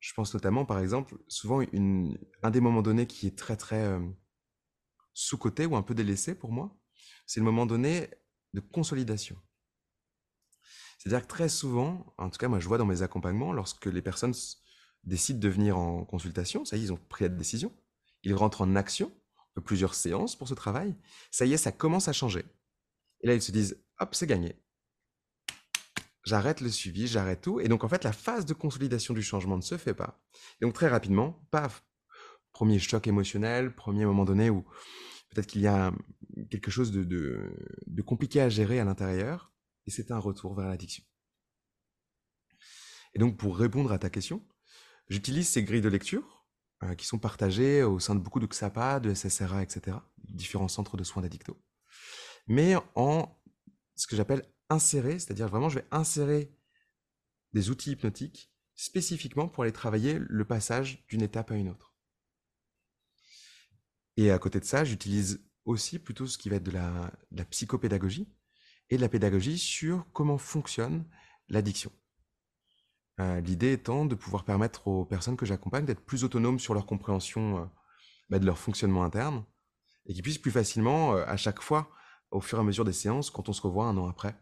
Je 0.00 0.12
pense 0.14 0.34
notamment, 0.34 0.64
par 0.64 0.80
exemple, 0.80 1.16
souvent 1.28 1.60
un 1.60 2.50
des 2.50 2.60
moments 2.60 2.82
donnés 2.82 3.06
qui 3.06 3.26
est 3.26 3.38
très 3.38 3.56
très 3.56 3.84
euh, 3.84 4.00
sous-coté 5.14 5.66
ou 5.66 5.76
un 5.76 5.82
peu 5.82 5.94
délaissé 5.94 6.34
pour 6.34 6.50
moi, 6.50 6.76
c'est 7.26 7.40
le 7.40 7.44
moment 7.44 7.66
donné 7.66 8.10
de 8.52 8.60
consolidation. 8.60 9.36
C'est-à-dire 10.98 11.22
que 11.22 11.32
très 11.32 11.48
souvent, 11.48 12.14
en 12.18 12.30
tout 12.30 12.38
cas 12.38 12.48
moi 12.48 12.60
je 12.60 12.68
vois 12.68 12.78
dans 12.78 12.86
mes 12.86 13.02
accompagnements, 13.02 13.52
lorsque 13.52 13.86
les 13.86 14.02
personnes 14.02 14.34
décident 15.04 15.40
de 15.40 15.48
venir 15.48 15.76
en 15.76 16.04
consultation, 16.04 16.64
ça 16.64 16.76
y 16.76 16.80
est, 16.80 16.84
ils 16.84 16.92
ont 16.92 17.00
pris 17.08 17.24
la 17.24 17.28
décision, 17.28 17.72
ils 18.22 18.34
rentrent 18.34 18.60
en 18.60 18.76
action, 18.76 19.12
plusieurs 19.64 19.94
séances 19.94 20.36
pour 20.36 20.48
ce 20.48 20.54
travail, 20.54 20.94
ça 21.30 21.44
y 21.44 21.52
est, 21.52 21.56
ça 21.56 21.72
commence 21.72 22.08
à 22.08 22.12
changer. 22.12 22.44
Et 23.20 23.26
là 23.26 23.34
ils 23.34 23.42
se 23.42 23.52
disent, 23.52 23.82
hop, 23.98 24.14
c'est 24.14 24.26
gagné, 24.26 24.56
j'arrête 26.24 26.60
le 26.60 26.68
suivi, 26.68 27.06
j'arrête 27.06 27.40
tout. 27.42 27.60
Et 27.60 27.68
donc, 27.68 27.84
en 27.84 27.88
fait, 27.88 28.04
la 28.04 28.12
phase 28.12 28.46
de 28.46 28.54
consolidation 28.54 29.14
du 29.14 29.22
changement 29.22 29.56
ne 29.56 29.62
se 29.62 29.76
fait 29.76 29.94
pas. 29.94 30.20
Et 30.60 30.64
donc, 30.64 30.74
très 30.74 30.88
rapidement, 30.88 31.46
paf, 31.50 31.84
premier 32.52 32.78
choc 32.78 33.06
émotionnel, 33.06 33.74
premier 33.74 34.04
moment 34.04 34.24
donné 34.24 34.50
où 34.50 34.64
peut-être 35.30 35.46
qu'il 35.46 35.62
y 35.62 35.66
a 35.66 35.92
quelque 36.50 36.70
chose 36.70 36.92
de, 36.92 37.50
compliqué 38.04 38.40
à 38.40 38.48
gérer 38.48 38.78
à 38.80 38.84
l'intérieur, 38.84 39.52
et 39.86 39.90
c'est 39.90 40.10
un 40.10 40.18
retour 40.18 40.54
vers 40.54 40.68
l'addiction. 40.68 41.04
Et 43.14 43.18
donc, 43.18 43.36
pour 43.36 43.58
répondre 43.58 43.92
à 43.92 43.98
ta 43.98 44.10
question, 44.10 44.46
j'utilise 45.08 45.48
ces 45.48 45.62
grilles 45.64 45.80
de 45.80 45.88
lecture 45.88 46.46
euh, 46.82 46.94
qui 46.94 47.06
sont 47.06 47.18
partagées 47.18 47.82
au 47.82 47.98
sein 47.98 48.14
de 48.14 48.20
beaucoup 48.20 48.40
de 48.40 48.46
XAPA, 48.46 49.00
de 49.00 49.12
SSRA, 49.12 49.62
etc., 49.62 49.96
différents 50.18 50.68
centres 50.68 50.96
de 50.96 51.04
soins 51.04 51.22
d'addicto, 51.22 51.60
mais 52.46 52.74
en 52.94 53.38
ce 53.94 54.06
que 54.06 54.16
j'appelle 54.16 54.46
insérer, 54.72 55.18
c'est-à-dire 55.18 55.48
vraiment 55.48 55.68
je 55.68 55.78
vais 55.78 55.86
insérer 55.90 56.52
des 57.52 57.70
outils 57.70 57.92
hypnotiques 57.92 58.50
spécifiquement 58.74 59.48
pour 59.48 59.62
aller 59.62 59.72
travailler 59.72 60.18
le 60.18 60.44
passage 60.44 61.04
d'une 61.08 61.22
étape 61.22 61.50
à 61.50 61.56
une 61.56 61.68
autre. 61.68 61.94
Et 64.16 64.30
à 64.30 64.38
côté 64.38 64.60
de 64.60 64.64
ça, 64.64 64.84
j'utilise 64.84 65.44
aussi 65.64 65.98
plutôt 65.98 66.26
ce 66.26 66.38
qui 66.38 66.48
va 66.48 66.56
être 66.56 66.64
de 66.64 66.72
la, 66.72 67.44
psychopédagogie 67.50 68.28
et 68.90 68.96
de 68.96 69.00
la 69.00 69.08
pédagogie 69.08 69.58
sur 69.58 70.06
comment 70.12 70.38
fonctionne 70.38 71.04
l'addiction. 71.48 71.92
Euh, 73.20 73.40
l'idée 73.40 73.72
étant 73.72 74.06
de 74.06 74.14
pouvoir 74.14 74.44
permettre 74.44 74.88
aux 74.88 75.04
personnes 75.04 75.36
que 75.36 75.46
j'accompagne 75.46 75.84
d'être 75.84 76.04
plus 76.04 76.24
autonomes 76.24 76.58
sur 76.58 76.74
leur 76.74 76.86
compréhension 76.86 77.58
euh, 77.58 77.64
bah, 78.30 78.38
de 78.38 78.46
leur 78.46 78.58
fonctionnement 78.58 79.04
interne 79.04 79.44
et 80.06 80.14
qu'ils 80.14 80.22
puissent 80.22 80.38
plus 80.38 80.50
facilement, 80.50 81.14
euh, 81.14 81.24
à 81.26 81.36
chaque 81.36 81.60
fois, 81.60 81.90
au 82.30 82.40
fur 82.40 82.58
et 82.58 82.60
à 82.62 82.64
mesure 82.64 82.84
des 82.84 82.92
séances, 82.92 83.30
quand 83.30 83.48
on 83.48 83.52
se 83.52 83.62
revoit 83.62 83.86
un 83.86 83.96
an 83.96 84.08
après, 84.08 84.34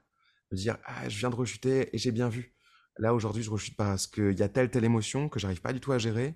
me 0.51 0.57
dire 0.57 0.79
ah 0.85 1.09
je 1.09 1.19
viens 1.19 1.31
de 1.31 1.35
rechuter 1.37 1.95
et 1.95 1.99
j'ai 1.99 2.13
bien 2.13 2.29
vu. 2.29 2.55
Là 2.99 3.15
aujourd'hui 3.15 3.43
je 3.43 3.51
rechute 3.51 3.77
parce 3.77 4.07
qu'il 4.07 4.39
y 4.39 4.43
a 4.43 4.49
telle 4.49 4.71
telle 4.71 4.85
émotion 4.85 5.29
que 5.29 5.39
j'arrive 5.41 5.61
pas 5.61 5.73
du 5.73 5.81
tout 5.81 5.93
à 5.93 5.99
gérer 5.99 6.35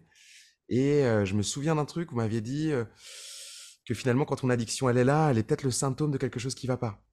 et 0.69 1.03
je 1.25 1.35
me 1.35 1.43
souviens 1.43 1.75
d'un 1.75 1.85
truc 1.85 2.11
où 2.11 2.15
vous 2.15 2.21
m'aviez 2.21 2.41
dit 2.41 2.73
que 3.85 3.95
finalement 3.95 4.25
quand 4.25 4.37
ton 4.37 4.51
addiction 4.51 4.89
elle 4.89 4.97
est 4.99 5.05
là, 5.05 5.31
elle 5.31 5.39
est 5.39 5.43
peut-être 5.43 5.63
le 5.65 5.71
symptôme 5.71 6.11
de 6.11 6.19
quelque 6.19 6.41
chose 6.41 6.55
qui 6.55 6.67
va 6.67 6.77
pas. 6.77 7.05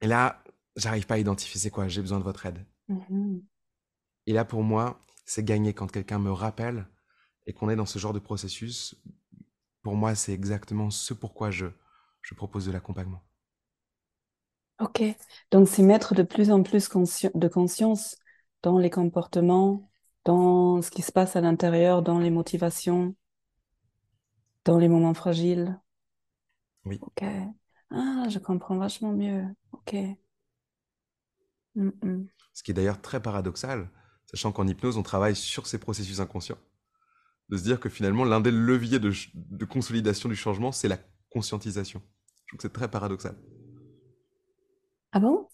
Et 0.00 0.06
là 0.06 0.42
j'arrive 0.76 1.06
pas 1.06 1.14
à 1.14 1.18
identifier 1.18 1.60
c'est 1.60 1.70
quoi, 1.70 1.88
j'ai 1.88 2.02
besoin 2.02 2.18
de 2.18 2.24
votre 2.24 2.44
aide. 2.46 2.64
Mmh 2.88 3.38
et 4.26 4.32
là 4.32 4.44
pour 4.44 4.62
moi 4.62 5.00
c'est 5.24 5.44
gagné 5.44 5.72
quand 5.72 5.90
quelqu'un 5.90 6.18
me 6.18 6.30
rappelle 6.30 6.86
et 7.46 7.52
qu'on 7.52 7.70
est 7.70 7.76
dans 7.76 7.86
ce 7.86 7.98
genre 7.98 8.12
de 8.12 8.18
processus. 8.18 8.94
Pour 9.82 9.96
moi 9.96 10.14
c'est 10.14 10.32
exactement 10.34 10.90
ce 10.90 11.14
pourquoi 11.14 11.50
je 11.50 11.66
je 12.22 12.34
propose 12.34 12.66
de 12.66 12.72
l'accompagnement. 12.72 13.22
Ok, 14.80 15.02
donc 15.50 15.68
c'est 15.68 15.82
mettre 15.82 16.14
de 16.14 16.22
plus 16.22 16.50
en 16.50 16.62
plus 16.62 16.88
de 17.34 17.48
conscience 17.48 18.16
dans 18.62 18.78
les 18.78 18.88
comportements, 18.88 19.90
dans 20.24 20.80
ce 20.80 20.90
qui 20.90 21.02
se 21.02 21.12
passe 21.12 21.36
à 21.36 21.42
l'intérieur, 21.42 22.02
dans 22.02 22.18
les 22.18 22.30
motivations, 22.30 23.14
dans 24.64 24.78
les 24.78 24.88
moments 24.88 25.14
fragiles. 25.14 25.78
Oui. 26.86 26.98
Ok. 27.00 27.22
Ah, 27.90 28.26
je 28.30 28.38
comprends 28.38 28.78
vachement 28.78 29.12
mieux. 29.12 29.44
Ok. 29.72 29.94
Mm, 31.74 31.90
mm. 32.02 32.26
Ce 32.52 32.62
qui 32.62 32.70
est 32.70 32.74
d'ailleurs 32.74 33.00
très 33.00 33.20
paradoxal, 33.20 33.88
sachant 34.26 34.52
qu'en 34.52 34.66
hypnose, 34.66 34.96
on 34.96 35.02
travaille 35.02 35.36
sur 35.36 35.66
ces 35.66 35.78
processus 35.78 36.20
inconscients. 36.20 36.58
De 37.48 37.56
se 37.58 37.64
dire 37.64 37.80
que 37.80 37.88
finalement, 37.88 38.24
l'un 38.24 38.40
des 38.40 38.52
leviers 38.52 38.98
de, 39.00 39.12
de 39.34 39.64
consolidation 39.64 40.28
du 40.28 40.36
changement, 40.36 40.72
c'est 40.72 40.88
la 40.88 40.98
conscientisation. 41.30 42.02
Je 42.46 42.48
trouve 42.48 42.58
que 42.58 42.62
c'est 42.62 42.72
très 42.72 42.90
paradoxal. 42.90 43.36
Ah 45.12 45.20
bon? 45.20 45.48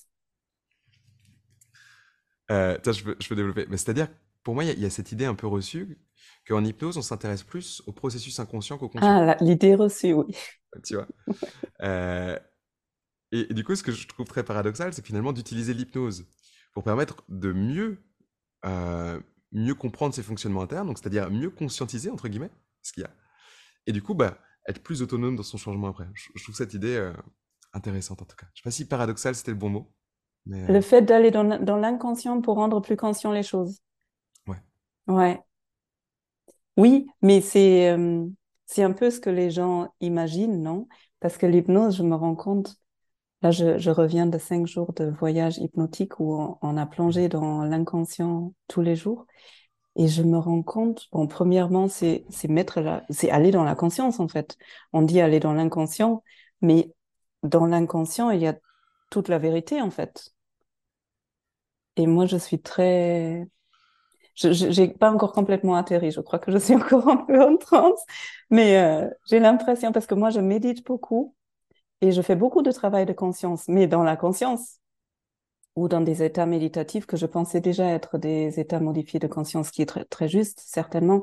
Euh, 2.50 2.78
je, 2.84 3.02
peux, 3.02 3.34
développer. 3.34 3.66
Mais 3.68 3.76
c'est-à-dire, 3.76 4.08
pour 4.42 4.54
moi, 4.54 4.64
il 4.64 4.78
y, 4.78 4.86
a 4.86 4.90
cette 4.90 5.12
idée 5.12 5.24
un 5.24 5.34
peu 5.34 5.46
reçue 5.46 5.98
qu'en 6.46 6.64
hypnose, 6.64 6.96
on 6.96 7.02
s'intéresse 7.02 7.42
plus 7.42 7.82
au 7.86 7.92
processus 7.92 8.38
inconscient 8.38 8.78
qu'au 8.78 8.88
conscient. 8.88 9.28
Ah, 9.28 9.36
l'idée 9.40 9.74
reçue, 9.74 10.12
oui. 10.12 10.34
Tu 10.84 10.94
vois. 10.94 11.08
Euh, 11.82 12.38
et, 13.32 13.52
du 13.52 13.64
coup, 13.64 13.74
ce 13.74 13.82
que 13.82 13.92
je 13.92 14.06
trouve 14.06 14.26
très 14.26 14.44
paradoxal, 14.44 14.92
c'est 14.94 15.04
finalement 15.04 15.32
d'utiliser 15.32 15.74
l'hypnose 15.74 16.26
pour 16.72 16.84
permettre 16.84 17.24
de 17.28 17.52
mieux, 17.52 17.98
euh, 18.64 19.18
mieux 19.52 19.74
comprendre 19.74 20.14
ses 20.14 20.22
fonctionnements 20.22 20.62
internes, 20.62 20.86
donc 20.86 20.98
c'est-à-dire 20.98 21.30
mieux 21.30 21.50
conscientiser, 21.50 22.10
entre 22.10 22.28
guillemets, 22.28 22.50
ce 22.82 22.92
qu'il 22.92 23.02
y 23.02 23.06
a. 23.06 23.10
Et 23.86 23.92
du 23.92 24.02
coup, 24.02 24.14
bah, 24.14 24.38
être 24.68 24.82
plus 24.82 25.02
autonome 25.02 25.36
dans 25.36 25.42
son 25.42 25.58
changement 25.58 25.88
après. 25.88 26.06
Je, 26.14 26.42
trouve 26.42 26.54
cette 26.54 26.74
idée 26.74 27.12
intéressante 27.76 28.22
en 28.22 28.24
tout 28.24 28.36
cas. 28.36 28.46
Je 28.54 28.60
sais 28.60 28.64
pas 28.64 28.70
si 28.70 28.86
paradoxal 28.86 29.34
c'était 29.34 29.52
le 29.52 29.56
bon 29.56 29.68
mot. 29.68 29.92
Euh 30.50 30.66
le 30.68 30.80
fait 30.80 31.02
d'aller 31.02 31.30
dans, 31.30 31.42
l'inconscient 31.42 32.40
pour 32.40 32.56
rendre 32.56 32.80
plus 32.80 32.96
conscient 32.96 33.32
les 33.32 33.42
choses. 33.42 33.80
Ouais. 34.46 34.58
Ouais. 35.08 35.40
Oui, 36.76 37.06
mais 37.22 37.40
c'est 37.40 37.90
euh, 37.90 38.26
c'est 38.66 38.82
un 38.82 38.92
peu 38.92 39.10
ce 39.10 39.20
que 39.20 39.30
les 39.30 39.50
gens 39.50 39.88
imaginent, 40.00 40.62
non? 40.62 40.88
Parce 41.20 41.38
que 41.38 41.46
l'hypnose, 41.46 41.96
je 41.96 42.02
me 42.02 42.14
rends 42.14 42.34
compte, 42.34 42.76
là 43.42 43.50
je, 43.50 43.78
je, 43.78 43.90
reviens 43.90 44.26
de 44.26 44.38
cinq 44.38 44.66
jours 44.66 44.92
de 44.94 45.06
voyage 45.06 45.58
hypnotique 45.58 46.20
où 46.20 46.58
on, 46.62 46.76
a 46.76 46.86
plongé 46.86 47.28
dans 47.28 47.64
l'inconscient 47.64 48.52
tous 48.68 48.82
les 48.82 48.96
jours. 48.96 49.26
Et 49.96 50.08
je 50.08 50.22
me 50.22 50.38
rends 50.38 50.62
compte, 50.62 51.06
bon, 51.12 51.26
premièrement, 51.26 51.88
c'est 51.88 52.26
mettre 52.48 53.02
c'est 53.10 53.30
aller 53.30 53.50
dans 53.50 53.64
la 53.64 53.74
conscience 53.74 54.20
en 54.20 54.28
fait. 54.28 54.56
On 54.92 55.02
dit 55.02 55.20
aller 55.20 55.40
dans 55.40 55.54
l'inconscient, 55.54 56.22
mais 56.60 56.92
dans 57.46 57.66
l'inconscient, 57.66 58.30
il 58.30 58.40
y 58.40 58.46
a 58.46 58.56
toute 59.10 59.28
la 59.28 59.38
vérité, 59.38 59.80
en 59.80 59.90
fait. 59.90 60.34
Et 61.96 62.06
moi, 62.06 62.26
je 62.26 62.36
suis 62.36 62.60
très... 62.60 63.48
Je 64.36 64.80
n'ai 64.80 64.88
pas 64.88 65.10
encore 65.10 65.32
complètement 65.32 65.76
atterri, 65.76 66.10
je 66.10 66.20
crois 66.20 66.38
que 66.38 66.52
je 66.52 66.58
suis 66.58 66.74
encore 66.74 67.08
un 67.08 67.16
peu 67.16 67.42
en 67.42 67.56
transe, 67.56 68.00
mais 68.50 68.78
euh, 68.78 69.08
j'ai 69.26 69.40
l'impression, 69.40 69.92
parce 69.92 70.06
que 70.06 70.14
moi, 70.14 70.28
je 70.30 70.40
médite 70.40 70.84
beaucoup 70.84 71.34
et 72.02 72.12
je 72.12 72.22
fais 72.22 72.36
beaucoup 72.36 72.62
de 72.62 72.72
travail 72.72 73.06
de 73.06 73.14
conscience, 73.14 73.68
mais 73.68 73.86
dans 73.86 74.04
la 74.04 74.16
conscience 74.16 74.80
ou 75.76 75.88
dans 75.88 76.00
des 76.00 76.22
états 76.22 76.46
méditatifs 76.46 77.06
que 77.06 77.16
je 77.16 77.26
pensais 77.26 77.60
déjà 77.60 77.86
être 77.88 78.18
des 78.18 78.60
états 78.60 78.80
modifiés 78.80 79.20
de 79.20 79.26
conscience, 79.26 79.70
qui 79.70 79.82
est 79.82 79.86
très, 79.86 80.04
très 80.04 80.28
juste, 80.28 80.60
certainement. 80.64 81.22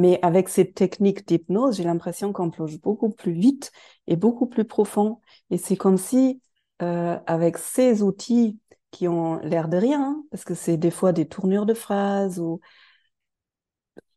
Mais 0.00 0.18
avec 0.22 0.48
cette 0.48 0.74
technique 0.74 1.28
d'hypnose, 1.28 1.76
j'ai 1.76 1.84
l'impression 1.84 2.32
qu'on 2.32 2.48
plonge 2.48 2.80
beaucoup 2.80 3.10
plus 3.10 3.32
vite 3.32 3.70
et 4.06 4.16
beaucoup 4.16 4.46
plus 4.46 4.64
profond. 4.64 5.20
Et 5.50 5.58
c'est 5.58 5.76
comme 5.76 5.98
si, 5.98 6.40
euh, 6.80 7.18
avec 7.26 7.58
ces 7.58 8.02
outils 8.02 8.58
qui 8.92 9.08
ont 9.08 9.40
l'air 9.40 9.68
de 9.68 9.76
rien, 9.76 10.02
hein, 10.02 10.24
parce 10.30 10.44
que 10.44 10.54
c'est 10.54 10.78
des 10.78 10.90
fois 10.90 11.12
des 11.12 11.28
tournures 11.28 11.66
de 11.66 11.74
phrases 11.74 12.40
ou, 12.40 12.60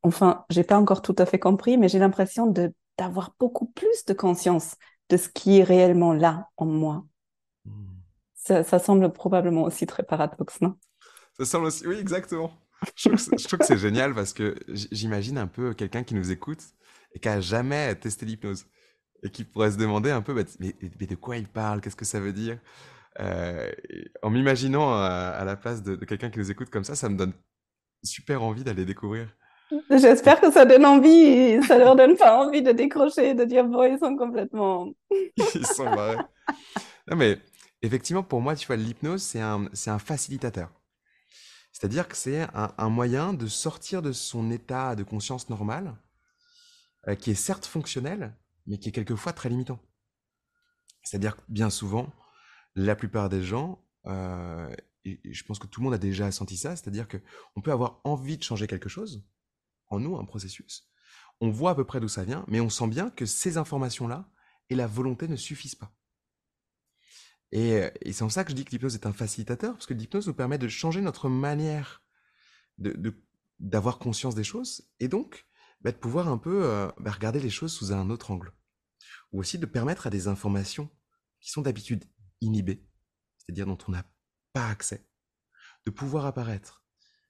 enfin, 0.03 0.45
j'ai 0.49 0.63
pas 0.63 0.79
encore 0.79 1.01
tout 1.01 1.15
à 1.17 1.25
fait 1.25 1.37
compris, 1.37 1.77
mais 1.77 1.89
j'ai 1.89 1.99
l'impression 1.99 2.47
de 2.47 2.73
d'avoir 2.97 3.35
beaucoup 3.37 3.65
plus 3.65 4.05
de 4.05 4.13
conscience 4.13 4.75
de 5.09 5.17
ce 5.17 5.27
qui 5.27 5.57
est 5.57 5.63
réellement 5.63 6.13
là 6.13 6.47
en 6.55 6.65
moi. 6.65 7.03
Hmm. 7.65 7.71
Ça, 8.35 8.63
ça 8.63 8.79
semble 8.79 9.11
probablement 9.11 9.63
aussi 9.63 9.85
très 9.85 10.03
paradoxe, 10.03 10.61
non? 10.61 10.77
Ça 11.37 11.43
semble 11.43 11.65
aussi, 11.65 11.85
oui, 11.85 11.97
exactement. 11.97 12.53
Je 12.95 13.47
trouve 13.47 13.59
que 13.59 13.65
c'est 13.65 13.77
génial 13.77 14.13
parce 14.13 14.33
que 14.33 14.55
j'imagine 14.67 15.37
un 15.37 15.47
peu 15.47 15.73
quelqu'un 15.73 16.03
qui 16.03 16.15
nous 16.15 16.31
écoute 16.31 16.59
et 17.13 17.19
qui 17.19 17.29
a 17.29 17.39
jamais 17.39 17.95
testé 17.95 18.25
l'hypnose 18.25 18.65
et 19.23 19.29
qui 19.29 19.43
pourrait 19.43 19.71
se 19.71 19.77
demander 19.77 20.11
un 20.11 20.21
peu, 20.21 20.33
bah, 20.33 20.41
mais, 20.59 20.73
de 21.07 21.15
quoi 21.15 21.37
il 21.37 21.47
parle? 21.47 21.81
Qu'est-ce 21.81 21.95
que 21.95 22.05
ça 22.05 22.19
veut 22.19 22.33
dire? 22.33 22.59
Euh, 23.19 23.71
En 24.21 24.29
m'imaginant 24.29 24.93
à, 24.93 25.43
la 25.45 25.55
place 25.55 25.81
de, 25.81 25.95
quelqu'un 25.95 26.29
qui 26.29 26.39
nous 26.39 26.51
écoute 26.51 26.69
comme 26.69 26.83
ça, 26.83 26.95
ça 26.95 27.09
me 27.09 27.17
donne 27.17 27.33
super 28.03 28.43
envie 28.43 28.63
d'aller 28.63 28.85
découvrir. 28.85 29.27
J'espère 29.89 30.41
que 30.41 30.51
ça 30.51 30.65
donne 30.65 30.85
envie 30.85 31.63
ça 31.63 31.77
leur 31.77 31.95
donne 31.95 32.15
pas 32.15 32.45
envie 32.45 32.61
de 32.61 32.71
décrocher, 32.71 33.33
de 33.33 33.43
dire 33.45 33.65
bon, 33.65 33.83
ils 33.83 33.97
sont 33.97 34.15
complètement. 34.15 34.89
ils 35.55 35.65
sont 35.65 35.85
barrés. 35.85 36.17
Non, 37.09 37.15
mais 37.15 37.39
effectivement, 37.81 38.23
pour 38.23 38.41
moi, 38.41 38.55
tu 38.55 38.67
vois, 38.67 38.75
l'hypnose, 38.75 39.21
c'est 39.21 39.41
un, 39.41 39.65
un 39.87 39.99
facilitateur. 39.99 40.69
C'est-à-dire 41.73 42.07
que 42.07 42.15
c'est 42.15 42.47
un, 42.53 42.89
moyen 42.89 43.33
de 43.33 43.47
sortir 43.47 44.03
de 44.03 44.11
son 44.11 44.51
état 44.51 44.95
de 44.95 45.03
conscience 45.03 45.49
normal, 45.49 45.97
euh, 47.07 47.15
qui 47.15 47.31
est 47.31 47.35
certes 47.35 47.65
fonctionnel, 47.65 48.37
mais 48.67 48.77
qui 48.77 48.89
est 48.89 48.91
quelquefois 48.91 49.33
très 49.33 49.49
limitant. 49.49 49.79
C'est-à-dire 51.03 51.35
que 51.35 51.41
bien 51.49 51.71
souvent, 51.71 52.13
la 52.75 52.95
plupart 52.95 53.27
des 53.27 53.43
gens, 53.43 53.83
euh, 54.05 54.73
et, 55.03 55.19
je 55.33 55.43
pense 55.43 55.57
que 55.57 55.65
tout 55.65 55.81
le 55.81 55.85
monde 55.85 55.95
a 55.95 55.97
déjà 55.97 56.31
senti 56.31 56.57
ça, 56.57 56.75
c'est-à-dire 56.75 57.07
qu'on 57.07 57.61
peut 57.61 57.71
avoir 57.71 57.99
envie 58.03 58.37
de 58.37 58.43
changer 58.43 58.67
quelque 58.67 58.87
chose, 58.87 59.27
en 59.89 59.99
nous, 59.99 60.15
un 60.17 60.25
processus. 60.25 60.87
On 61.41 61.49
voit 61.49 61.71
à 61.71 61.75
peu 61.75 61.85
près 61.85 61.99
d'où 61.99 62.07
ça 62.07 62.23
vient, 62.23 62.45
mais 62.47 62.61
on 62.61 62.69
sent 62.69 62.87
bien 62.87 63.09
que 63.09 63.25
ces 63.25 63.57
informations-là 63.57 64.29
et 64.69 64.75
la 64.75 64.85
volonté 64.85 65.27
ne 65.27 65.35
suffisent 65.35 65.75
pas. 65.75 65.91
Et, 67.55 67.91
c'est 68.11 68.23
en 68.23 68.29
ça 68.29 68.43
que 68.43 68.49
je 68.49 68.55
dis 68.55 68.65
que 68.65 68.71
l'hypnose 68.71 68.95
est 68.95 69.05
un 69.05 69.13
facilitateur, 69.13 69.73
parce 69.73 69.85
que 69.85 69.93
l'hypnose 69.93 70.25
nous 70.25 70.33
permet 70.33 70.57
de 70.57 70.67
changer 70.67 71.01
notre 71.01 71.29
manière 71.29 72.03
d'avoir 73.59 73.99
conscience 73.99 74.33
des 74.33 74.43
choses, 74.43 74.89
et 74.99 75.07
donc 75.07 75.45
bah, 75.81 75.91
de 75.91 75.97
pouvoir 75.97 76.27
un 76.29 76.39
peu 76.39 76.65
euh, 76.65 76.91
bah, 76.97 77.11
regarder 77.11 77.39
les 77.39 77.51
choses 77.51 77.71
sous 77.71 77.93
un 77.93 78.09
autre 78.09 78.31
angle. 78.31 78.51
Ou 79.31 79.39
aussi 79.39 79.59
de 79.59 79.67
permettre 79.67 80.07
à 80.07 80.09
des 80.09 80.27
informations 80.27 80.89
qui 81.39 81.51
sont 81.51 81.61
d'habitude 81.61 82.05
inhibées, 82.41 82.87
c'est-à-dire 83.37 83.67
dont 83.67 83.77
on 83.87 83.91
n'a 83.91 84.05
pas 84.51 84.69
accès, 84.69 85.07
de 85.85 85.91
pouvoir 85.91 86.25
apparaître. 86.25 86.83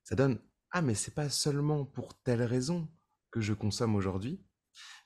Ça 0.05 0.15
donne 0.15 0.39
ah 0.71 0.82
mais 0.82 0.95
c'est 0.95 1.13
pas 1.13 1.30
seulement 1.30 1.86
pour 1.86 2.19
telle 2.24 2.41
raison 2.41 2.89
que 3.30 3.41
je 3.41 3.53
consomme 3.53 3.95
aujourd'hui, 3.95 4.41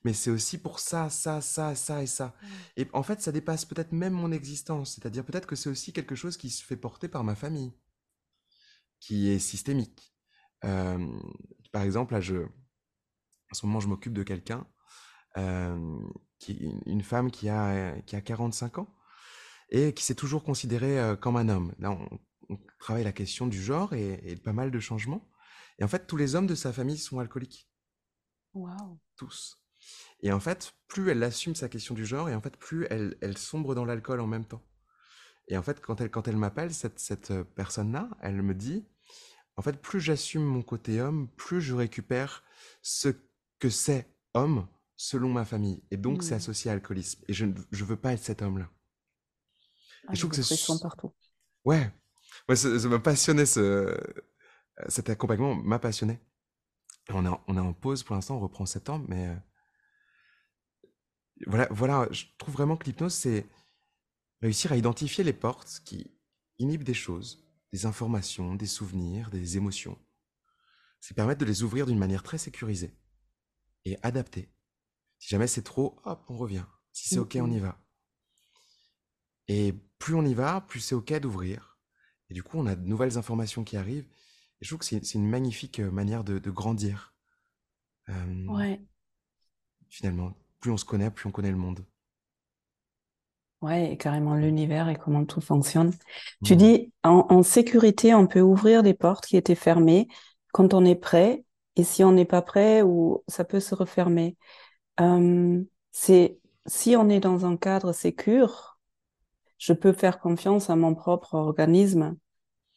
mais 0.04 0.14
c'est 0.14 0.30
aussi 0.30 0.58
pour 0.58 0.80
ça, 0.80 1.10
ça, 1.10 1.42
ça, 1.42 1.76
ça 1.76 2.04
et 2.04 2.08
ça. 2.08 2.36
Et 2.76 2.88
en 2.94 3.04
fait, 3.04 3.22
ça 3.22 3.32
dépasse 3.32 3.66
peut-être 3.66 3.92
même 3.92 4.14
mon 4.14 4.32
existence. 4.32 4.96
C'est-à-dire 4.96 5.26
peut-être 5.26 5.48
que 5.48 5.56
c'est 5.56 5.70
aussi 5.70 5.94
quelque 5.94 6.16
chose 6.16 6.38
qui 6.38 6.50
se 6.50 6.64
fait 6.64 6.78
porter 6.78 7.08
par 7.08 7.24
ma 7.24 7.36
famille, 7.36 7.74
qui 9.00 9.30
est 9.30 9.40
systémique. 9.40 10.14
par 10.62 11.82
exemple, 11.82 12.14
là, 12.14 12.22
je, 12.22 12.38
en 12.38 13.54
ce 13.54 13.66
moment, 13.66 13.80
je 13.80 13.88
m'occupe 13.88 14.14
de 14.14 14.24
quelqu'un, 14.24 14.66
qui, 16.40 16.54
une 16.86 17.04
femme 17.04 17.32
qui 17.32 17.50
a, 17.50 18.00
qui 18.02 18.16
a 18.16 18.22
45 18.22 18.80
ans 18.80 18.94
et 19.70 19.94
qui 19.94 20.04
s'est 20.04 20.16
toujours 20.16 20.44
considérée 20.44 21.16
comme 21.20 21.36
un 21.38 21.50
homme. 21.50 21.74
Là, 21.80 21.92
on, 21.92 22.20
travaille 22.80 23.04
la 23.04 23.12
question 23.12 23.48
du 23.48 23.62
genre 23.62 23.94
et, 23.94 24.22
et, 24.24 24.36
pas 24.38 24.54
mal 24.54 24.72
de 24.72 24.80
changements. 24.80 25.28
Et 25.80 25.84
en 25.84 25.88
fait, 25.88 26.08
tous 26.08 26.16
les 26.16 26.36
hommes 26.36 26.48
de 26.48 26.56
sa 26.56 26.72
famille 26.72 26.98
sont 26.98 27.20
alcooliques. 27.20 27.67
Wow. 28.58 29.00
Tous. 29.16 29.60
Et 30.22 30.32
en 30.32 30.40
fait, 30.40 30.74
plus 30.88 31.10
elle 31.10 31.24
assume 31.24 31.56
sa 31.56 31.70
question 31.70 31.94
du 31.94 32.06
genre, 32.06 32.30
et 32.30 32.36
en 32.36 32.42
fait, 32.42 32.58
plus 32.58 32.88
elle, 32.90 33.18
elle 33.22 33.38
sombre 33.38 33.76
dans 33.76 33.86
l'alcool 33.86 34.20
en 34.20 34.28
même 34.28 34.46
temps. 34.46 34.64
Et 35.48 35.58
en 35.58 35.64
fait, 35.64 35.80
quand 35.80 36.02
elle, 36.02 36.10
quand 36.10 36.28
elle 36.28 36.38
m'appelle, 36.38 36.74
cette, 36.74 37.00
cette 37.00 37.32
euh, 37.32 37.44
personne-là, 37.44 38.10
elle 38.22 38.42
me 38.42 38.54
dit, 38.54 38.86
en 39.56 39.62
fait, 39.62 39.82
plus 39.82 40.00
j'assume 40.00 40.44
mon 40.44 40.62
côté 40.62 41.02
homme, 41.02 41.30
plus 41.36 41.62
je 41.62 41.74
récupère 41.74 42.44
ce 42.82 43.10
que 43.60 43.70
c'est 43.70 44.14
homme 44.34 44.68
selon 44.96 45.30
ma 45.30 45.46
famille. 45.46 45.84
Et 45.92 45.98
donc, 45.98 46.24
c'est 46.24 46.34
mmh. 46.34 46.38
associé 46.38 46.72
à 46.72 46.74
l'alcoolisme. 46.74 47.24
Et 47.28 47.34
je 47.34 47.46
ne 47.46 47.54
veux 47.72 47.96
pas 47.96 48.14
être 48.14 48.24
cet 48.24 48.42
homme-là. 48.42 48.70
Ah, 50.08 50.14
je 50.14 50.20
trouve 50.20 50.32
que 50.32 50.42
c'est... 50.42 50.82
partout. 50.82 51.14
Ouais. 51.64 51.92
ouais 52.50 52.56
ça 52.56 52.70
m'a 52.88 53.00
passionné, 53.00 53.46
ce... 53.46 53.96
cet 54.88 55.10
accompagnement 55.10 55.56
m'a 55.56 55.80
passionné. 55.80 56.20
On 57.10 57.26
est, 57.26 57.30
en, 57.30 57.42
on 57.48 57.58
est 57.58 57.62
en 57.62 57.74
pause 57.74 58.04
pour 58.04 58.16
l'instant, 58.16 58.36
on 58.38 58.40
reprend 58.40 58.66
septembre, 58.66 59.06
mais... 59.08 59.28
Euh, 59.28 59.36
voilà, 61.46 61.68
voilà, 61.70 62.08
je 62.12 62.26
trouve 62.38 62.56
vraiment 62.56 62.76
que 62.78 62.86
l'hypnose, 62.86 63.14
c'est 63.14 63.48
réussir 64.42 64.72
à 64.72 64.78
identifier 64.78 65.24
les 65.24 65.34
portes 65.34 65.82
qui 65.86 66.12
inhibent 66.58 66.84
des 66.84 66.94
choses, 66.94 67.48
des 67.72 67.86
informations, 67.86 68.56
des 68.56 68.66
souvenirs, 68.66 69.30
des 69.30 69.58
émotions. 69.58 69.98
C'est 71.00 71.14
permettre 71.14 71.40
de 71.40 71.46
les 71.46 71.64
ouvrir 71.64 71.86
d'une 71.86 72.00
manière 72.00 72.24
très 72.24 72.38
sécurisée 72.38 72.98
et 73.86 73.98
adaptée. 74.02 74.52
Si 75.20 75.30
jamais 75.30 75.48
c'est 75.48 75.64
trop, 75.64 76.00
hop, 76.04 76.26
on 76.30 76.38
revient. 76.38 76.66
Si 76.92 77.10
c'est 77.10 77.20
OK, 77.20 77.38
on 77.40 77.52
y 77.52 77.60
va. 77.60 77.80
Et 79.48 79.74
plus 80.00 80.16
on 80.16 80.26
y 80.26 80.34
va, 80.34 80.62
plus 80.62 80.80
c'est 80.80 80.96
OK 80.96 81.14
d'ouvrir. 81.20 81.80
Et 82.30 82.34
du 82.34 82.44
coup, 82.44 82.58
on 82.58 82.66
a 82.66 82.76
de 82.76 82.86
nouvelles 82.88 83.18
informations 83.18 83.64
qui 83.64 83.78
arrivent. 83.78 84.08
Et 84.62 84.66
je 84.66 84.70
trouve 84.70 84.80
que 84.80 84.86
c'est 84.86 85.14
une 85.14 85.28
magnifique 85.28 85.80
euh, 85.80 85.92
manière 85.92 86.24
de, 86.24 86.40
grandir. 86.50 87.14
Euh, 88.10 88.46
ouais. 88.48 88.82
Finalement, 89.90 90.34
plus 90.60 90.72
on 90.72 90.78
se 90.78 90.86
connaît, 90.86 91.12
plus 91.12 91.28
on 91.28 91.32
connaît 91.32 91.52
le 91.52 91.58
monde. 91.58 91.86
Ouais, 93.62 93.92
et 93.92 93.98
carrément 93.98 94.36
l'univers 94.36 94.88
et 94.88 94.96
comment 94.96 95.26
tout 95.26 95.42
fonctionne. 95.42 95.92
Tu 96.44 96.56
dis, 96.56 96.94
en, 97.04 97.42
sécurité, 97.42 98.14
on 98.14 98.28
peut 98.28 98.42
ouvrir 98.42 98.84
des 98.84 98.94
portes 98.94 99.26
qui 99.26 99.36
étaient 99.36 99.56
fermées 99.56 100.08
quand 100.54 100.76
on 100.76 100.86
est 100.86 100.96
prêt, 100.96 101.44
et 101.76 101.84
si 101.84 102.04
on 102.04 102.12
n'est 102.12 102.26
pas 102.26 102.44
prêt, 102.44 102.84
ou 102.84 103.24
ça 103.28 103.46
peut 103.46 103.60
se 103.60 103.74
refermer. 103.74 104.38
c'est 105.92 106.40
si 106.68 106.96
on 106.96 107.10
est 107.10 107.20
dans 107.20 107.46
un 107.46 107.58
cadre 107.58 107.94
sécure, 107.94 108.78
je 109.58 109.74
peux 109.74 109.94
faire 109.94 110.20
confiance 110.20 110.70
à 110.70 110.76
mon 110.76 110.94
propre 110.94 111.34
organisme 111.34 112.16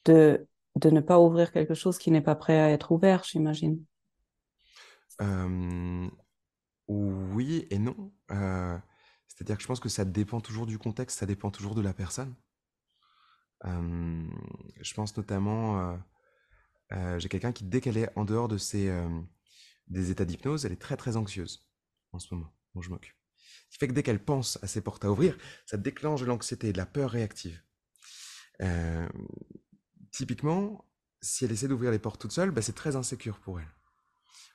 de, 0.07 0.47
de 0.77 0.91
ne 0.91 1.01
pas 1.01 1.19
ouvrir 1.19 1.53
quelque 1.53 1.75
chose 1.75 1.99
qui 1.99 2.11
n'est 2.11 2.21
pas 2.21 2.35
prêt 2.35 2.59
à 2.59 2.71
être 2.71 2.93
ouvert, 2.93 3.25
j'imagine. 3.25 3.85
Oui 6.91 7.67
et 7.71 7.79
non. 7.79 8.13
Euh, 8.33 8.77
c'est-à-dire 9.29 9.57
que 9.57 9.63
je 9.63 9.69
pense 9.69 9.79
que 9.81 9.89
ça 9.89 10.05
dépend 10.05 10.41
toujours 10.41 10.67
du 10.67 10.77
contexte, 10.79 11.21
ça 11.21 11.27
dépend 11.27 11.51
toujours 11.51 11.75
de 11.77 11.83
la 11.83 11.95
personne. 11.95 12.35
je 13.65 14.95
pense 14.95 15.17
notamment, 15.17 15.79
euh, 15.79 15.97
euh, 16.93 17.19
j'ai 17.21 17.29
quelqu'un 17.29 17.53
qui, 17.53 17.65
dès 17.65 17.81
qu'elle 17.81 17.97
est 17.97 18.11
en 18.17 18.25
dehors 18.25 18.49
de 18.49 18.59
ses, 18.59 18.93
des 19.87 20.11
états 20.11 20.25
d'hypnose, 20.25 20.67
elle 20.67 20.73
est 20.73 20.81
très 20.81 20.97
très 20.97 21.17
anxieuse 21.17 21.69
en 22.13 22.19
ce 22.19 22.35
moment, 22.35 22.53
dont 22.75 22.83
je 22.83 22.91
m'occupe. 22.91 23.17
Ce 23.69 23.77
qui 23.77 23.79
fait 23.79 23.89
que 23.89 23.93
dès 23.93 24.03
qu'elle 24.03 24.25
pense 24.25 24.59
à 24.63 24.67
ses 24.67 24.81
portes 24.81 25.05
à 25.05 25.13
ouvrir, 25.13 25.39
ça 25.67 25.77
déclenche 25.77 26.23
l'anxiété, 26.23 26.73
de 26.73 26.79
la 26.79 26.87
peur 26.87 27.11
réactive. 27.11 27.63
Typiquement, 30.11 30.85
si 31.21 31.45
elle 31.45 31.53
essaie 31.53 31.69
d'ouvrir 31.69 31.91
les 31.91 31.99
portes 31.99 32.21
toute 32.21 32.33
seule, 32.33 32.51
bah, 32.51 32.63
c'est 32.63 32.75
très 32.75 32.97
insécure 32.97 33.39
pour 33.39 33.61
elle. 33.61 33.69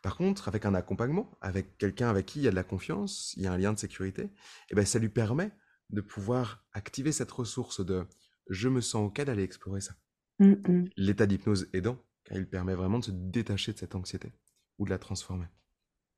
Par 0.01 0.18
contre, 0.18 0.47
avec 0.47 0.66
un 0.66 0.76
accompagnement, 0.76 1.32
avec 1.41 1.78
quelqu'un 1.78 2.10
avec 2.10 2.28
qui 2.28 2.39
il 2.39 2.43
y 2.43 2.47
a 2.47 2.51
de 2.51 2.56
la 2.56 2.64
confiance, 2.64 3.34
il 3.38 3.43
y 3.43 3.47
a 3.47 3.51
un 3.51 3.58
lien 3.58 3.74
de 3.74 3.80
sécurité, 3.80 4.24
et 4.24 4.30
eh 4.70 4.76
ben 4.76 4.86
ça 4.86 4.99
lui 4.99 5.10
permet 5.10 5.51
de 5.89 6.01
pouvoir 6.01 6.64
activer 6.74 7.12
cette 7.12 7.32
ressource 7.32 7.84
de 7.84 8.06
je 8.47 8.70
me 8.70 8.82
sens 8.82 9.08
OK 9.08 9.20
d'aller 9.22 9.43
explorer 9.43 9.82
ça. 9.82 9.95
Mmh, 10.39 10.51
mmh. 10.51 10.89
L'état 10.97 11.26
d'hypnose 11.26 11.68
aidant, 11.74 11.97
car 12.24 12.38
il 12.38 12.47
permet 12.47 12.76
vraiment 12.76 12.99
de 12.99 13.06
se 13.06 13.12
détacher 13.12 13.74
de 13.74 13.80
cette 13.80 13.95
anxiété 13.95 14.32
ou 14.78 14.86
de 14.86 14.91
la 14.91 14.99
transformer. 14.99 15.47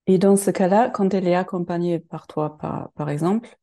Et 0.08 0.18
dans 0.18 0.36
ce 0.36 0.52
cas-là, 0.52 0.90
quand 0.90 1.14
elle 1.14 1.28
est 1.28 1.36
accompagnée 1.36 2.00
par 2.00 2.28
toi, 2.28 2.58
par, 2.58 2.92
par 2.94 3.10
exemple, 3.10 3.58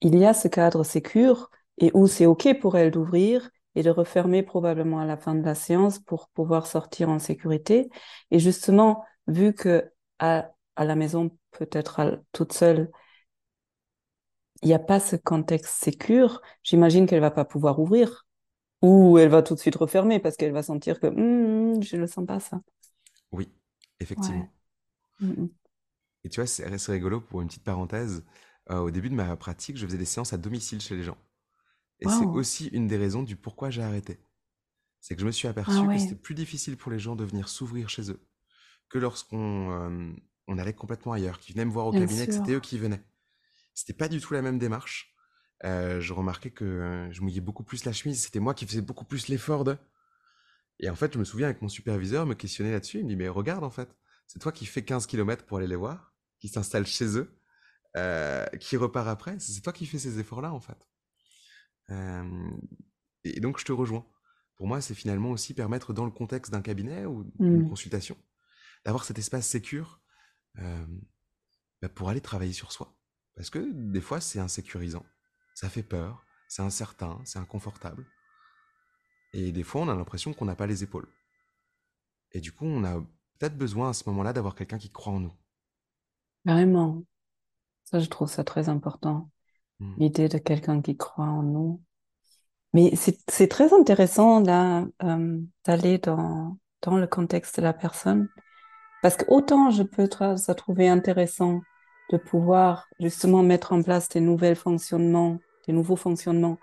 il 0.00 0.16
y 0.16 0.24
a 0.24 0.34
ce 0.34 0.48
cadre 0.48 0.84
sécure 0.84 1.50
et 1.78 1.90
où 1.94 2.06
c'est 2.06 2.26
OK 2.26 2.48
pour 2.60 2.76
elle 2.76 2.90
d'ouvrir 2.90 3.50
et 3.74 3.82
de 3.82 3.90
refermer 3.90 4.42
probablement 4.42 5.00
à 5.00 5.06
la 5.06 5.16
fin 5.16 5.34
de 5.34 5.44
la 5.44 5.54
séance 5.54 5.98
pour 5.98 6.28
pouvoir 6.28 6.66
sortir 6.66 7.08
en 7.08 7.18
sécurité. 7.18 7.90
Et 8.30 8.38
justement, 8.38 9.04
vu 9.26 9.52
que 9.52 9.90
à, 10.18 10.52
la 10.76 10.94
maison, 10.96 11.36
peut-être 11.52 12.22
toute 12.32 12.52
seule, 12.52 12.90
il 14.62 14.68
n'y 14.68 14.74
a 14.74 14.78
pas 14.78 15.00
ce 15.00 15.16
contexte 15.16 15.74
sécure, 15.74 16.40
j'imagine 16.62 17.06
qu'elle 17.06 17.20
va 17.20 17.30
pas 17.30 17.44
pouvoir 17.44 17.78
ouvrir. 17.78 18.26
Ou 18.82 19.18
elle 19.18 19.30
va 19.30 19.42
tout 19.42 19.54
de 19.54 19.60
suite 19.60 19.76
refermer 19.76 20.18
parce 20.20 20.36
qu'elle 20.36 20.52
va 20.52 20.62
sentir 20.62 21.00
que 21.00 21.06
hum, 21.06 21.82
je 21.82 21.96
ne 21.96 22.02
le 22.02 22.06
sens 22.06 22.26
pas 22.26 22.38
ça. 22.38 22.60
Oui, 23.32 23.50
effectivement. 23.98 24.46
Et 26.24 26.28
tu 26.28 26.40
vois, 26.40 26.46
c'est 26.46 26.92
rigolo 26.92 27.20
pour 27.20 27.40
une 27.40 27.48
petite 27.48 27.64
parenthèse. 27.64 28.24
Euh, 28.70 28.78
au 28.78 28.90
début 28.90 29.10
de 29.10 29.14
ma 29.14 29.36
pratique, 29.36 29.76
je 29.76 29.86
faisais 29.86 29.98
des 29.98 30.04
séances 30.04 30.32
à 30.32 30.38
domicile 30.38 30.80
chez 30.80 30.96
les 30.96 31.02
gens. 31.02 31.16
Et 32.04 32.08
c'est 32.08 32.26
aussi 32.26 32.66
une 32.68 32.86
des 32.86 32.96
raisons 32.96 33.22
du 33.22 33.36
pourquoi 33.36 33.70
j'ai 33.70 33.82
arrêté. 33.82 34.20
C'est 35.00 35.14
que 35.14 35.20
je 35.20 35.26
me 35.26 35.32
suis 35.32 35.48
aperçu 35.48 35.76
ah 35.76 35.86
que 35.86 35.98
c'était 35.98 36.14
plus 36.14 36.34
difficile 36.34 36.76
pour 36.76 36.90
les 36.90 36.98
gens 36.98 37.16
de 37.16 37.24
venir 37.24 37.48
s'ouvrir 37.48 37.88
chez 37.88 38.10
eux 38.10 38.20
que 38.94 38.98
lorsqu'on 38.98 39.72
euh, 39.72 40.12
on 40.46 40.56
allait 40.56 40.72
complètement 40.72 41.12
ailleurs, 41.12 41.40
qui 41.40 41.52
venaient 41.52 41.64
me 41.64 41.72
voir 41.72 41.86
au 41.86 41.92
cabinet, 41.92 42.26
que 42.26 42.32
c'était 42.32 42.52
eux 42.52 42.60
qui 42.60 42.78
venaient. 42.78 43.02
C'était 43.74 43.92
pas 43.92 44.08
du 44.08 44.20
tout 44.20 44.34
la 44.34 44.42
même 44.42 44.58
démarche. 44.58 45.14
Euh, 45.64 46.00
je 46.00 46.12
remarquais 46.12 46.50
que 46.50 46.64
euh, 46.64 47.12
je 47.12 47.20
mouillais 47.22 47.40
beaucoup 47.40 47.64
plus 47.64 47.84
la 47.84 47.92
chemise, 47.92 48.22
c'était 48.22 48.38
moi 48.38 48.54
qui 48.54 48.66
faisais 48.66 48.82
beaucoup 48.82 49.04
plus 49.04 49.26
l'effort 49.26 49.64
de. 49.64 49.76
Et 50.78 50.88
en 50.90 50.94
fait, 50.94 51.12
je 51.12 51.18
me 51.18 51.24
souviens 51.24 51.46
avec 51.46 51.60
mon 51.60 51.68
superviseur 51.68 52.24
me 52.24 52.34
questionner 52.34 52.70
là-dessus, 52.70 52.98
il 52.98 53.04
me 53.04 53.08
dit 53.08 53.16
mais 53.16 53.28
regarde 53.28 53.64
en 53.64 53.70
fait, 53.70 53.88
c'est 54.28 54.38
toi 54.38 54.52
qui 54.52 54.64
fais 54.66 54.84
15 54.84 55.06
km 55.06 55.44
pour 55.44 55.58
aller 55.58 55.66
les 55.66 55.76
voir, 55.76 56.14
qui 56.38 56.48
s'installe 56.48 56.86
chez 56.86 57.18
eux, 57.18 57.36
qui 58.60 58.76
repart 58.76 59.08
après, 59.08 59.38
c'est 59.40 59.60
toi 59.60 59.72
qui 59.72 59.86
fais 59.86 59.98
ces 59.98 60.20
efforts-là 60.20 60.52
en 60.52 60.60
fait. 60.60 60.88
Et 61.90 63.40
donc 63.40 63.58
je 63.58 63.64
te 63.64 63.72
rejoins. 63.72 64.06
Pour 64.56 64.66
moi, 64.66 64.80
c'est 64.80 64.94
finalement 64.94 65.30
aussi 65.30 65.52
permettre 65.54 65.92
dans 65.92 66.04
le 66.04 66.10
contexte 66.10 66.52
d'un 66.52 66.62
cabinet 66.62 67.06
ou 67.06 67.24
d'une 67.38 67.62
mmh. 67.64 67.68
consultation, 67.68 68.16
d'avoir 68.84 69.04
cet 69.04 69.18
espace 69.18 69.46
sécure 69.46 70.00
bah, 70.56 71.88
pour 71.94 72.08
aller 72.08 72.20
travailler 72.20 72.52
sur 72.52 72.72
soi. 72.72 72.96
Parce 73.34 73.50
que 73.50 73.72
des 73.72 74.00
fois, 74.00 74.20
c'est 74.20 74.38
insécurisant, 74.38 75.04
ça 75.54 75.68
fait 75.68 75.82
peur, 75.82 76.24
c'est 76.48 76.62
incertain, 76.62 77.20
c'est 77.24 77.40
inconfortable. 77.40 78.06
Et 79.32 79.50
des 79.50 79.64
fois, 79.64 79.80
on 79.80 79.88
a 79.88 79.94
l'impression 79.96 80.32
qu'on 80.32 80.44
n'a 80.44 80.54
pas 80.54 80.68
les 80.68 80.84
épaules. 80.84 81.08
Et 82.30 82.40
du 82.40 82.52
coup, 82.52 82.64
on 82.66 82.84
a 82.84 83.00
peut-être 83.38 83.58
besoin 83.58 83.90
à 83.90 83.92
ce 83.92 84.08
moment-là 84.08 84.32
d'avoir 84.32 84.54
quelqu'un 84.54 84.78
qui 84.78 84.90
croit 84.90 85.12
en 85.12 85.20
nous. 85.20 85.34
Vraiment. 86.44 87.04
Ça, 87.82 87.98
je 87.98 88.08
trouve 88.08 88.28
ça 88.28 88.44
très 88.44 88.68
important. 88.68 89.30
Mmh. 89.84 89.94
L'idée 89.98 90.28
de 90.28 90.38
quelqu'un 90.38 90.80
qui 90.80 90.96
croit 90.96 91.24
en 91.24 91.42
nous. 91.42 91.80
Mais 92.72 92.92
c'est 92.96 93.48
très 93.48 93.72
intéressant 93.72 94.40
d'aller 94.40 95.98
dans, 95.98 96.56
dans 96.82 96.96
le 96.96 97.06
contexte 97.06 97.58
de 97.58 97.62
la 97.62 97.72
personne 97.72 98.28
parce 99.04 99.16
que 99.16 99.26
autant 99.28 99.70
je 99.70 99.82
peux 99.82 100.08
ça 100.36 100.54
trouver 100.54 100.88
intéressant 100.88 101.60
de 102.10 102.16
pouvoir 102.16 102.88
justement 102.98 103.42
mettre 103.42 103.72
en 103.72 103.82
place 103.82 104.08
des 104.08 104.20
nouveaux 104.20 104.54
fonctionnements, 104.54 105.38
des 105.66 105.74
nouveaux 105.74 105.96
fonctionnements 105.96 106.56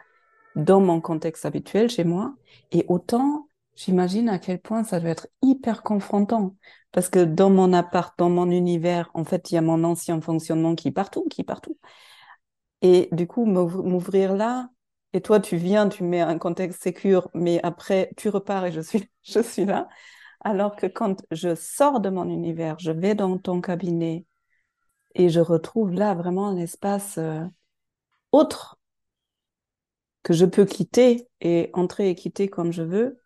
dans 0.55 0.81
mon 0.81 1.01
contexte 1.01 1.45
habituel 1.45 1.87
chez 1.89 2.03
moi, 2.03 2.33
et 2.71 2.83
autant 2.87 3.47
j'imagine 3.75 4.27
à 4.27 4.39
quel 4.39 4.59
point 4.59 4.83
ça 4.83 4.99
doit 4.99 5.11
être 5.11 5.27
hyper 5.43 5.83
confrontant. 5.83 6.55
Parce 6.91 7.09
que 7.09 7.23
dans 7.23 7.51
mon 7.51 7.73
appart, 7.73 8.17
dans 8.17 8.29
mon 8.29 8.49
univers, 8.49 9.11
en 9.13 9.23
fait, 9.23 9.51
il 9.51 9.55
y 9.55 9.57
a 9.57 9.61
mon 9.61 9.83
ancien 9.83 10.19
fonctionnement 10.19 10.73
qui 10.73 10.87
est 10.87 10.91
partout, 10.91 11.27
qui 11.29 11.41
est 11.41 11.45
partout. 11.45 11.77
Et 12.81 13.09
du 13.11 13.27
coup, 13.27 13.45
m'ouvrir 13.45 14.33
là, 14.35 14.69
et 15.13 15.21
toi, 15.21 15.39
tu 15.39 15.57
viens, 15.57 15.89
tu 15.89 16.03
mets 16.03 16.21
un 16.21 16.37
contexte 16.37 16.81
sécure, 16.83 17.29
mais 17.33 17.59
après, 17.63 18.11
tu 18.17 18.29
repars 18.29 18.65
et 18.65 18.71
je 18.71 18.81
suis, 18.81 19.09
je 19.23 19.41
suis 19.41 19.65
là. 19.65 19.87
Alors 20.41 20.75
que 20.75 20.87
quand 20.87 21.23
je 21.31 21.55
sors 21.55 21.99
de 22.01 22.09
mon 22.09 22.29
univers, 22.29 22.79
je 22.79 22.91
vais 22.91 23.15
dans 23.15 23.37
ton 23.37 23.61
cabinet 23.61 24.25
et 25.15 25.29
je 25.29 25.39
retrouve 25.41 25.93
là 25.93 26.15
vraiment 26.15 26.47
un 26.49 26.57
espace 26.57 27.17
euh, 27.19 27.43
autre 28.31 28.79
que 30.23 30.33
je 30.33 30.45
peux 30.45 30.65
quitter 30.65 31.27
et 31.41 31.69
entrer 31.73 32.09
et 32.09 32.15
quitter 32.15 32.47
comme 32.47 32.71
je 32.71 32.83
veux. 32.83 33.19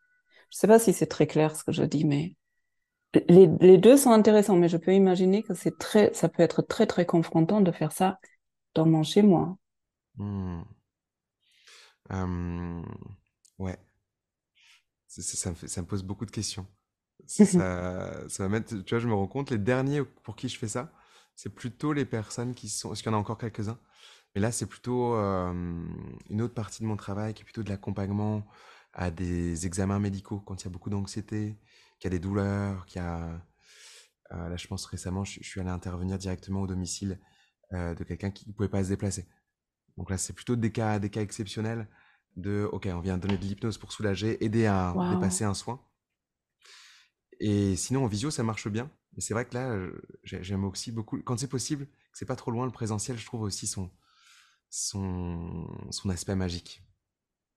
Je 0.52 0.58
sais 0.58 0.68
pas 0.68 0.80
si 0.80 0.94
c'est 0.94 1.08
très 1.08 1.28
clair 1.28 1.56
ce 1.56 1.64
que 1.64 1.72
je 1.72 1.84
dis, 1.84 2.06
mais 2.06 2.36
les, 3.30 3.50
les 3.62 3.78
deux 3.78 3.98
sont 3.98 4.12
intéressants, 4.12 4.58
mais 4.58 4.70
je 4.70 4.78
peux 4.78 4.94
imaginer 4.94 5.44
que 5.44 5.54
c'est 5.54 5.78
très, 5.78 6.14
ça 6.14 6.30
peut 6.30 6.44
être 6.44 6.62
très, 6.62 6.88
très 6.88 7.06
confrontant 7.06 7.62
de 7.62 7.72
faire 7.72 7.92
ça 7.92 8.20
dans 8.76 8.86
mon 8.86 9.04
chez-moi. 9.04 9.58
Hmm. 10.18 10.64
Euh, 12.12 12.82
ouais. 13.60 13.78
Ça, 15.08 15.50
me 15.50 15.56
fait- 15.56 15.68
ça 15.68 15.82
me 15.82 15.88
pose 15.88 16.04
beaucoup 16.04 16.26
de 16.26 16.32
questions. 16.32 16.68
Ça, 17.28 17.46
ça, 17.48 18.30
ça 18.30 18.44
va 18.44 18.50
mettre, 18.50 18.76
tu 18.84 18.96
vois, 18.96 19.00
je 19.00 19.08
me 19.08 19.14
rends 19.14 19.28
compte, 19.28 19.52
les 19.52 19.58
derniers 19.58 20.04
pour 20.24 20.36
qui 20.36 20.50
je 20.50 20.58
fais 20.60 20.68
ça, 20.68 20.92
c'est 21.36 21.50
plutôt 21.54 21.94
les 21.94 22.06
personnes 22.06 22.56
qui 22.56 22.70
sont, 22.70 22.90
parce 22.90 23.02
qu'il 23.02 23.12
y 23.12 23.16
en 23.16 23.18
a 23.18 23.22
encore 23.22 23.38
quelques-uns, 23.38 23.80
mais 24.36 24.42
là, 24.42 24.52
c'est 24.52 24.68
plutôt 24.68 25.16
euh, 25.16 25.54
une 26.30 26.42
autre 26.42 26.54
partie 26.56 26.84
de 26.84 26.88
mon 26.88 26.98
travail 26.98 27.34
qui 27.34 27.44
est 27.44 27.46
plutôt 27.46 27.64
de 27.64 27.70
l'accompagnement 27.70 28.46
à 28.94 29.12
des 29.12 29.66
examens 29.68 30.00
médicaux 30.00 30.40
quand 30.42 30.62
il 30.64 30.66
y 30.66 30.70
a 30.70 30.72
beaucoup 30.72 30.90
d'anxiété, 30.92 31.58
qu'il 32.00 32.12
y 32.12 32.16
a 32.16 32.18
des 32.18 32.20
douleurs, 32.20 32.86
qu'il 32.88 33.02
y 33.02 33.06
a, 33.06 33.42
euh, 34.34 34.50
là, 34.50 34.56
je 34.58 34.68
pense 34.68 34.86
récemment, 34.86 35.24
je, 35.24 35.40
je 35.42 35.48
suis 35.48 35.60
allé 35.62 35.70
intervenir 35.70 36.18
directement 36.18 36.62
au 36.62 36.68
domicile 36.68 37.20
euh, 37.74 37.96
de 37.96 38.04
quelqu'un 38.04 38.32
qui 38.32 38.48
ne 38.50 38.54
pouvait 38.54 38.70
pas 38.70 38.84
se 38.84 38.90
déplacer. 38.90 39.26
Donc 39.98 40.10
là, 40.10 40.18
c'est 40.18 40.34
plutôt 40.34 40.56
des 40.56 40.72
cas, 40.72 41.00
des 41.00 41.10
cas 41.10 41.22
exceptionnels 41.22 41.88
de, 42.38 42.70
ok, 42.72 42.90
on 42.94 43.02
vient 43.02 43.18
donner 43.18 43.38
de 43.38 43.44
l'hypnose 43.46 43.78
pour 43.78 43.92
soulager, 43.94 44.44
aider 44.44 44.66
à 44.68 44.96
dépasser 45.10 45.46
un 45.46 45.54
soin. 45.54 45.82
Et 47.40 47.76
sinon, 47.76 48.04
en 48.06 48.08
visio, 48.08 48.32
ça 48.32 48.44
marche 48.44 48.68
bien. 48.68 48.90
Mais 49.16 49.22
c'est 49.22 49.34
vrai 49.34 49.46
que 49.46 49.54
là, 49.54 49.78
j'ai- 50.24 50.44
j'aime 50.44 50.66
aussi 50.66 50.92
beaucoup, 50.92 51.22
quand 51.22 51.38
c'est 51.38 51.48
possible, 51.48 51.86
que 51.86 51.92
c'est 52.18 52.26
pas 52.26 52.36
trop 52.36 52.52
loin, 52.52 52.66
le 52.66 52.72
présentiel, 52.72 53.18
je 53.18 53.26
trouve 53.26 53.42
aussi 53.42 53.68
son, 53.68 53.90
son, 54.70 55.68
son 55.92 56.10
aspect 56.10 56.36
magique. 56.36 56.84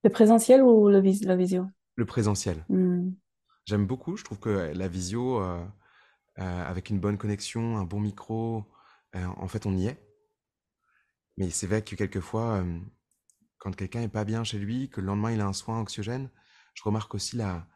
Le 0.03 0.11
présentiel 0.11 0.61
ou 0.63 0.89
le 0.89 1.01
vis 1.01 1.25
la 1.25 1.37
visio? 1.37 1.69
Le 1.97 2.05
présentiel. 2.05 2.65
Hmm. 2.69 3.11
J'aime 3.67 3.87
beaucoup, 3.87 4.17
je 4.17 4.25
trouve 4.25 4.41
que 4.41 4.73
la 4.75 4.89
visio, 4.89 5.41
euh, 5.43 5.65
euh, 6.39 6.65
avec 6.67 6.91
une 6.91 7.01
bonne 7.01 7.19
connexion, 7.19 7.79
un 7.79 7.85
bon 7.85 8.01
micro, 8.01 8.65
euh, 9.17 9.27
en 9.37 9.49
fait, 9.49 9.67
on 9.67 9.77
y 9.77 9.87
est. 9.87 9.99
Mais 11.39 11.49
c'est 11.49 11.67
vrai 11.67 11.83
que 11.83 11.95
quelquefois, 11.97 12.59
euh, 12.63 12.81
quand 13.59 13.77
quelqu'un 13.77 14.03
est 14.03 14.09
pas 14.09 14.25
bien 14.25 14.45
chez 14.45 14.59
lui, 14.59 14.91
que 14.91 15.01
le 15.01 15.09
lendemain 15.09 15.33
il 15.33 15.41
a 15.41 15.47
un 15.47 15.53
soin 15.55 15.79
anxiogène, 15.81 16.31
je 16.75 16.83
remarque 16.85 17.15
aussi 17.15 17.37
la, 17.37 17.67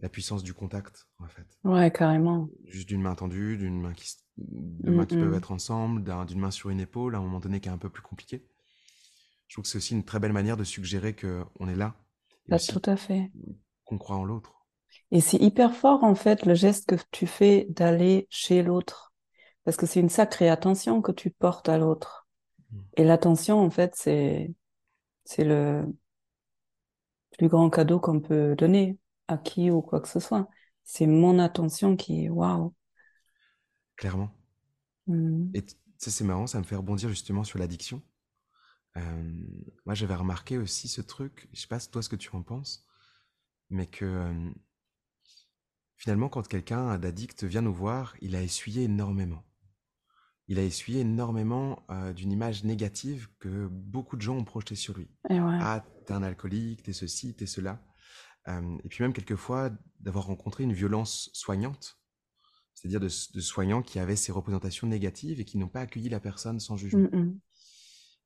la 0.00 0.08
puissance 0.08 0.42
du 0.42 0.54
contact, 0.54 1.06
en 1.18 1.28
fait. 1.28 1.60
Ouais, 1.64 1.90
carrément. 1.92 2.48
Juste 2.66 2.88
d'une 2.90 3.00
main 3.00 3.14
tendue, 3.14 3.56
d'une 3.56 3.80
main 3.80 3.94
qui, 3.94 4.14
deux 4.36 4.90
Hmm, 4.90 4.92
mains 4.92 5.06
qui 5.06 5.16
peuvent 5.16 5.32
hmm. 5.32 5.36
être 5.36 5.50
ensemble, 5.52 6.04
d'un- 6.04 6.26
d'une 6.26 6.38
main 6.40 6.50
sur 6.50 6.68
une 6.70 6.80
épaule, 6.80 7.14
à 7.14 7.18
un 7.18 7.22
moment 7.22 7.40
donné 7.40 7.60
qui 7.60 7.68
est 7.68 7.72
un 7.72 7.78
peu 7.78 7.88
plus 7.90 8.02
compliqué. 8.02 8.46
Je 9.48 9.54
trouve 9.56 9.64
que 9.64 9.68
c'est 9.70 9.78
aussi 9.78 9.94
une 9.94 10.04
très 10.04 10.20
belle 10.20 10.32
manière 10.32 10.56
de 10.56 10.62
suggérer 10.64 11.16
qu'on 11.16 11.68
est 11.68 11.74
là 11.74 11.96
Bah, 12.48 12.58
tout 12.60 12.82
à 12.86 12.96
fait. 12.96 13.30
qu'on 13.86 13.96
croit 13.96 14.16
en 14.16 14.24
l'autre. 14.26 14.66
Et 15.10 15.20
c'est 15.20 15.38
hyper 15.38 15.74
fort, 15.74 16.04
en 16.04 16.14
fait, 16.14 16.46
le 16.46 16.54
geste 16.54 16.86
que 16.86 16.94
tu 17.10 17.26
fais 17.26 17.66
d'aller 17.70 18.28
chez 18.30 18.62
l'autre. 18.62 19.12
Parce 19.66 19.76
que 19.76 19.84
c'est 19.84 20.00
une 20.00 20.08
sacrée 20.08 20.48
attention 20.48 21.02
que 21.02 21.12
tu 21.12 21.28
portes 21.28 21.68
à 21.68 21.76
l'autre. 21.76 22.26
Mm. 22.70 22.78
Et 22.96 23.04
l'attention, 23.04 23.58
en 23.58 23.68
fait, 23.68 23.94
c'est, 23.94 24.54
c'est 25.24 25.44
le 25.44 25.84
plus 27.36 27.48
grand 27.48 27.68
cadeau 27.68 28.00
qu'on 28.00 28.20
peut 28.20 28.54
donner 28.56 28.96
à 29.28 29.36
qui 29.36 29.70
ou 29.70 29.82
quoi 29.82 30.00
que 30.00 30.08
ce 30.08 30.20
soit. 30.20 30.48
C'est 30.84 31.06
mon 31.06 31.38
attention 31.38 31.96
qui 31.96 32.24
est 32.24 32.28
waouh. 32.30 32.72
Clairement. 33.96 34.30
Mm. 35.08 35.50
Et 35.52 35.64
sais, 35.98 36.10
c'est 36.10 36.24
marrant, 36.24 36.46
ça 36.46 36.58
me 36.58 36.64
fait 36.64 36.76
rebondir 36.76 37.08
justement 37.08 37.44
sur 37.44 37.58
l'addiction. 37.58 38.00
Euh, 38.96 39.32
moi, 39.84 39.94
j'avais 39.94 40.14
remarqué 40.14 40.58
aussi 40.58 40.88
ce 40.88 41.00
truc, 41.00 41.48
je 41.52 41.60
sais 41.60 41.66
pas 41.66 41.80
toi 41.80 42.02
ce 42.02 42.08
que 42.08 42.16
tu 42.16 42.30
en 42.32 42.42
penses, 42.42 42.86
mais 43.68 43.86
que 43.86 44.04
euh, 44.04 44.50
finalement, 45.96 46.28
quand 46.28 46.46
quelqu'un 46.46 46.96
d'addict 46.98 47.44
vient 47.44 47.62
nous 47.62 47.74
voir, 47.74 48.14
il 48.20 48.36
a 48.36 48.42
essuyé 48.42 48.84
énormément. 48.84 49.44
Il 50.48 50.58
a 50.58 50.62
essuyé 50.62 51.00
énormément 51.00 51.84
euh, 51.90 52.12
d'une 52.12 52.30
image 52.30 52.62
négative 52.64 53.28
que 53.40 53.66
beaucoup 53.66 54.16
de 54.16 54.22
gens 54.22 54.36
ont 54.36 54.44
projetée 54.44 54.76
sur 54.76 54.96
lui. 54.96 55.10
Et 55.28 55.40
ouais. 55.40 55.58
Ah, 55.60 55.84
t'es 56.06 56.12
un 56.12 56.22
alcoolique, 56.22 56.84
t'es 56.84 56.92
ceci, 56.92 57.34
t'es 57.34 57.46
cela. 57.46 57.82
Euh, 58.48 58.78
et 58.84 58.88
puis 58.88 59.02
même 59.02 59.12
quelquefois 59.12 59.70
d'avoir 59.98 60.26
rencontré 60.26 60.62
une 60.62 60.72
violence 60.72 61.30
soignante, 61.32 61.98
c'est-à-dire 62.74 63.00
de, 63.00 63.06
de 63.08 63.40
soignants 63.40 63.82
qui 63.82 63.98
avaient 63.98 64.14
ces 64.14 64.30
représentations 64.30 64.86
négatives 64.86 65.40
et 65.40 65.44
qui 65.44 65.58
n'ont 65.58 65.68
pas 65.68 65.80
accueilli 65.80 66.08
la 66.08 66.20
personne 66.20 66.60
sans 66.60 66.76
jugement. 66.76 67.08
Mm, 67.12 67.18
mm. 67.18 67.40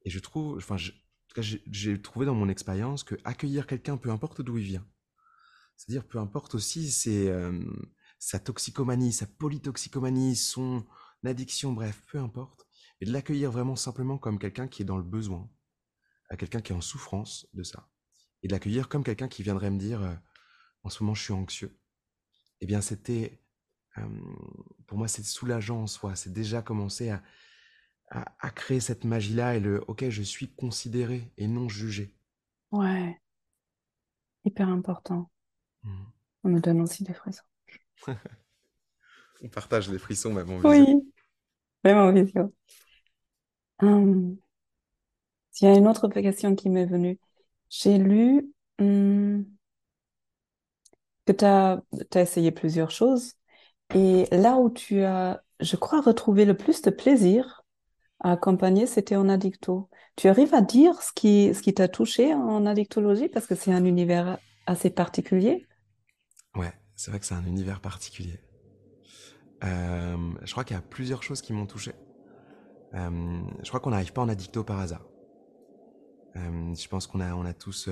Et 0.04 0.10
je 0.10 0.18
trouve, 0.18 0.56
enfin, 0.58 0.76
je- 0.76 0.90
en 0.92 1.28
tout 1.28 1.34
cas, 1.36 1.42
j'ai- 1.42 1.62
j'ai 1.70 2.02
trouvé 2.02 2.26
dans 2.26 2.34
mon 2.34 2.48
expérience 2.50 3.02
que 3.02 3.14
accueillir 3.24 3.66
quelqu'un, 3.66 3.96
peu 3.96 4.10
importe 4.10 4.42
d'où 4.42 4.58
il 4.58 4.64
vient, 4.64 4.86
c'est-à-dire 5.76 6.06
peu 6.06 6.18
importe 6.18 6.54
aussi 6.54 6.90
ses, 6.90 7.28
euh, 7.28 7.58
sa 8.18 8.38
toxicomanie, 8.38 9.12
sa 9.12 9.26
polytoxicomanie, 9.26 10.36
son 10.36 10.84
addiction, 11.28 11.72
bref, 11.72 12.02
peu 12.06 12.18
importe, 12.18 12.66
et 13.00 13.06
de 13.06 13.12
l'accueillir 13.12 13.50
vraiment 13.50 13.76
simplement 13.76 14.18
comme 14.18 14.38
quelqu'un 14.38 14.68
qui 14.68 14.82
est 14.82 14.86
dans 14.86 14.96
le 14.96 15.02
besoin, 15.02 15.50
à 16.28 16.36
quelqu'un 16.36 16.60
qui 16.60 16.72
est 16.72 16.76
en 16.76 16.80
souffrance 16.80 17.46
de 17.54 17.62
ça, 17.62 17.88
et 18.42 18.48
de 18.48 18.52
l'accueillir 18.52 18.88
comme 18.88 19.04
quelqu'un 19.04 19.28
qui 19.28 19.42
viendrait 19.42 19.70
me 19.70 19.78
dire, 19.78 20.02
euh, 20.02 20.14
en 20.82 20.88
ce 20.90 21.02
moment, 21.02 21.14
je 21.14 21.22
suis 21.22 21.32
anxieux. 21.32 21.78
Eh 22.60 22.66
bien, 22.66 22.80
c'était, 22.80 23.42
euh, 23.98 24.02
pour 24.86 24.98
moi, 24.98 25.08
c'est 25.08 25.24
soulageant 25.24 25.82
en 25.82 25.86
soi. 25.86 26.14
C'est 26.16 26.32
déjà 26.32 26.62
commencer 26.62 27.10
à, 27.10 27.22
à, 28.10 28.34
à 28.38 28.50
créer 28.50 28.80
cette 28.80 29.04
magie-là 29.04 29.56
et 29.56 29.60
le, 29.60 29.82
ok, 29.88 30.08
je 30.08 30.22
suis 30.22 30.54
considéré 30.54 31.32
et 31.36 31.46
non 31.46 31.68
jugé. 31.68 32.16
Ouais. 32.70 33.20
Hyper 34.44 34.68
important. 34.68 35.30
Mhm. 35.82 36.06
On 36.44 36.48
me 36.48 36.60
donne 36.60 36.80
aussi 36.80 37.04
des 37.04 37.14
frissons. 37.14 37.44
On 39.42 39.48
partage 39.48 39.90
les 39.90 39.98
frissons, 39.98 40.36
en 40.36 40.44
visio. 40.44 40.68
Oui, 40.68 41.09
même 41.84 41.98
en 41.98 42.12
visio. 42.12 42.52
Hum, 43.80 44.38
Il 45.60 45.64
y 45.64 45.68
a 45.68 45.74
une 45.76 45.88
autre 45.88 46.08
question 46.08 46.54
qui 46.56 46.68
m'est 46.70 46.86
venue. 46.86 47.18
J'ai 47.68 47.98
lu 47.98 48.52
hum, 48.78 49.44
que 51.26 51.32
tu 51.32 51.44
as, 51.44 51.82
essayé 52.14 52.50
plusieurs 52.50 52.90
choses 52.90 53.34
et 53.94 54.26
là 54.32 54.56
où 54.56 54.70
tu 54.70 55.02
as, 55.02 55.42
je 55.60 55.76
crois, 55.76 56.00
retrouvé 56.00 56.44
le 56.44 56.56
plus 56.56 56.82
de 56.82 56.90
plaisir 56.90 57.62
à 58.20 58.32
accompagner, 58.32 58.86
c'était 58.86 59.16
en 59.16 59.28
addicto. 59.28 59.88
Tu 60.16 60.28
arrives 60.28 60.54
à 60.54 60.60
dire 60.62 61.02
ce 61.02 61.12
qui, 61.14 61.54
ce 61.54 61.62
qui 61.62 61.74
t'a 61.74 61.88
touché 61.88 62.34
en 62.34 62.66
addictologie 62.66 63.28
parce 63.28 63.46
que 63.46 63.54
c'est 63.54 63.72
un 63.72 63.84
univers 63.84 64.38
assez 64.66 64.90
particulier? 64.90 65.66
Ouais, 66.54 66.72
c'est 66.96 67.10
vrai 67.10 67.20
que 67.20 67.26
c'est 67.26 67.34
un 67.34 67.46
univers 67.46 67.80
particulier. 67.80 68.38
Euh, 69.62 70.32
je 70.42 70.52
crois 70.52 70.64
qu'il 70.64 70.74
y 70.74 70.78
a 70.78 70.82
plusieurs 70.82 71.22
choses 71.22 71.42
qui 71.42 71.52
m'ont 71.52 71.66
touché. 71.66 71.92
Euh, 72.94 73.42
je 73.62 73.68
crois 73.68 73.80
qu'on 73.80 73.90
n'arrive 73.90 74.12
pas 74.12 74.22
en 74.22 74.28
addicto 74.28 74.64
par 74.64 74.80
hasard. 74.80 75.06
Euh, 76.36 76.74
je 76.74 76.88
pense 76.88 77.06
qu'on 77.06 77.20
a, 77.20 77.54
tous 77.54 77.88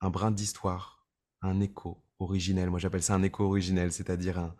un 0.00 0.10
brin 0.10 0.30
d'histoire, 0.30 1.06
un 1.40 1.60
écho 1.60 2.04
originel. 2.18 2.70
Moi, 2.70 2.78
j'appelle 2.78 3.02
ça 3.02 3.14
un 3.14 3.22
écho 3.22 3.44
originel, 3.44 3.92
c'est-à-dire 3.92 4.54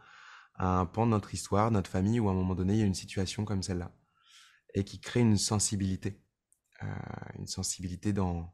un, 0.59 0.87
pan 0.87 1.07
de 1.07 1.13
notre 1.13 1.35
histoire, 1.35 1.71
notre 1.71 1.91
famille, 1.91 2.21
où 2.21 2.29
à 2.29 2.33
un 2.33 2.35
moment 2.35 2.55
donné, 2.55 2.75
il 2.75 2.81
y 2.81 2.83
a 2.83 2.87
une 2.87 2.95
situation 2.95 3.45
comme 3.45 3.63
celle-là, 3.63 3.93
et 4.75 4.85
qui 4.85 5.01
crée 5.01 5.21
une 5.21 5.39
sensibilité, 5.39 6.23
une 7.39 7.47
sensibilité 7.47 8.13
dans, 8.13 8.53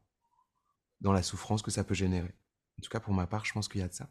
la 1.02 1.22
souffrance 1.22 1.62
que 1.62 1.70
ça 1.70 1.84
peut 1.84 1.94
générer. 1.94 2.34
En 2.78 2.82
tout 2.82 2.90
cas, 2.90 3.00
pour 3.00 3.14
ma 3.14 3.26
part, 3.26 3.44
je 3.44 3.52
pense 3.52 3.68
qu'il 3.68 3.80
y 3.80 3.84
a 3.84 3.88
de 3.88 3.94
ça. 3.94 4.10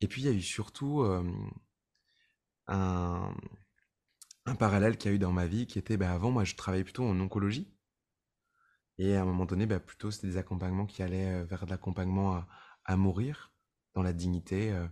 Et 0.00 0.08
puis, 0.08 0.22
il 0.22 0.24
y 0.24 0.28
a 0.28 0.32
eu 0.32 0.42
surtout 0.42 1.04
un, 2.66 3.34
parallèle 4.58 4.96
qu'il 4.96 5.10
y 5.10 5.12
a 5.12 5.16
eu 5.16 5.18
dans 5.18 5.32
ma 5.32 5.46
vie 5.46 5.66
qui 5.66 5.78
était, 5.78 5.96
bah, 5.96 6.12
avant, 6.12 6.30
moi, 6.30 6.44
je 6.44 6.54
travaillais 6.54 6.84
plutôt 6.84 7.04
en 7.04 7.18
oncologie. 7.20 7.72
Et 8.98 9.16
à 9.16 9.22
un 9.22 9.24
moment 9.24 9.46
donné, 9.46 9.66
bah, 9.66 9.80
plutôt, 9.80 10.10
c'était 10.10 10.26
des 10.28 10.36
accompagnements 10.36 10.86
qui 10.86 11.02
allaient 11.02 11.40
euh, 11.40 11.44
vers 11.44 11.64
de 11.64 11.70
l'accompagnement 11.70 12.44
à, 12.84 12.96
mourir 12.96 13.54
dans 13.94 14.02
la 14.02 14.12
dignité 14.12 14.72
euh, 14.72 14.86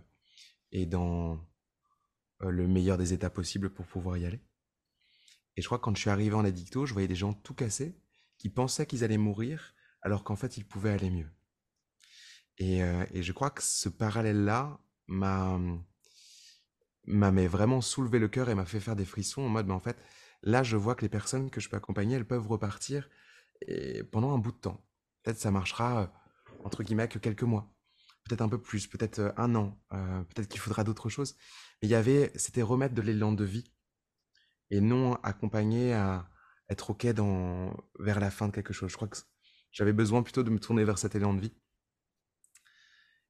et 0.71 0.85
dans 0.85 1.33
euh, 2.41 2.49
le 2.49 2.65
meilleur 2.65 2.97
des 2.97 3.11
états 3.11 3.29
possibles 3.29 3.69
pour 3.69 3.85
pouvoir 3.85 4.17
y 4.17 4.25
aller. 4.25 4.41
Et 5.57 5.61
je 5.61 5.67
crois 5.67 5.79
que 5.79 5.83
quand 5.83 5.95
je 5.95 6.01
suis 6.01 6.09
arrivé 6.09 6.33
en 6.33 6.45
addicto, 6.45 6.85
je 6.85 6.93
voyais 6.93 7.09
des 7.09 7.15
gens 7.15 7.33
tout 7.33 7.53
cassés 7.53 8.01
qui 8.37 8.49
pensaient 8.49 8.85
qu'ils 8.85 9.03
allaient 9.03 9.17
mourir 9.17 9.73
alors 10.01 10.23
qu'en 10.23 10.37
fait, 10.37 10.55
ils 10.55 10.65
pouvaient 10.65 10.91
aller 10.91 11.09
mieux. 11.09 11.29
Et, 12.57 12.79
et 12.79 13.23
je 13.23 13.31
crois 13.33 13.49
que 13.49 13.61
ce 13.61 13.89
parallèle-là 13.89 14.79
m'a 15.07 15.59
m'a 17.09 17.31
vraiment 17.47 17.81
soulevé 17.81 18.19
le 18.19 18.27
cœur 18.27 18.49
et 18.49 18.55
m'a 18.55 18.65
fait 18.65 18.79
faire 18.79 18.95
des 18.95 19.05
frissons 19.05 19.41
en 19.41 19.49
mode, 19.49 19.67
mais 19.67 19.73
en 19.73 19.79
fait, 19.79 19.97
là, 20.43 20.63
je 20.63 20.77
vois 20.77 20.95
que 20.95 21.01
les 21.01 21.09
personnes 21.09 21.49
que 21.49 21.59
je 21.59 21.69
peux 21.69 21.77
accompagner, 21.77 22.15
elles 22.15 22.27
peuvent 22.27 22.47
repartir 22.47 23.09
et 23.61 24.03
pendant 24.03 24.33
un 24.33 24.37
bout 24.37 24.51
de 24.51 24.57
temps. 24.57 24.85
peut-être 25.23 25.39
ça 25.39 25.51
marchera, 25.51 26.13
entre 26.63 26.83
guillemets, 26.83 27.07
que 27.09 27.19
quelques 27.19 27.43
mois. 27.43 27.73
Peut-être 28.25 28.41
un 28.41 28.49
peu 28.49 28.61
plus, 28.61 28.87
peut-être 28.87 29.33
un 29.37 29.55
an, 29.55 29.79
peut-être 29.89 30.47
qu'il 30.47 30.59
faudra 30.59 30.83
d'autres 30.83 31.09
choses. 31.09 31.35
Mais 31.81 31.87
il 31.87 31.91
y 31.91 31.95
avait, 31.95 32.31
c'était 32.35 32.61
remettre 32.61 32.93
de 32.95 33.01
l'élan 33.01 33.33
de 33.33 33.43
vie 33.43 33.73
et 34.69 34.81
non 34.81 35.15
accompagner 35.23 35.93
à 35.93 36.29
être 36.69 36.91
OK 36.91 37.07
dans, 37.07 37.75
vers 37.99 38.19
la 38.19 38.29
fin 38.31 38.47
de 38.47 38.53
quelque 38.53 38.73
chose. 38.73 38.91
Je 38.91 38.95
crois 38.95 39.07
que 39.07 39.17
j'avais 39.71 39.93
besoin 39.93 40.23
plutôt 40.23 40.43
de 40.43 40.49
me 40.49 40.59
tourner 40.59 40.83
vers 40.83 40.97
cet 40.99 41.15
élan 41.15 41.33
de 41.33 41.41
vie. 41.41 41.53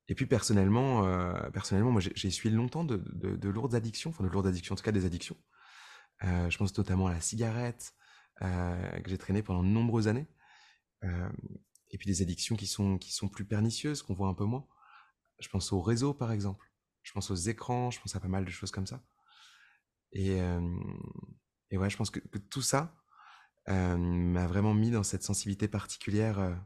Et 0.10 0.16
puis 0.16 0.26
personnellement, 0.26 1.04
personnellement 1.52 1.92
moi 1.92 2.02
j'ai 2.02 2.28
essuyé 2.28 2.54
longtemps 2.54 2.84
de, 2.84 2.98
de, 2.98 3.50
lourdes 3.50 3.76
addictions, 3.76 4.10
enfin 4.10 4.24
de 4.24 4.30
lourdes 4.30 4.48
addictions, 4.48 4.74
en 4.74 4.76
tout 4.76 4.84
cas 4.84 4.92
des 4.92 5.06
addictions. 5.06 5.38
je 6.22 6.58
pense 6.58 6.76
notamment 6.76 7.08
à 7.08 7.14
la 7.14 7.22
cigarette, 7.22 7.94
que 8.42 9.08
j'ai 9.08 9.20
traîné 9.20 9.44
pendant 9.44 9.62
de 9.64 9.70
nombreuses 9.70 10.08
années. 10.08 10.28
et 11.04 11.98
puis 12.00 12.08
des 12.08 12.24
addictions 12.24 12.56
qui 12.56 12.66
sont, 12.66 12.98
qui 12.98 13.12
sont 13.14 13.30
plus 13.30 13.46
pernicieuses, 13.46 14.02
qu'on 14.02 14.16
voit 14.16 14.30
un 14.30 14.34
peu 14.34 14.46
moins. 14.46 14.68
Je 15.40 15.48
pense 15.48 15.72
au 15.72 15.80
réseau, 15.80 16.16
par 16.16 16.32
exemple. 16.32 16.66
Je 17.04 17.12
pense 17.14 17.30
aux 17.30 17.36
écrans, 17.36 17.92
je 17.92 18.02
pense 18.02 18.16
à 18.16 18.20
pas 18.20 18.28
mal 18.28 18.46
de 18.46 18.50
choses 18.50 18.72
comme 18.72 18.88
ça. 18.88 19.04
Et, 20.12 20.40
et 21.70 21.78
ouais, 21.78 21.90
je 21.90 21.98
pense 21.98 22.10
que, 22.10 22.20
tout 22.50 22.64
ça 22.64 22.96
m'a 23.68 24.48
vraiment 24.48 24.74
mis 24.74 24.90
dans 24.90 25.04
cette 25.04 25.22
sensibilité 25.22 25.68
particulière 25.68 26.60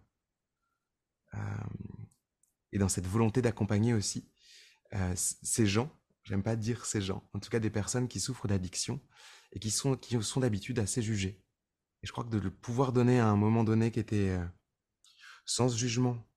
et 2.73 2.79
dans 2.79 2.89
cette 2.89 3.07
volonté 3.07 3.41
d'accompagner 3.41 3.93
aussi 3.93 4.29
ces 5.15 5.65
gens, 5.65 5.91
j'aime 6.23 6.43
pas 6.43 6.55
dire 6.55 6.85
ces 6.85 7.01
gens, 7.01 7.27
en 7.33 7.39
tout 7.39 7.49
cas 7.49 7.59
des 7.59 7.71
personnes 7.71 8.07
qui 8.07 8.19
souffrent 8.19 8.47
d'addiction 8.47 9.01
et 9.51 9.59
qui 9.59 9.71
sont, 9.71 9.95
qui 9.95 10.21
sont 10.21 10.41
d'habitude 10.41 10.77
assez 10.77 11.01
jugées. 11.01 11.41
Et 12.03 12.07
je 12.07 12.11
crois 12.11 12.23
que 12.23 12.29
de 12.29 12.37
le 12.37 12.51
pouvoir 12.51 12.93
donner 12.93 13.19
à 13.19 13.27
un 13.27 13.35
moment 13.35 13.63
donné 13.63 13.89
qui 13.89 13.99
était 13.99 14.37
sans 15.45 15.75
jugement, 15.75 16.27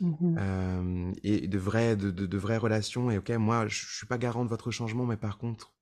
mmh 0.00 1.12
et 1.22 1.48
de 1.48 1.58
vraies, 1.58 1.96
de, 1.96 2.10
de, 2.10 2.38
vraies 2.38 2.58
relations. 2.58 3.10
Et 3.10 3.18
ok, 3.18 3.30
moi, 3.30 3.66
je, 3.66 3.86
je 3.86 3.96
suis 3.96 4.06
pas 4.06 4.18
garant 4.18 4.44
de 4.44 4.50
votre 4.50 4.70
changement, 4.70 5.06
mais 5.06 5.16
par 5.16 5.38
contre, 5.38 5.74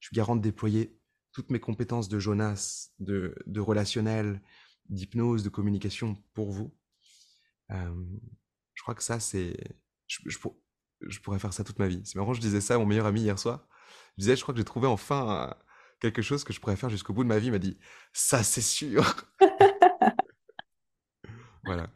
je 0.00 0.08
suis 0.08 0.14
garant 0.14 0.36
de 0.36 0.42
déployer 0.42 0.98
toutes 1.32 1.50
mes 1.50 1.60
compétences 1.60 2.08
de 2.08 2.18
Jonas, 2.18 2.90
de, 2.98 3.34
de 3.46 3.60
relationnel, 3.60 4.42
d'hypnose, 4.88 5.42
de 5.42 5.48
communication 5.48 6.16
pour 6.34 6.50
vous. 6.50 6.74
Je 8.78 8.82
crois 8.82 8.94
que 8.94 9.02
ça, 9.02 9.18
c'est. 9.18 9.56
Je, 10.06 10.20
je, 10.28 11.20
pourrais 11.20 11.40
faire 11.40 11.52
ça 11.52 11.64
toute 11.64 11.80
ma 11.80 11.88
vie. 11.88 12.00
C'est 12.04 12.14
marrant, 12.14 12.32
je 12.32 12.40
disais 12.40 12.60
ça 12.60 12.76
à 12.76 12.78
mon 12.78 12.86
meilleur 12.86 13.06
ami 13.06 13.22
hier 13.22 13.36
soir. 13.36 13.66
Je 14.16 14.22
disais, 14.22 14.36
je 14.36 14.42
crois 14.42 14.54
que 14.54 14.58
j'ai 14.58 14.64
trouvé 14.64 14.86
enfin 14.86 15.56
quelque 16.00 16.22
chose 16.22 16.44
que 16.44 16.52
je 16.52 16.60
pourrais 16.60 16.76
faire 16.76 16.88
jusqu'au 16.88 17.12
bout 17.12 17.24
de 17.24 17.28
ma 17.28 17.40
vie. 17.40 17.48
Il 17.48 17.52
m'a 17.52 17.58
dit, 17.58 17.76
ça, 18.12 18.44
c'est 18.44 18.60
sûr. 18.60 19.16
voilà. 21.64 21.88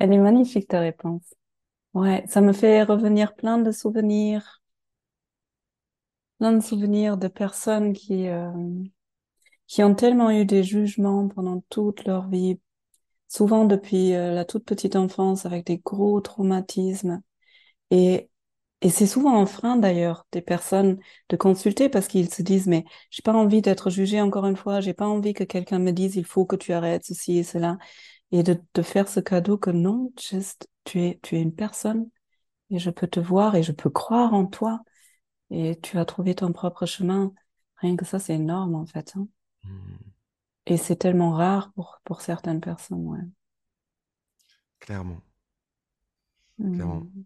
Elle 0.00 0.12
est 0.12 0.18
magnifique, 0.18 0.66
ta 0.66 0.80
réponse. 0.80 1.32
Ouais, 1.94 2.24
ça 2.26 2.40
me 2.40 2.52
fait 2.52 2.82
revenir 2.82 3.36
plein 3.36 3.58
de 3.58 3.70
souvenirs 3.70 4.60
plein 6.38 6.52
de 6.52 6.60
souvenirs 6.60 7.16
de 7.16 7.28
personnes 7.28 7.92
qui, 7.92 8.28
euh, 8.28 8.50
qui 9.66 9.82
ont 9.82 9.94
tellement 9.94 10.30
eu 10.30 10.44
des 10.44 10.62
jugements 10.62 11.28
pendant 11.28 11.62
toute 11.70 12.04
leur 12.04 12.28
vie, 12.28 12.60
souvent 13.28 13.64
depuis 13.64 14.14
euh, 14.14 14.32
la 14.34 14.44
toute 14.44 14.64
petite 14.64 14.96
enfance 14.96 15.46
avec 15.46 15.66
des 15.66 15.78
gros 15.78 16.20
traumatismes. 16.20 17.22
Et, 17.90 18.30
et 18.82 18.90
c'est 18.90 19.06
souvent 19.06 19.40
un 19.40 19.46
frein 19.46 19.76
d'ailleurs 19.76 20.26
des 20.32 20.42
personnes 20.42 20.98
de 21.28 21.36
consulter 21.36 21.88
parce 21.88 22.08
qu'ils 22.08 22.32
se 22.32 22.42
disent 22.42 22.66
mais 22.66 22.84
j'ai 23.10 23.22
pas 23.22 23.32
envie 23.32 23.62
d'être 23.62 23.90
jugé 23.90 24.20
encore 24.20 24.46
une 24.46 24.56
fois, 24.56 24.80
j'ai 24.80 24.94
pas 24.94 25.06
envie 25.06 25.34
que 25.34 25.44
quelqu'un 25.44 25.78
me 25.78 25.92
dise 25.92 26.16
il 26.16 26.24
faut 26.26 26.46
que 26.46 26.56
tu 26.56 26.72
arrêtes 26.72 27.04
ceci 27.04 27.38
et 27.38 27.44
cela 27.44 27.78
et 28.32 28.42
de, 28.42 28.60
de 28.74 28.82
faire 28.82 29.08
ce 29.08 29.20
cadeau 29.20 29.58
que 29.58 29.70
non, 29.70 30.12
juste 30.20 30.68
tu 30.84 31.02
es 31.02 31.20
tu 31.22 31.36
es 31.36 31.42
une 31.42 31.54
personne 31.54 32.08
et 32.70 32.78
je 32.78 32.90
peux 32.90 33.06
te 33.08 33.20
voir 33.20 33.56
et 33.56 33.62
je 33.62 33.72
peux 33.72 33.90
croire 33.90 34.34
en 34.34 34.46
toi 34.46 34.80
et 35.50 35.78
tu 35.80 35.98
as 35.98 36.04
trouvé 36.04 36.34
ton 36.34 36.52
propre 36.52 36.86
chemin. 36.86 37.32
Rien 37.76 37.96
que 37.96 38.04
ça, 38.04 38.18
c'est 38.18 38.34
énorme 38.34 38.74
en 38.74 38.86
fait. 38.86 39.14
Hein. 39.16 39.28
Mmh. 39.64 40.15
Et 40.66 40.76
c'est 40.76 40.96
tellement 40.96 41.32
rare 41.32 41.72
pour, 41.74 42.00
pour 42.04 42.20
certaines 42.20 42.60
personnes. 42.60 43.06
Ouais. 43.06 43.20
Clairement. 44.80 45.20
Clairement. 46.58 47.00
Mmh. 47.00 47.24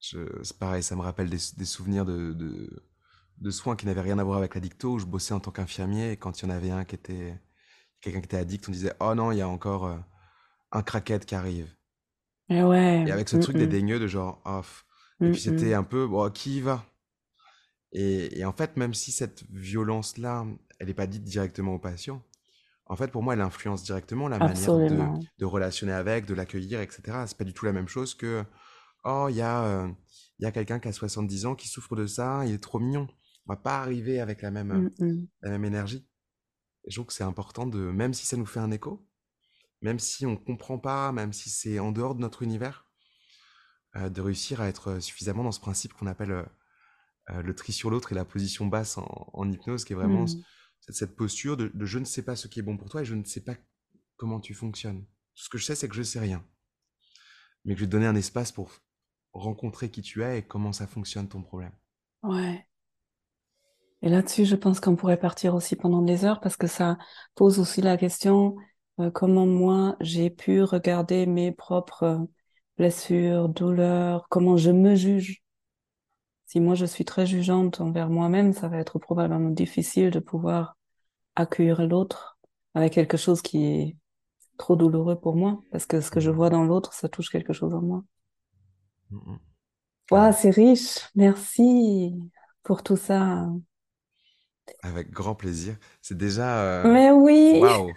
C'est 0.00 0.58
pareil, 0.58 0.82
ça 0.82 0.96
me 0.96 1.02
rappelle 1.02 1.28
des, 1.28 1.38
des 1.56 1.64
souvenirs 1.66 2.06
de, 2.06 2.32
de, 2.32 2.88
de, 3.38 3.50
soins 3.50 3.76
qui 3.76 3.84
n'avaient 3.84 4.00
rien 4.00 4.18
à 4.18 4.24
voir 4.24 4.38
avec 4.38 4.54
l'addicto, 4.54 4.94
où 4.94 4.98
je 4.98 5.04
bossais 5.04 5.34
en 5.34 5.40
tant 5.40 5.50
qu'infirmier, 5.50 6.12
et 6.12 6.16
quand 6.16 6.40
il 6.40 6.46
y 6.46 6.48
en 6.48 6.54
avait 6.54 6.70
un 6.70 6.84
qui 6.84 6.94
était. 6.94 7.38
quelqu'un 8.00 8.20
qui 8.20 8.26
était 8.26 8.38
addict, 8.38 8.68
on 8.68 8.72
disait 8.72 8.94
Oh 9.00 9.14
non, 9.14 9.32
il 9.32 9.38
y 9.38 9.42
a 9.42 9.48
encore 9.48 9.86
euh, 9.86 9.98
un 10.72 10.82
craquette 10.82 11.26
qui 11.26 11.34
arrive. 11.34 11.74
Et 12.48 12.62
ouais. 12.62 13.04
Et 13.06 13.12
avec 13.12 13.28
ce 13.28 13.36
truc 13.36 13.56
mmh, 13.56 13.60
dédaigneux 13.60 13.98
de 14.00 14.06
genre 14.06 14.40
off. 14.44 14.86
et 15.20 15.30
puis 15.30 15.40
c'était 15.40 15.74
un 15.74 15.84
peu 15.84 16.06
Bon, 16.06 16.30
qui 16.30 16.58
y 16.58 16.60
va? 16.60 16.84
Et, 17.92 18.44
en 18.44 18.52
fait, 18.52 18.76
même 18.76 18.94
si 18.94 19.12
cette 19.12 19.44
violence-là, 19.50 20.46
elle 20.78 20.86
n'est 20.86 20.94
pas 20.94 21.06
dite 21.06 21.24
directement 21.24 21.74
au 21.74 21.78
patient, 21.78 22.22
en 22.90 22.96
fait, 22.96 23.12
pour 23.12 23.22
moi, 23.22 23.34
elle 23.34 23.40
influence 23.40 23.84
directement 23.84 24.26
la 24.26 24.38
manière 24.38 24.76
de, 24.76 25.26
de, 25.38 25.44
relationner 25.44 25.92
avec, 25.92 26.26
de 26.26 26.34
l'accueillir, 26.34 26.80
etc. 26.80 27.02
C'est 27.26 27.38
pas 27.38 27.44
du 27.44 27.54
tout 27.54 27.64
la 27.64 27.72
même 27.72 27.86
chose 27.86 28.16
que, 28.16 28.44
oh, 29.04 29.28
il 29.30 29.36
y 29.36 29.42
a, 29.42 29.62
euh, 29.62 29.88
y 30.40 30.44
a 30.44 30.50
quelqu'un 30.50 30.80
qui 30.80 30.88
a 30.88 30.92
70 30.92 31.46
ans 31.46 31.54
qui 31.54 31.68
souffre 31.68 31.94
de 31.94 32.06
ça, 32.06 32.42
il 32.46 32.52
est 32.52 32.58
trop 32.58 32.80
mignon. 32.80 33.06
On 33.46 33.52
va 33.52 33.56
pas 33.56 33.78
arriver 33.78 34.18
avec 34.18 34.42
la 34.42 34.50
même, 34.50 34.90
mmh, 34.98 35.04
mmh. 35.04 35.26
la 35.42 35.50
même 35.50 35.64
énergie. 35.64 36.04
Et 36.84 36.90
je 36.90 36.96
trouve 36.96 37.06
que 37.06 37.12
c'est 37.12 37.22
important 37.22 37.64
de, 37.64 37.78
même 37.78 38.12
si 38.12 38.26
ça 38.26 38.36
nous 38.36 38.44
fait 38.44 38.58
un 38.58 38.72
écho, 38.72 39.06
même 39.82 40.00
si 40.00 40.26
on 40.26 40.36
comprend 40.36 40.78
pas, 40.80 41.12
même 41.12 41.32
si 41.32 41.48
c'est 41.48 41.78
en 41.78 41.92
dehors 41.92 42.16
de 42.16 42.20
notre 42.20 42.42
univers, 42.42 42.90
euh, 43.94 44.08
de 44.08 44.20
réussir 44.20 44.60
à 44.60 44.66
être 44.66 44.98
suffisamment 44.98 45.44
dans 45.44 45.52
ce 45.52 45.60
principe 45.60 45.92
qu'on 45.92 46.08
appelle 46.08 46.32
euh, 46.32 46.44
euh, 47.30 47.42
le 47.42 47.54
tri 47.54 47.72
sur 47.72 47.88
l'autre 47.88 48.10
et 48.10 48.16
la 48.16 48.24
position 48.24 48.66
basse 48.66 48.98
en, 48.98 49.48
hypnose, 49.48 49.84
qui 49.84 49.92
est 49.92 49.96
vraiment 49.96 50.24
mmh. 50.24 50.42
Cette, 50.80 51.16
posture 51.16 51.56
de, 51.56 51.70
je 51.84 51.98
ne 51.98 52.04
sais 52.04 52.22
pas 52.22 52.36
ce 52.36 52.48
qui 52.48 52.60
est 52.60 52.62
bon 52.62 52.76
pour 52.76 52.88
toi 52.88 53.02
et 53.02 53.04
je 53.04 53.14
ne 53.14 53.24
sais 53.24 53.42
pas 53.42 53.54
comment 54.16 54.40
tu 54.40 54.54
fonctionnes. 54.54 55.04
Ce 55.34 55.48
que 55.48 55.58
je 55.58 55.64
sais, 55.64 55.74
c'est 55.74 55.88
que 55.88 55.94
je 55.94 56.02
sais 56.02 56.20
rien. 56.20 56.44
Mais 57.64 57.74
que 57.74 57.80
je 57.80 57.84
vais 57.84 57.88
te 57.88 57.92
donner 57.92 58.06
un 58.06 58.16
espace 58.16 58.52
pour 58.52 58.70
rencontrer 59.32 59.90
qui 59.90 60.02
tu 60.02 60.22
es 60.22 60.38
et 60.38 60.42
comment 60.42 60.72
ça 60.72 60.86
fonctionne 60.86 61.28
ton 61.28 61.42
problème. 61.42 61.72
Ouais. 62.22 62.66
Et 64.02 64.08
là-dessus, 64.08 64.46
je 64.46 64.56
pense 64.56 64.80
qu'on 64.80 64.96
pourrait 64.96 65.20
partir 65.20 65.54
aussi 65.54 65.76
pendant 65.76 66.02
des 66.02 66.24
heures 66.24 66.40
parce 66.40 66.56
que 66.56 66.66
ça 66.66 66.98
pose 67.34 67.58
aussi 67.58 67.82
la 67.82 67.96
question 67.96 68.56
euh, 68.98 69.10
comment 69.10 69.46
moi 69.46 69.96
j'ai 70.00 70.30
pu 70.30 70.62
regarder 70.62 71.26
mes 71.26 71.52
propres 71.52 72.26
blessures, 72.76 73.48
douleurs, 73.48 74.26
comment 74.30 74.56
je 74.56 74.70
me 74.70 74.94
juge 74.94 75.42
si 76.50 76.58
moi 76.58 76.74
je 76.74 76.84
suis 76.84 77.04
très 77.04 77.26
jugeante 77.26 77.80
envers 77.80 78.08
moi-même, 78.08 78.52
ça 78.52 78.66
va 78.66 78.78
être 78.78 78.98
probablement 78.98 79.50
difficile 79.50 80.10
de 80.10 80.18
pouvoir 80.18 80.76
accueillir 81.36 81.86
l'autre 81.86 82.40
avec 82.74 82.92
quelque 82.92 83.16
chose 83.16 83.40
qui 83.40 83.64
est 83.66 83.96
trop 84.58 84.74
douloureux 84.74 85.14
pour 85.14 85.36
moi, 85.36 85.62
parce 85.70 85.86
que 85.86 86.00
ce 86.00 86.10
que 86.10 86.18
je 86.18 86.28
mmh. 86.28 86.34
vois 86.34 86.50
dans 86.50 86.64
l'autre, 86.64 86.92
ça 86.92 87.08
touche 87.08 87.30
quelque 87.30 87.52
chose 87.52 87.72
en 87.72 87.82
moi. 87.82 88.02
Mmh, 89.10 89.18
mmh. 90.10 90.32
c'est 90.32 90.50
riche. 90.50 90.98
Merci 91.14 92.18
pour 92.64 92.82
tout 92.82 92.96
ça. 92.96 93.46
Avec 94.82 95.12
grand 95.12 95.36
plaisir. 95.36 95.76
C'est 96.02 96.16
déjà. 96.16 96.62
Euh, 96.62 96.92
Mais 96.92 97.12
oui. 97.12 97.60
Waouh. 97.62 97.92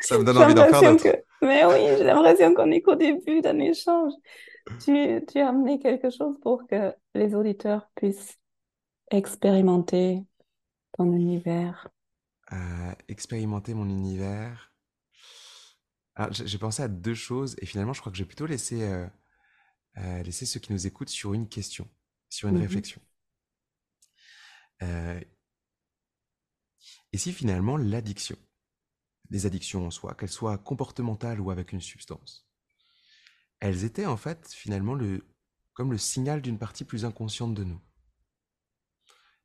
Ça 0.00 0.18
me 0.18 0.24
donne 0.24 0.38
envie 0.38 0.54
d'en 0.54 0.66
faire 0.66 0.82
d'autres. 0.82 1.16
Mais 1.42 1.64
oui, 1.64 1.96
j'ai 1.96 2.04
l'impression 2.04 2.54
qu'on 2.54 2.72
est 2.72 2.80
qu'au 2.80 2.96
début 2.96 3.40
d'un 3.40 3.60
échange 3.60 4.14
tu, 4.84 5.24
tu 5.26 5.38
as 5.38 5.48
amené 5.48 5.78
quelque 5.78 6.10
chose 6.10 6.38
pour 6.40 6.66
que 6.66 6.92
les 7.16 7.34
auditeurs 7.34 7.90
puissent 7.94 8.38
expérimenter 9.10 10.24
ton 10.92 11.12
univers. 11.12 11.88
Euh, 12.52 12.94
expérimenter 13.08 13.74
mon 13.74 13.88
univers. 13.88 14.72
j'ai 16.30 16.58
pensé 16.58 16.82
à 16.82 16.88
deux 16.88 17.14
choses 17.14 17.56
et 17.60 17.66
finalement, 17.66 17.92
je 17.92 18.00
crois 18.00 18.12
que 18.12 18.18
j'ai 18.18 18.24
plutôt 18.24 18.46
laissé, 18.46 18.82
euh, 18.82 19.06
euh, 19.98 20.22
laisser 20.22 20.46
ceux 20.46 20.60
qui 20.60 20.72
nous 20.72 20.86
écoutent 20.86 21.08
sur 21.08 21.34
une 21.34 21.48
question, 21.48 21.88
sur 22.28 22.48
une 22.48 22.56
mm-hmm. 22.56 22.60
réflexion. 22.60 23.00
et 24.80 25.26
si 27.18 27.32
finalement 27.32 27.76
l'addiction, 27.76 28.36
les 29.30 29.46
addictions 29.46 29.86
en 29.86 29.90
soi, 29.90 30.14
qu'elles 30.14 30.28
soient 30.28 30.58
comportementales 30.58 31.40
ou 31.40 31.50
avec 31.50 31.72
une 31.72 31.80
substance, 31.80 32.48
elles 33.60 33.84
étaient 33.84 34.06
en 34.06 34.16
fait 34.16 34.52
finalement 34.52 34.94
le, 34.94 35.26
comme 35.76 35.92
le 35.92 35.98
signal 35.98 36.40
d'une 36.40 36.58
partie 36.58 36.84
plus 36.84 37.04
inconsciente 37.04 37.54
de 37.54 37.62
nous. 37.62 37.80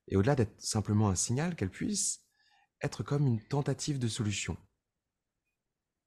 Et 0.08 0.16
au-delà 0.16 0.36
d'être 0.36 0.60
simplement 0.62 1.10
un 1.10 1.16
signal, 1.16 1.56
qu'elles 1.56 1.70
puissent 1.70 2.26
être 2.82 3.04
comme 3.04 3.28
une 3.28 3.46
tentative 3.48 4.00
de 4.00 4.08
solution 4.08 4.58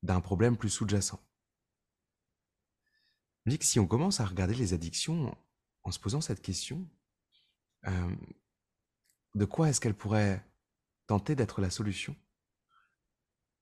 d'un 0.03 0.23
problème 0.23 0.57
plus 0.57 0.71
sous-jacent. 0.71 1.21
Que 3.47 3.65
si 3.65 3.79
on 3.79 3.87
commence 3.87 4.21
à 4.21 4.25
regarder 4.25 4.55
les 4.55 4.73
addictions 4.73 5.37
en 5.83 5.91
se 5.91 6.01
posant 6.01 6.23
cette 6.23 6.41
question, 6.41 6.89
euh, 7.87 8.17
de 9.35 9.45
quoi 9.45 9.69
est-ce 9.69 9.81
qu'elles 9.81 9.95
pourraient 9.95 10.43
tenter 11.07 11.37
d'être 11.37 11.61
la 11.61 11.69
solution? 11.69 12.17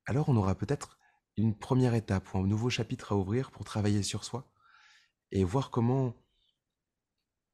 Alors 0.06 0.28
on 0.28 0.36
aura 0.36 0.54
peut-être 0.54 0.96
une 1.36 1.58
première 1.58 1.94
étape 1.94 2.32
ou 2.32 2.38
un 2.38 2.46
nouveau 2.46 2.70
chapitre 2.70 3.12
à 3.12 3.16
ouvrir 3.16 3.50
pour 3.50 3.64
travailler 3.64 4.04
sur 4.04 4.22
soi 4.22 4.48
et 5.32 5.42
voir 5.42 5.70
comment, 5.70 6.14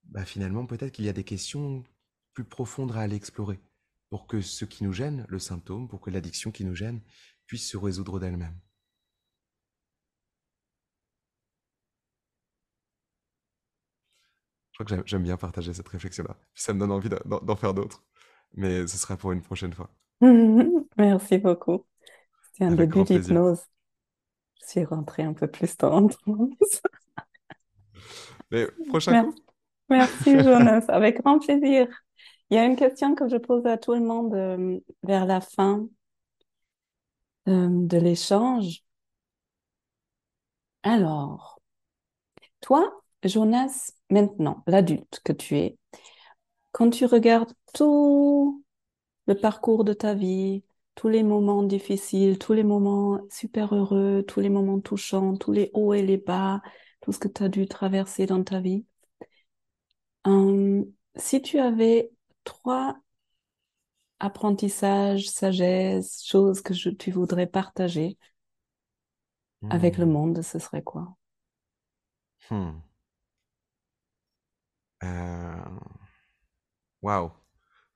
bah, 0.09 0.25
finalement, 0.25 0.67
peut-être 0.67 0.93
qu'il 0.93 1.05
y 1.05 1.09
a 1.09 1.13
des 1.13 1.25
questions 1.25 1.85
plus 2.33 2.45
profondes 2.45 2.93
à 2.93 3.01
aller 3.01 3.17
explorer 3.17 3.61
pour 4.11 4.27
que 4.27 4.41
ce 4.41 4.65
qui 4.65 4.85
nous 4.85 4.93
gêne, 4.93 5.27
le 5.29 5.39
symptôme, 5.39 5.89
pour 5.89 6.01
que 6.01 6.11
l'addiction 6.11 6.51
qui 6.51 6.65
nous 6.65 6.75
gêne, 6.75 7.01
puisse 7.47 7.69
se 7.71 7.77
résoudre 7.77 8.19
d'elle-même. 8.19 8.59
Je 14.73 14.85
crois 14.85 14.97
que 14.97 15.03
j'aime 15.07 15.25
bien 15.25 15.37
partager 15.37 15.75
cette 15.75 15.89
réflexion-là. 15.89 16.37
ça 16.55 16.73
me 16.73 16.79
donne 16.79 16.93
envie 16.93 17.09
d'en 17.09 17.57
faire 17.57 17.75
d'autres. 17.75 18.05
Mais 18.55 18.87
ce 18.87 18.97
sera 18.97 19.17
pour 19.17 19.33
une 19.33 19.43
prochaine 19.43 19.73
fois. 19.73 19.91
Merci 20.97 21.39
beaucoup. 21.39 21.85
C'était 22.45 22.65
un 22.65 22.75
début 22.75 23.03
d'hypnose. 23.03 23.61
Je 24.63 24.67
suis 24.69 24.85
rentrée 24.85 25.25
un 25.25 25.33
peu 25.33 25.49
plus 25.49 25.77
dans. 25.77 26.09
Mais 28.51 28.67
prochain 28.89 29.13
Merci 29.13 29.43
Jonas, 30.27 30.85
avec 30.89 31.23
grand 31.23 31.39
plaisir. 31.39 31.89
Il 32.51 32.57
y 32.57 32.59
a 32.59 32.65
une 32.65 32.77
question 32.77 33.15
que 33.15 33.29
je 33.29 33.37
pose 33.37 33.67
à 33.67 33.79
tout 33.79 33.95
le 33.95 34.01
monde 34.01 34.35
euh, 34.35 34.79
vers 35.03 35.27
la 35.27 35.41
fin 35.41 35.87
euh, 37.49 37.69
de 37.71 37.99
l'échange. 37.99 38.83
Alors, 40.83 41.61
toi, 42.61 43.03
Jonas, 43.25 43.93
maintenant, 44.11 44.63
l'adulte 44.67 45.21
que 45.25 45.33
tu 45.33 45.57
es, 45.59 45.79
quand 46.73 46.91
tu 46.91 47.07
regardes 47.07 47.53
tout 47.75 48.65
le 49.27 49.35
parcours 49.35 49.85
de 49.85 49.93
ta 49.93 50.15
vie, 50.15 50.65
tous 50.95 51.09
les 51.09 51.23
moments 51.23 51.63
difficiles, 51.63 52.39
tous 52.39 52.53
les 52.55 52.65
moments 52.65 53.21
super 53.31 53.75
heureux, 53.75 54.25
tous 54.27 54.41
les 54.41 54.49
moments 54.49 54.81
touchants, 54.81 55.37
tous 55.37 55.53
les 55.53 55.71
hauts 55.75 55.95
et 55.95 56.03
les 56.03 56.17
bas, 56.19 56.63
tout 57.01 57.13
ce 57.13 57.19
que 57.19 57.29
tu 57.29 57.43
as 57.45 57.49
dû 57.49 57.67
traverser 57.69 58.27
dans 58.27 58.43
ta 58.43 58.61
vie, 58.61 58.85
hum, 60.29 60.87
si 61.17 61.43
tu 61.43 61.59
avais 61.59 62.11
trois 62.45 62.99
apprentissages, 64.21 65.29
sagesse, 65.29 66.25
choses 66.25 66.61
que 66.61 66.73
tu 66.91 67.11
voudrais 67.11 67.47
partager 67.47 68.19
avec 69.71 69.99
le 69.99 70.07
hmm. 70.07 70.13
monde, 70.13 70.43
ce 70.43 70.59
serait 70.59 70.83
quoi? 70.83 71.17
Hmm. 72.51 72.81
Euh, 75.05 75.79
waouh, 77.03 77.31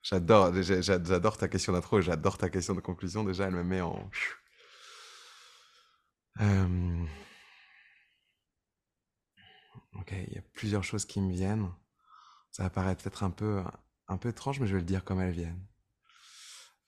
j'adore, 0.03 0.53
j'adore 0.63 1.37
ta 1.37 1.49
question 1.49 1.73
d'intro 1.73 1.99
et 1.99 2.03
j'adore 2.03 2.39
ta 2.39 2.49
question 2.49 2.75
de 2.75 2.81
conclusion. 2.81 3.25
Déjà, 3.25 3.47
elle 3.47 3.55
me 3.55 3.65
met 3.65 3.81
en. 3.81 4.11
Euh, 6.41 7.05
ok, 9.95 10.13
il 10.29 10.35
y 10.35 10.39
a 10.39 10.43
plusieurs 10.53 10.85
choses 10.85 11.05
qui 11.05 11.21
me 11.21 11.33
viennent. 11.33 11.71
Ça 12.53 12.63
va 12.63 12.71
paraître 12.71 13.03
peut-être 13.03 13.25
un 13.25 13.31
peu, 13.31 13.63
un 14.09 14.17
peu 14.19 14.29
étrange, 14.29 14.61
mais 14.61 14.67
je 14.67 14.75
vais 14.75 14.81
le 14.81 14.87
dire 14.87 15.05
comme 15.05 15.21
elles 15.21 15.33
viennent. 15.33 15.67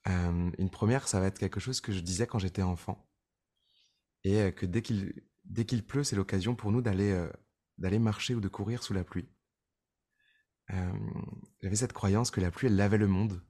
Euh, 0.09 0.51
une 0.59 0.71
première, 0.71 1.09
ça 1.09 1.21
va 1.21 1.27
être 1.27 1.39
quelque 1.39 1.61
chose 1.61 1.81
que 1.81 1.93
je 1.93 2.01
disais 2.01 2.27
quand 2.27 2.39
j'étais 2.39 2.63
enfant. 2.63 3.11
Et 4.23 4.53
que 4.53 4.67
dès 4.67 4.83
qu'il 4.83 5.23
dès 5.45 5.67
qu'il 5.67 5.87
pleut, 5.87 6.05
c'est 6.05 6.17
l'occasion 6.17 6.55
pour 6.55 6.73
nous 6.73 6.81
d'aller 6.81 7.29
d'aller 7.79 7.99
marcher 7.99 8.35
ou 8.35 8.41
de 8.41 8.49
courir 8.49 8.83
sous 8.83 8.95
la 8.95 9.05
pluie 9.05 9.29
j'avais 11.61 11.77
cette 11.77 11.93
croyance 11.93 12.31
que 12.31 12.41
la 12.41 12.51
pluie, 12.51 12.69
elle 12.69 12.77
lavait 12.77 12.99
le 12.99 13.07
monde 13.07 13.43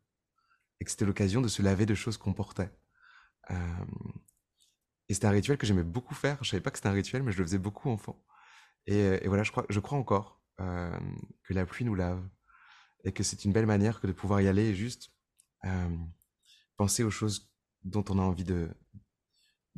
et 0.81 0.85
que 0.85 0.91
c'était 0.91 1.05
l'occasion 1.05 1.41
de 1.41 1.49
se 1.49 1.63
laver 1.63 1.87
de 1.87 1.95
choses 1.95 2.17
qu'on 2.17 2.33
portait. 2.33 2.71
et 3.51 5.15
c'était 5.15 5.27
un 5.27 5.31
rituel 5.31 5.59
que 5.59 5.67
j'aimais 5.67 5.85
beaucoup 5.85 6.15
faire. 6.15 6.43
Je 6.43 6.51
savais 6.51 6.63
pas 6.63 6.71
que 6.71 6.79
c'était 6.79 6.89
un 6.89 6.93
rituel, 6.93 7.23
mais 7.23 7.33
je 7.33 7.39
le 7.39 7.45
faisais 7.45 7.59
beaucoup 7.59 7.91
enfant. 7.91 8.23
Et, 8.87 9.27
voilà, 9.27 9.43
je 9.43 9.51
crois, 9.51 9.67
je 9.69 9.81
crois 9.81 9.99
encore 9.99 10.44
que 10.59 11.55
la 11.55 11.67
pluie 11.67 11.85
nous 11.85 11.95
lave 11.95 12.23
et 13.05 13.13
que 13.13 13.23
c'est 13.23 13.45
une 13.45 13.53
belle 13.53 13.67
manière 13.67 14.01
que 14.01 14.07
de 14.07 14.13
pouvoir 14.13 14.41
y 14.41 14.49
aller 14.49 14.67
et 14.67 14.75
juste 14.75 15.11
penser 16.77 17.05
aux 17.05 17.11
choses 17.11 17.51
dont 17.83 18.05
on 18.09 18.19
a 18.19 18.23
envie 18.23 18.45
de, 18.45 18.71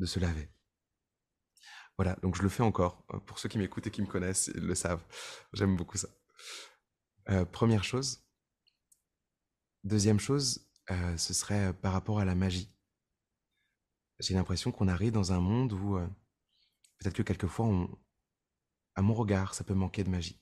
se 0.05 0.19
laver. 0.19 0.49
Voilà, 1.97 2.15
donc 2.17 2.37
je 2.37 2.43
le 2.43 2.49
fais 2.49 2.63
encore. 2.63 3.05
Pour 3.27 3.39
ceux 3.39 3.49
qui 3.49 3.59
m'écoutent 3.59 3.87
et 3.87 3.91
qui 3.91 4.03
me 4.03 4.07
connaissent, 4.07 4.51
ils 4.55 4.67
le 4.67 4.75
savent. 4.75 5.05
J'aime 5.53 5.77
beaucoup 5.77 5.97
ça. 5.97 6.09
Euh, 7.31 7.45
première 7.45 7.85
chose. 7.85 8.25
Deuxième 9.83 10.21
chose, 10.21 10.69
euh, 10.91 11.17
ce 11.17 11.33
serait 11.33 11.69
euh, 11.69 11.73
par 11.73 11.93
rapport 11.93 12.21
à 12.21 12.25
la 12.25 12.35
magie. 12.35 12.73
J'ai 14.21 14.35
l'impression 14.35 14.73
qu'on 14.73 14.89
arrive 14.89 15.13
dans 15.13 15.33
un 15.33 15.41
monde 15.41 15.73
où 15.73 15.99
peut-être 16.99 17.15
que 17.15 17.23
quelquefois, 17.23 17.69
à 18.95 19.03
mon 19.03 19.13
regard, 19.13 19.55
ça 19.55 19.63
peut 19.63 19.75
manquer 19.75 20.05
de 20.05 20.09
magie. 20.09 20.41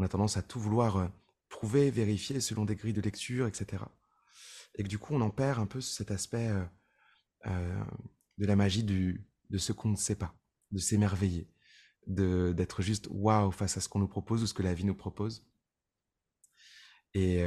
On 0.00 0.02
a 0.02 0.08
tendance 0.08 0.38
à 0.38 0.42
tout 0.42 0.58
vouloir 0.58 1.10
prouver, 1.50 1.90
vérifier 1.90 2.40
selon 2.40 2.64
des 2.64 2.74
grilles 2.74 2.94
de 2.94 3.02
lecture, 3.02 3.46
etc. 3.46 3.84
Et 4.76 4.82
que 4.82 4.88
du 4.88 4.98
coup, 4.98 5.14
on 5.14 5.20
en 5.20 5.28
perd 5.28 5.58
un 5.58 5.66
peu 5.66 5.82
cet 5.82 6.10
aspect 6.10 6.50
de 7.44 8.46
la 8.46 8.56
magie 8.56 8.82
du, 8.82 9.28
de 9.50 9.58
ce 9.58 9.74
qu'on 9.74 9.90
ne 9.90 9.96
sait 9.96 10.14
pas, 10.14 10.34
de 10.70 10.78
s'émerveiller, 10.78 11.52
d'être 12.06 12.80
juste 12.80 13.08
waouh 13.10 13.50
face 13.50 13.76
à 13.76 13.82
ce 13.82 13.90
qu'on 13.90 13.98
nous 13.98 14.08
propose 14.08 14.42
ou 14.42 14.46
ce 14.46 14.54
que 14.54 14.62
la 14.62 14.72
vie 14.72 14.86
nous 14.86 14.94
propose. 14.94 15.46
Et 17.12 17.40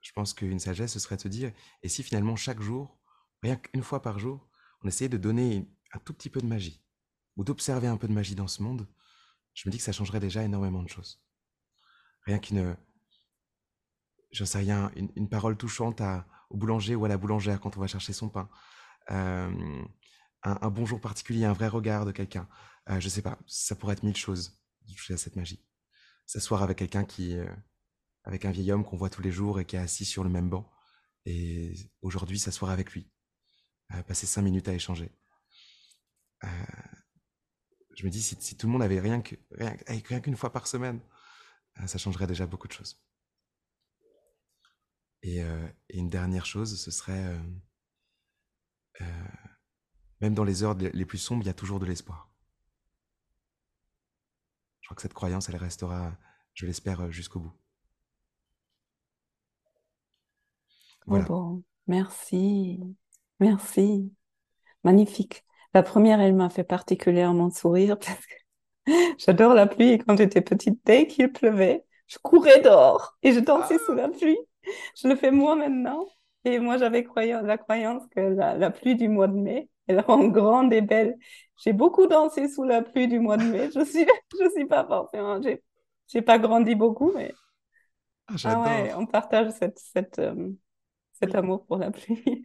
je 0.00 0.12
pense 0.14 0.32
qu'une 0.32 0.58
sagesse, 0.58 0.94
ce 0.94 0.98
serait 0.98 1.16
de 1.16 1.20
se 1.20 1.28
dire, 1.28 1.52
et 1.82 1.90
si 1.90 2.02
finalement 2.02 2.36
chaque 2.36 2.62
jour, 2.62 2.98
rien 3.42 3.56
qu'une 3.56 3.82
fois 3.82 4.00
par 4.00 4.18
jour, 4.18 4.48
on 4.80 4.88
essayait 4.88 5.10
de 5.10 5.18
donner 5.18 5.70
un 5.92 5.98
tout 5.98 6.14
petit 6.14 6.30
peu 6.30 6.40
de 6.40 6.46
magie, 6.46 6.82
ou 7.36 7.44
d'observer 7.44 7.86
un 7.86 7.98
peu 7.98 8.08
de 8.08 8.14
magie 8.14 8.34
dans 8.34 8.48
ce 8.48 8.62
monde, 8.62 8.88
je 9.56 9.68
me 9.68 9.72
dis 9.72 9.78
que 9.78 9.84
ça 9.84 9.92
changerait 9.92 10.20
déjà 10.20 10.44
énormément 10.44 10.82
de 10.82 10.88
choses. 10.88 11.20
Rien 12.26 12.38
qu'une, 12.38 12.76
je 14.30 14.44
sais 14.44 14.58
rien, 14.58 14.92
une, 14.94 15.28
parole 15.28 15.56
touchante 15.56 16.02
au 16.50 16.56
boulanger 16.58 16.94
ou 16.94 17.06
à 17.06 17.08
la 17.08 17.16
boulangère 17.16 17.58
quand 17.60 17.76
on 17.76 17.80
va 17.80 17.86
chercher 17.86 18.12
son 18.12 18.28
pain, 18.28 18.50
un, 19.08 20.70
bonjour 20.70 21.00
particulier, 21.00 21.46
un 21.46 21.54
vrai 21.54 21.68
regard 21.68 22.04
de 22.04 22.12
quelqu'un, 22.12 22.48
euh, 22.90 23.00
je 23.00 23.08
sais 23.08 23.22
pas, 23.22 23.38
ça 23.46 23.74
pourrait 23.74 23.94
être 23.94 24.02
mille 24.02 24.16
choses, 24.16 24.60
toucher 24.86 25.14
à 25.14 25.16
cette 25.16 25.36
magie. 25.36 25.64
S'asseoir 26.26 26.62
avec 26.62 26.76
quelqu'un 26.76 27.04
qui, 27.04 27.36
avec 28.24 28.44
un 28.44 28.50
vieil 28.50 28.70
homme 28.72 28.84
qu'on 28.84 28.96
voit 28.96 29.10
tous 29.10 29.22
les 29.22 29.32
jours 29.32 29.58
et 29.58 29.64
qui 29.64 29.76
est 29.76 29.80
assis 29.80 30.04
sur 30.04 30.22
le 30.22 30.28
même 30.30 30.50
banc. 30.50 30.70
Et 31.24 31.74
aujourd'hui, 32.02 32.38
s'asseoir 32.38 32.70
avec 32.70 32.92
lui, 32.92 33.10
passer 34.06 34.26
cinq 34.26 34.42
minutes 34.42 34.68
à 34.68 34.74
échanger. 34.74 35.10
Euh, 37.96 38.00
je 38.00 38.04
me 38.04 38.10
dis, 38.10 38.22
si, 38.22 38.56
tout 38.56 38.66
le 38.66 38.72
monde 38.72 38.82
avait 38.82 39.00
rien 39.00 39.20
qu'une 39.20 39.38
rien, 39.50 40.20
qu'une 40.20 40.36
fois 40.36 40.52
par 40.52 40.66
semaine, 40.66 41.00
euh, 41.80 41.86
ça 41.86 41.98
changerait 41.98 42.26
déjà 42.26 42.46
beaucoup 42.46 42.68
de 42.68 42.72
choses. 42.72 43.00
Et, 45.22 45.42
euh, 45.42 45.66
une 45.90 46.08
dernière 46.08 46.46
chose, 46.46 46.78
ce 46.80 46.90
serait, 46.90 47.38
même 50.20 50.34
dans 50.34 50.44
les 50.44 50.62
heures 50.62 50.74
les 50.74 51.04
plus 51.04 51.18
sombres, 51.18 51.42
il 51.42 51.46
y 51.46 51.50
a 51.50 51.54
toujours 51.54 51.80
de 51.80 51.86
l'espoir. 51.86 52.30
Je 54.80 54.88
crois 54.88 54.96
que 54.96 55.02
cette 55.02 55.14
croyance, 55.14 55.48
elle 55.48 55.56
restera, 55.56 56.16
je 56.54 56.66
l'espère, 56.66 57.10
jusqu'au 57.10 57.40
bout. 57.40 57.52
bon, 61.06 61.64
merci, 61.86 62.80
merci, 63.40 64.12
magnifique. 64.84 65.45
La 65.76 65.82
première, 65.82 66.22
elle 66.22 66.32
m'a 66.32 66.48
fait 66.48 66.64
particulièrement 66.64 67.50
sourire 67.50 67.98
parce 67.98 68.24
que 68.24 68.86
j'adore 69.18 69.52
la 69.52 69.66
pluie 69.66 69.90
et 69.90 69.98
quand 69.98 70.16
j'étais 70.16 70.40
petite, 70.40 70.80
dès 70.86 71.06
qu'il 71.06 71.30
pleuvait, 71.30 71.84
je 72.06 72.16
courais 72.16 72.62
dehors 72.62 73.18
et 73.22 73.34
je 73.34 73.40
dansais 73.40 73.76
sous 73.84 73.92
la 73.92 74.08
pluie. 74.08 74.38
Je 74.98 75.06
le 75.06 75.16
fais 75.16 75.30
moi 75.30 75.54
maintenant. 75.54 76.06
Et 76.46 76.60
moi, 76.60 76.78
j'avais 76.78 77.06
la 77.42 77.58
croyance 77.58 78.06
que 78.06 78.20
la, 78.20 78.70
pluie 78.70 78.96
du 78.96 79.10
mois 79.10 79.28
de 79.28 79.34
mai, 79.34 79.68
elle 79.86 80.00
rend 80.00 80.24
grande 80.28 80.72
et 80.72 80.80
belle. 80.80 81.18
J'ai 81.58 81.74
beaucoup 81.74 82.06
dansé 82.06 82.48
sous 82.48 82.64
la 82.64 82.80
pluie 82.80 83.06
du 83.06 83.20
mois 83.20 83.36
de 83.36 83.44
mai. 83.44 83.68
Je 83.74 83.84
suis, 83.84 84.06
je 84.40 84.48
suis 84.52 84.64
pas 84.64 84.86
forcément, 84.86 85.42
j'ai, 85.42 85.62
j'ai 86.08 86.22
pas 86.22 86.38
grandi 86.38 86.74
beaucoup, 86.74 87.12
mais 87.14 87.34
ah, 88.28 88.34
ah 88.44 88.60
ouais, 88.62 88.94
on 88.94 89.04
partage 89.04 89.50
cette, 89.50 89.78
cette, 89.78 90.20
euh, 90.20 90.52
cet 91.12 91.34
amour 91.34 91.66
pour 91.66 91.76
la 91.76 91.90
pluie. 91.90 92.44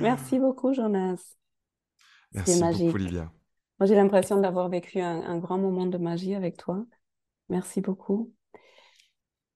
Merci 0.00 0.40
beaucoup, 0.40 0.74
Jonas. 0.74 1.36
Merci 2.34 2.60
magique. 2.60 2.86
beaucoup, 2.86 2.96
Olivia. 2.96 3.32
Moi, 3.78 3.86
j'ai 3.86 3.94
l'impression 3.94 4.40
d'avoir 4.40 4.68
vécu 4.68 5.00
un, 5.00 5.38
grand 5.38 5.58
moment 5.58 5.86
de 5.86 5.98
magie 5.98 6.34
avec 6.34 6.56
toi. 6.56 6.84
Merci 7.48 7.80
beaucoup. 7.80 8.32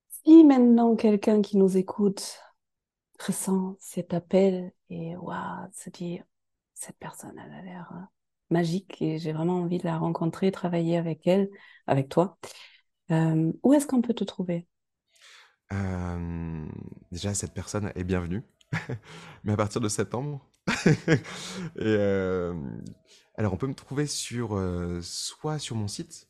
Si 0.08 0.44
maintenant 0.44 0.96
quelqu'un 0.96 1.42
qui 1.42 1.56
nous 1.56 1.76
écoute 1.76 2.40
ressent 3.24 3.76
cet 3.78 4.12
appel 4.12 4.72
et 4.90 5.16
waouh, 5.16 5.68
se 5.72 5.90
dit 5.90 6.20
cette 6.74 6.98
personne 6.98 7.40
elle 7.42 7.52
a 7.52 7.62
l'air 7.62 7.90
euh, 7.94 8.00
magique 8.50 9.00
et 9.00 9.18
j'ai 9.18 9.32
vraiment 9.32 9.60
envie 9.60 9.78
de 9.78 9.84
la 9.84 9.96
rencontrer, 9.96 10.50
travailler 10.50 10.96
avec 10.96 11.26
elle, 11.26 11.48
avec 11.86 12.08
toi. 12.08 12.36
Euh, 13.12 13.52
où 13.62 13.72
est-ce 13.72 13.86
qu'on 13.86 14.02
peut 14.02 14.14
te 14.14 14.24
trouver? 14.24 14.66
Déjà, 17.12 17.34
cette 17.34 17.54
personne 17.54 17.92
est 17.94 18.04
bienvenue. 18.04 18.42
Mais 19.44 19.52
à 19.52 19.56
partir 19.56 19.80
de 19.80 19.88
septembre, 19.88 20.44
Et, 21.76 21.82
euh, 21.84 22.54
alors, 23.36 23.52
on 23.54 23.56
peut 23.56 23.66
me 23.66 23.74
trouver 23.74 24.06
sur, 24.06 24.56
euh, 24.56 25.00
soit 25.02 25.58
sur 25.58 25.76
mon 25.76 25.88
site. 25.88 26.28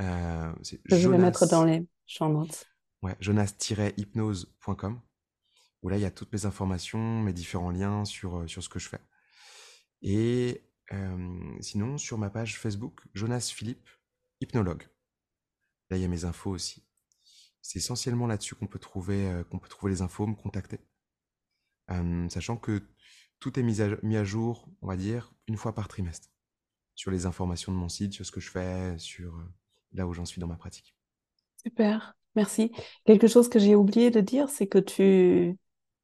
euh, 0.00 0.52
Je 0.86 1.08
vais 1.08 1.18
Jonas, 1.18 1.18
mettre 1.18 1.46
dans 1.46 1.64
les 1.64 1.86
champs 2.06 2.28
notes. 2.28 2.66
ouais, 3.02 3.16
jonas-hypnose.com, 3.20 5.00
où 5.82 5.88
là, 5.88 5.96
il 5.98 6.02
y 6.02 6.06
a 6.06 6.10
toutes 6.10 6.32
mes 6.32 6.46
informations, 6.46 7.22
mes 7.22 7.32
différents 7.32 7.70
liens 7.70 8.04
sur, 8.04 8.48
sur 8.48 8.62
ce 8.62 8.68
que 8.68 8.78
je 8.78 8.88
fais. 8.88 9.00
Et 10.02 10.64
euh, 10.92 11.56
sinon, 11.60 11.98
sur 11.98 12.18
ma 12.18 12.30
page 12.30 12.58
Facebook, 12.58 13.02
Jonas 13.14 13.52
Philippe, 13.54 13.88
hypnologue. 14.40 14.88
Là, 15.90 15.98
il 15.98 16.00
y 16.00 16.04
a 16.06 16.08
mes 16.08 16.24
infos 16.24 16.50
aussi. 16.50 16.82
C'est 17.62 17.78
essentiellement 17.80 18.26
là-dessus 18.26 18.54
qu'on 18.54 18.68
peut 18.68 18.78
trouver, 18.78 19.28
euh, 19.28 19.44
qu'on 19.44 19.58
peut 19.58 19.68
trouver 19.68 19.92
les 19.92 20.02
infos, 20.02 20.26
me 20.26 20.34
contacter. 20.36 20.80
Euh, 21.90 22.28
sachant 22.28 22.56
que 22.56 22.82
tout 23.40 23.58
est 23.58 23.62
mis 23.62 23.80
à, 23.82 23.88
mis 24.02 24.16
à 24.16 24.24
jour, 24.24 24.68
on 24.82 24.88
va 24.88 24.96
dire, 24.96 25.32
une 25.48 25.56
fois 25.56 25.74
par 25.74 25.88
trimestre. 25.88 26.28
Sur 26.96 27.10
les 27.12 27.26
informations 27.26 27.72
de 27.72 27.78
mon 27.78 27.88
site, 27.90 28.14
sur 28.14 28.26
ce 28.26 28.32
que 28.32 28.40
je 28.40 28.50
fais, 28.50 28.98
sur 28.98 29.36
euh, 29.36 29.42
là 29.94 30.06
où 30.06 30.14
j'en 30.14 30.26
suis 30.26 30.40
dans 30.40 30.48
ma 30.48 30.56
pratique. 30.56 30.94
Super, 31.64 32.16
merci. 32.36 32.72
Quelque 33.04 33.26
chose 33.26 33.48
que 33.48 33.58
j'ai 33.58 33.74
oublié 33.74 34.10
de 34.10 34.20
dire, 34.20 34.48
c'est 34.48 34.66
que 34.66 34.78
tu 34.78 35.58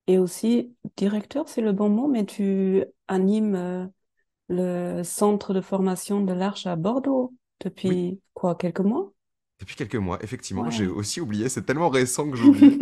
es 0.08 0.18
aussi 0.18 0.76
directeur, 0.96 1.48
c'est 1.48 1.62
le 1.62 1.72
bon 1.72 1.88
mot, 1.90 2.08
mais 2.08 2.26
tu 2.26 2.84
animes 3.08 3.54
euh, 3.56 3.86
le 4.48 5.02
centre 5.04 5.54
de 5.54 5.60
formation 5.60 6.22
de 6.24 6.32
l'Arche 6.32 6.66
à 6.66 6.76
Bordeaux 6.76 7.34
depuis 7.60 7.88
Oui, 7.88 8.20
quoi, 8.34 8.56
quelques 8.56 8.80
mois? 8.80 9.12
depuis 9.60 9.76
quelques 9.76 9.94
mois, 9.96 10.22
effectivement, 10.22 10.68
j'ai 10.70 10.86
aussi 10.86 11.20
oublié, 11.20 11.48
c'est 11.48 11.62
tellement 11.62 11.88
récent 11.90 12.30
que 12.30 12.36
j'oublie. 12.36 12.80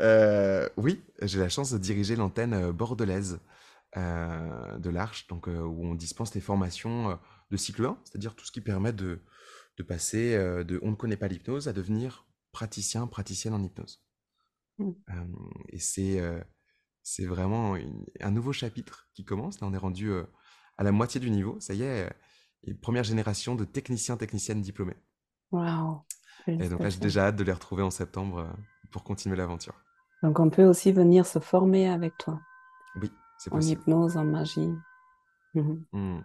Euh, 0.00 0.68
oui, 0.76 1.02
j'ai 1.22 1.40
la 1.40 1.48
chance 1.48 1.72
de 1.72 1.78
diriger 1.78 2.16
l'antenne 2.16 2.54
euh, 2.54 2.72
bordelaise 2.72 3.40
euh, 3.96 4.78
de 4.78 4.90
l'Arche, 4.90 5.26
donc 5.28 5.48
euh, 5.48 5.60
où 5.62 5.84
on 5.86 5.94
dispense 5.94 6.34
les 6.34 6.40
formations 6.40 7.10
euh, 7.10 7.16
de 7.50 7.56
cycle 7.56 7.84
1, 7.86 7.98
c'est-à-dire 8.04 8.34
tout 8.34 8.44
ce 8.44 8.52
qui 8.52 8.60
permet 8.60 8.92
de, 8.92 9.22
de 9.78 9.82
passer 9.82 10.36
de 10.64 10.78
on 10.82 10.90
ne 10.90 10.96
connaît 10.96 11.16
pas 11.16 11.28
l'hypnose 11.28 11.68
à 11.68 11.72
devenir 11.72 12.26
praticien, 12.52 13.06
praticienne 13.06 13.54
en 13.54 13.62
hypnose. 13.62 14.02
Mm. 14.78 14.90
Euh, 15.10 15.24
et 15.70 15.78
c'est 15.78 16.20
c'est 17.02 17.24
vraiment 17.24 17.74
une- 17.76 18.04
un 18.20 18.30
nouveau 18.30 18.52
chapitre 18.52 19.08
qui 19.14 19.24
commence. 19.24 19.60
Là, 19.60 19.66
on 19.66 19.72
est 19.72 19.78
rendu 19.78 20.12
à 20.76 20.84
la 20.84 20.92
moitié 20.92 21.20
du 21.20 21.30
niveau. 21.30 21.58
Ça 21.58 21.72
y 21.72 21.82
est, 21.82 22.12
une 22.64 22.78
première 22.78 23.04
génération 23.04 23.54
de 23.54 23.64
techniciens, 23.64 24.18
techniciennes 24.18 24.60
diplômés. 24.60 24.96
Waouh, 25.52 26.02
Et 26.46 26.68
donc 26.68 26.80
là, 26.80 26.90
j'ai 26.90 26.98
déjà 27.00 27.28
hâte 27.28 27.36
de 27.36 27.44
les 27.44 27.52
retrouver 27.52 27.82
en 27.82 27.90
septembre 27.90 28.54
pour 28.90 29.04
continuer 29.04 29.36
l'aventure. 29.36 29.74
Donc 30.22 30.38
on 30.38 30.50
peut 30.50 30.64
aussi 30.64 30.92
venir 30.92 31.24
se 31.24 31.38
former 31.38 31.88
avec 31.88 32.18
toi 32.18 32.38
Oui, 33.00 33.10
en 33.50 33.60
hypnose, 33.60 34.16
en 34.16 34.24
magie. 34.24 34.72
Mhm. 35.54 35.84
Mm. 35.92 36.20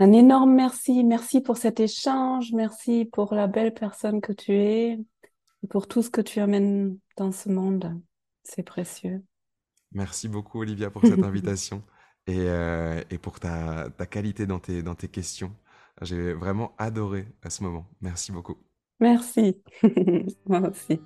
Un 0.00 0.12
énorme 0.12 0.54
merci. 0.54 1.04
Merci 1.04 1.40
pour 1.40 1.56
cet 1.56 1.78
échange. 1.80 2.52
Merci 2.52 3.04
pour 3.04 3.34
la 3.34 3.46
belle 3.46 3.74
personne 3.74 4.20
que 4.20 4.32
tu 4.32 4.52
es 4.52 4.98
et 5.62 5.66
pour 5.68 5.88
tout 5.88 6.02
ce 6.02 6.10
que 6.10 6.22
tu 6.22 6.40
amènes 6.40 6.98
dans 7.16 7.32
ce 7.32 7.50
monde. 7.50 8.00
C'est 8.42 8.62
précieux. 8.62 9.22
Merci 9.92 10.28
beaucoup, 10.28 10.60
Olivia, 10.60 10.90
pour 10.90 11.02
cette 11.02 11.22
invitation 11.24 11.82
et, 12.26 12.38
euh, 12.38 13.02
et 13.10 13.18
pour 13.18 13.40
ta, 13.40 13.90
ta 13.90 14.06
qualité 14.06 14.46
dans 14.46 14.58
tes, 14.58 14.82
dans 14.82 14.94
tes 14.94 15.08
questions. 15.08 15.54
J'ai 16.00 16.32
vraiment 16.32 16.74
adoré 16.78 17.28
à 17.42 17.50
ce 17.50 17.62
moment. 17.62 17.86
Merci 18.00 18.32
beaucoup. 18.32 18.56
Merci. 19.00 19.62
Moi 20.46 20.70
aussi. 20.70 21.00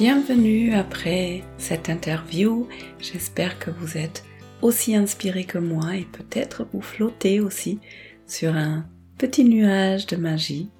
Bienvenue 0.00 0.72
après 0.72 1.42
cette 1.58 1.90
interview. 1.90 2.66
J'espère 3.00 3.58
que 3.58 3.70
vous 3.70 3.98
êtes 3.98 4.24
aussi 4.62 4.96
inspiré 4.96 5.44
que 5.44 5.58
moi 5.58 5.94
et 5.94 6.06
peut-être 6.06 6.66
vous 6.72 6.80
flottez 6.80 7.38
aussi 7.38 7.80
sur 8.26 8.54
un 8.54 8.88
petit 9.18 9.44
nuage 9.44 10.06
de 10.06 10.16
magie 10.16 10.70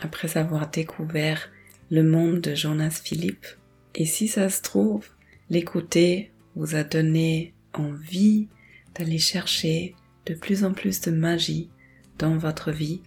après 0.00 0.36
avoir 0.36 0.72
découvert 0.72 1.52
le 1.88 2.02
monde 2.02 2.40
de 2.40 2.56
Jonas 2.56 3.00
Philippe. 3.04 3.46
Et 3.94 4.06
si 4.06 4.26
ça 4.26 4.48
se 4.48 4.60
trouve, 4.60 5.06
l'écouter 5.50 6.32
vous 6.56 6.74
a 6.74 6.82
donné 6.82 7.54
envie 7.74 8.48
d'aller 8.96 9.20
chercher 9.20 9.94
de 10.26 10.34
plus 10.34 10.64
en 10.64 10.72
plus 10.72 11.00
de 11.00 11.12
magie 11.12 11.70
dans 12.18 12.36
votre 12.38 12.72
vie 12.72 13.02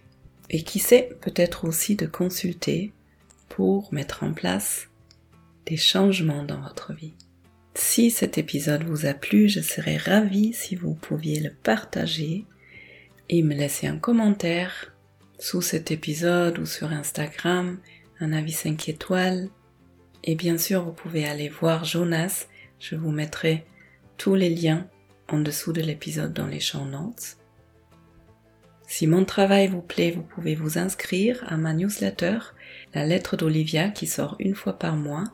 et 0.48 0.62
qui 0.62 0.78
sait 0.78 1.10
peut-être 1.20 1.66
aussi 1.66 1.94
de 1.94 2.06
consulter 2.06 2.90
pour 3.50 3.92
mettre 3.92 4.22
en 4.22 4.32
place 4.32 4.87
des 5.68 5.76
changements 5.76 6.44
dans 6.44 6.60
votre 6.60 6.94
vie. 6.94 7.14
Si 7.74 8.10
cet 8.10 8.38
épisode 8.38 8.84
vous 8.84 9.06
a 9.06 9.12
plu, 9.12 9.48
je 9.48 9.60
serais 9.60 9.98
ravie 9.98 10.52
si 10.54 10.74
vous 10.74 10.94
pouviez 10.94 11.40
le 11.40 11.50
partager 11.50 12.44
et 13.28 13.42
me 13.42 13.54
laisser 13.54 13.86
un 13.86 13.98
commentaire 13.98 14.96
sous 15.38 15.60
cet 15.60 15.90
épisode 15.90 16.58
ou 16.58 16.66
sur 16.66 16.90
Instagram, 16.90 17.78
un 18.18 18.32
avis 18.32 18.52
5 18.52 18.88
étoiles. 18.88 19.50
Et 20.24 20.34
bien 20.34 20.58
sûr, 20.58 20.84
vous 20.84 20.92
pouvez 20.92 21.26
aller 21.26 21.48
voir 21.48 21.84
Jonas. 21.84 22.46
Je 22.80 22.96
vous 22.96 23.10
mettrai 23.10 23.66
tous 24.16 24.34
les 24.34 24.50
liens 24.50 24.88
en 25.28 25.38
dessous 25.38 25.72
de 25.72 25.82
l'épisode 25.82 26.32
dans 26.32 26.46
les 26.46 26.60
champs 26.60 26.86
notes. 26.86 27.36
Si 28.86 29.06
mon 29.06 29.26
travail 29.26 29.68
vous 29.68 29.82
plaît, 29.82 30.12
vous 30.12 30.22
pouvez 30.22 30.54
vous 30.54 30.78
inscrire 30.78 31.44
à 31.46 31.58
ma 31.58 31.74
newsletter, 31.74 32.38
la 32.94 33.04
lettre 33.04 33.36
d'Olivia 33.36 33.90
qui 33.90 34.06
sort 34.06 34.34
une 34.38 34.54
fois 34.54 34.78
par 34.78 34.96
mois 34.96 35.24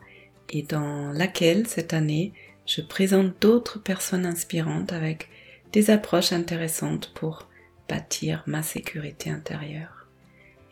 et 0.49 0.63
dans 0.63 1.11
laquelle 1.11 1.67
cette 1.67 1.93
année 1.93 2.33
je 2.65 2.81
présente 2.81 3.33
d'autres 3.41 3.79
personnes 3.79 4.25
inspirantes 4.25 4.93
avec 4.93 5.29
des 5.71 5.89
approches 5.89 6.31
intéressantes 6.31 7.11
pour 7.13 7.47
bâtir 7.87 8.43
ma 8.47 8.63
sécurité 8.63 9.29
intérieure. 9.29 10.07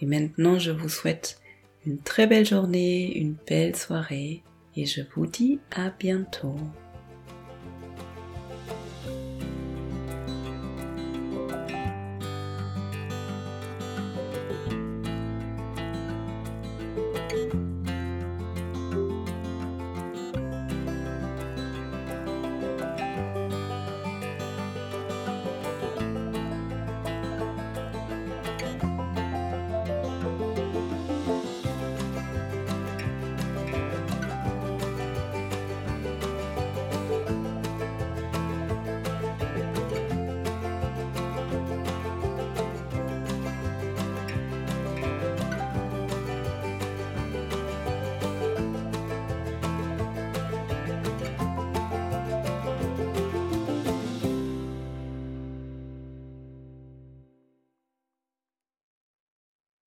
Et 0.01 0.05
maintenant 0.05 0.59
je 0.59 0.71
vous 0.71 0.89
souhaite 0.89 1.39
une 1.85 1.99
très 1.99 2.27
belle 2.27 2.45
journée, 2.45 3.17
une 3.17 3.35
belle 3.47 3.75
soirée 3.75 4.43
et 4.75 4.85
je 4.85 5.01
vous 5.15 5.27
dis 5.27 5.59
à 5.75 5.89
bientôt. 5.89 6.55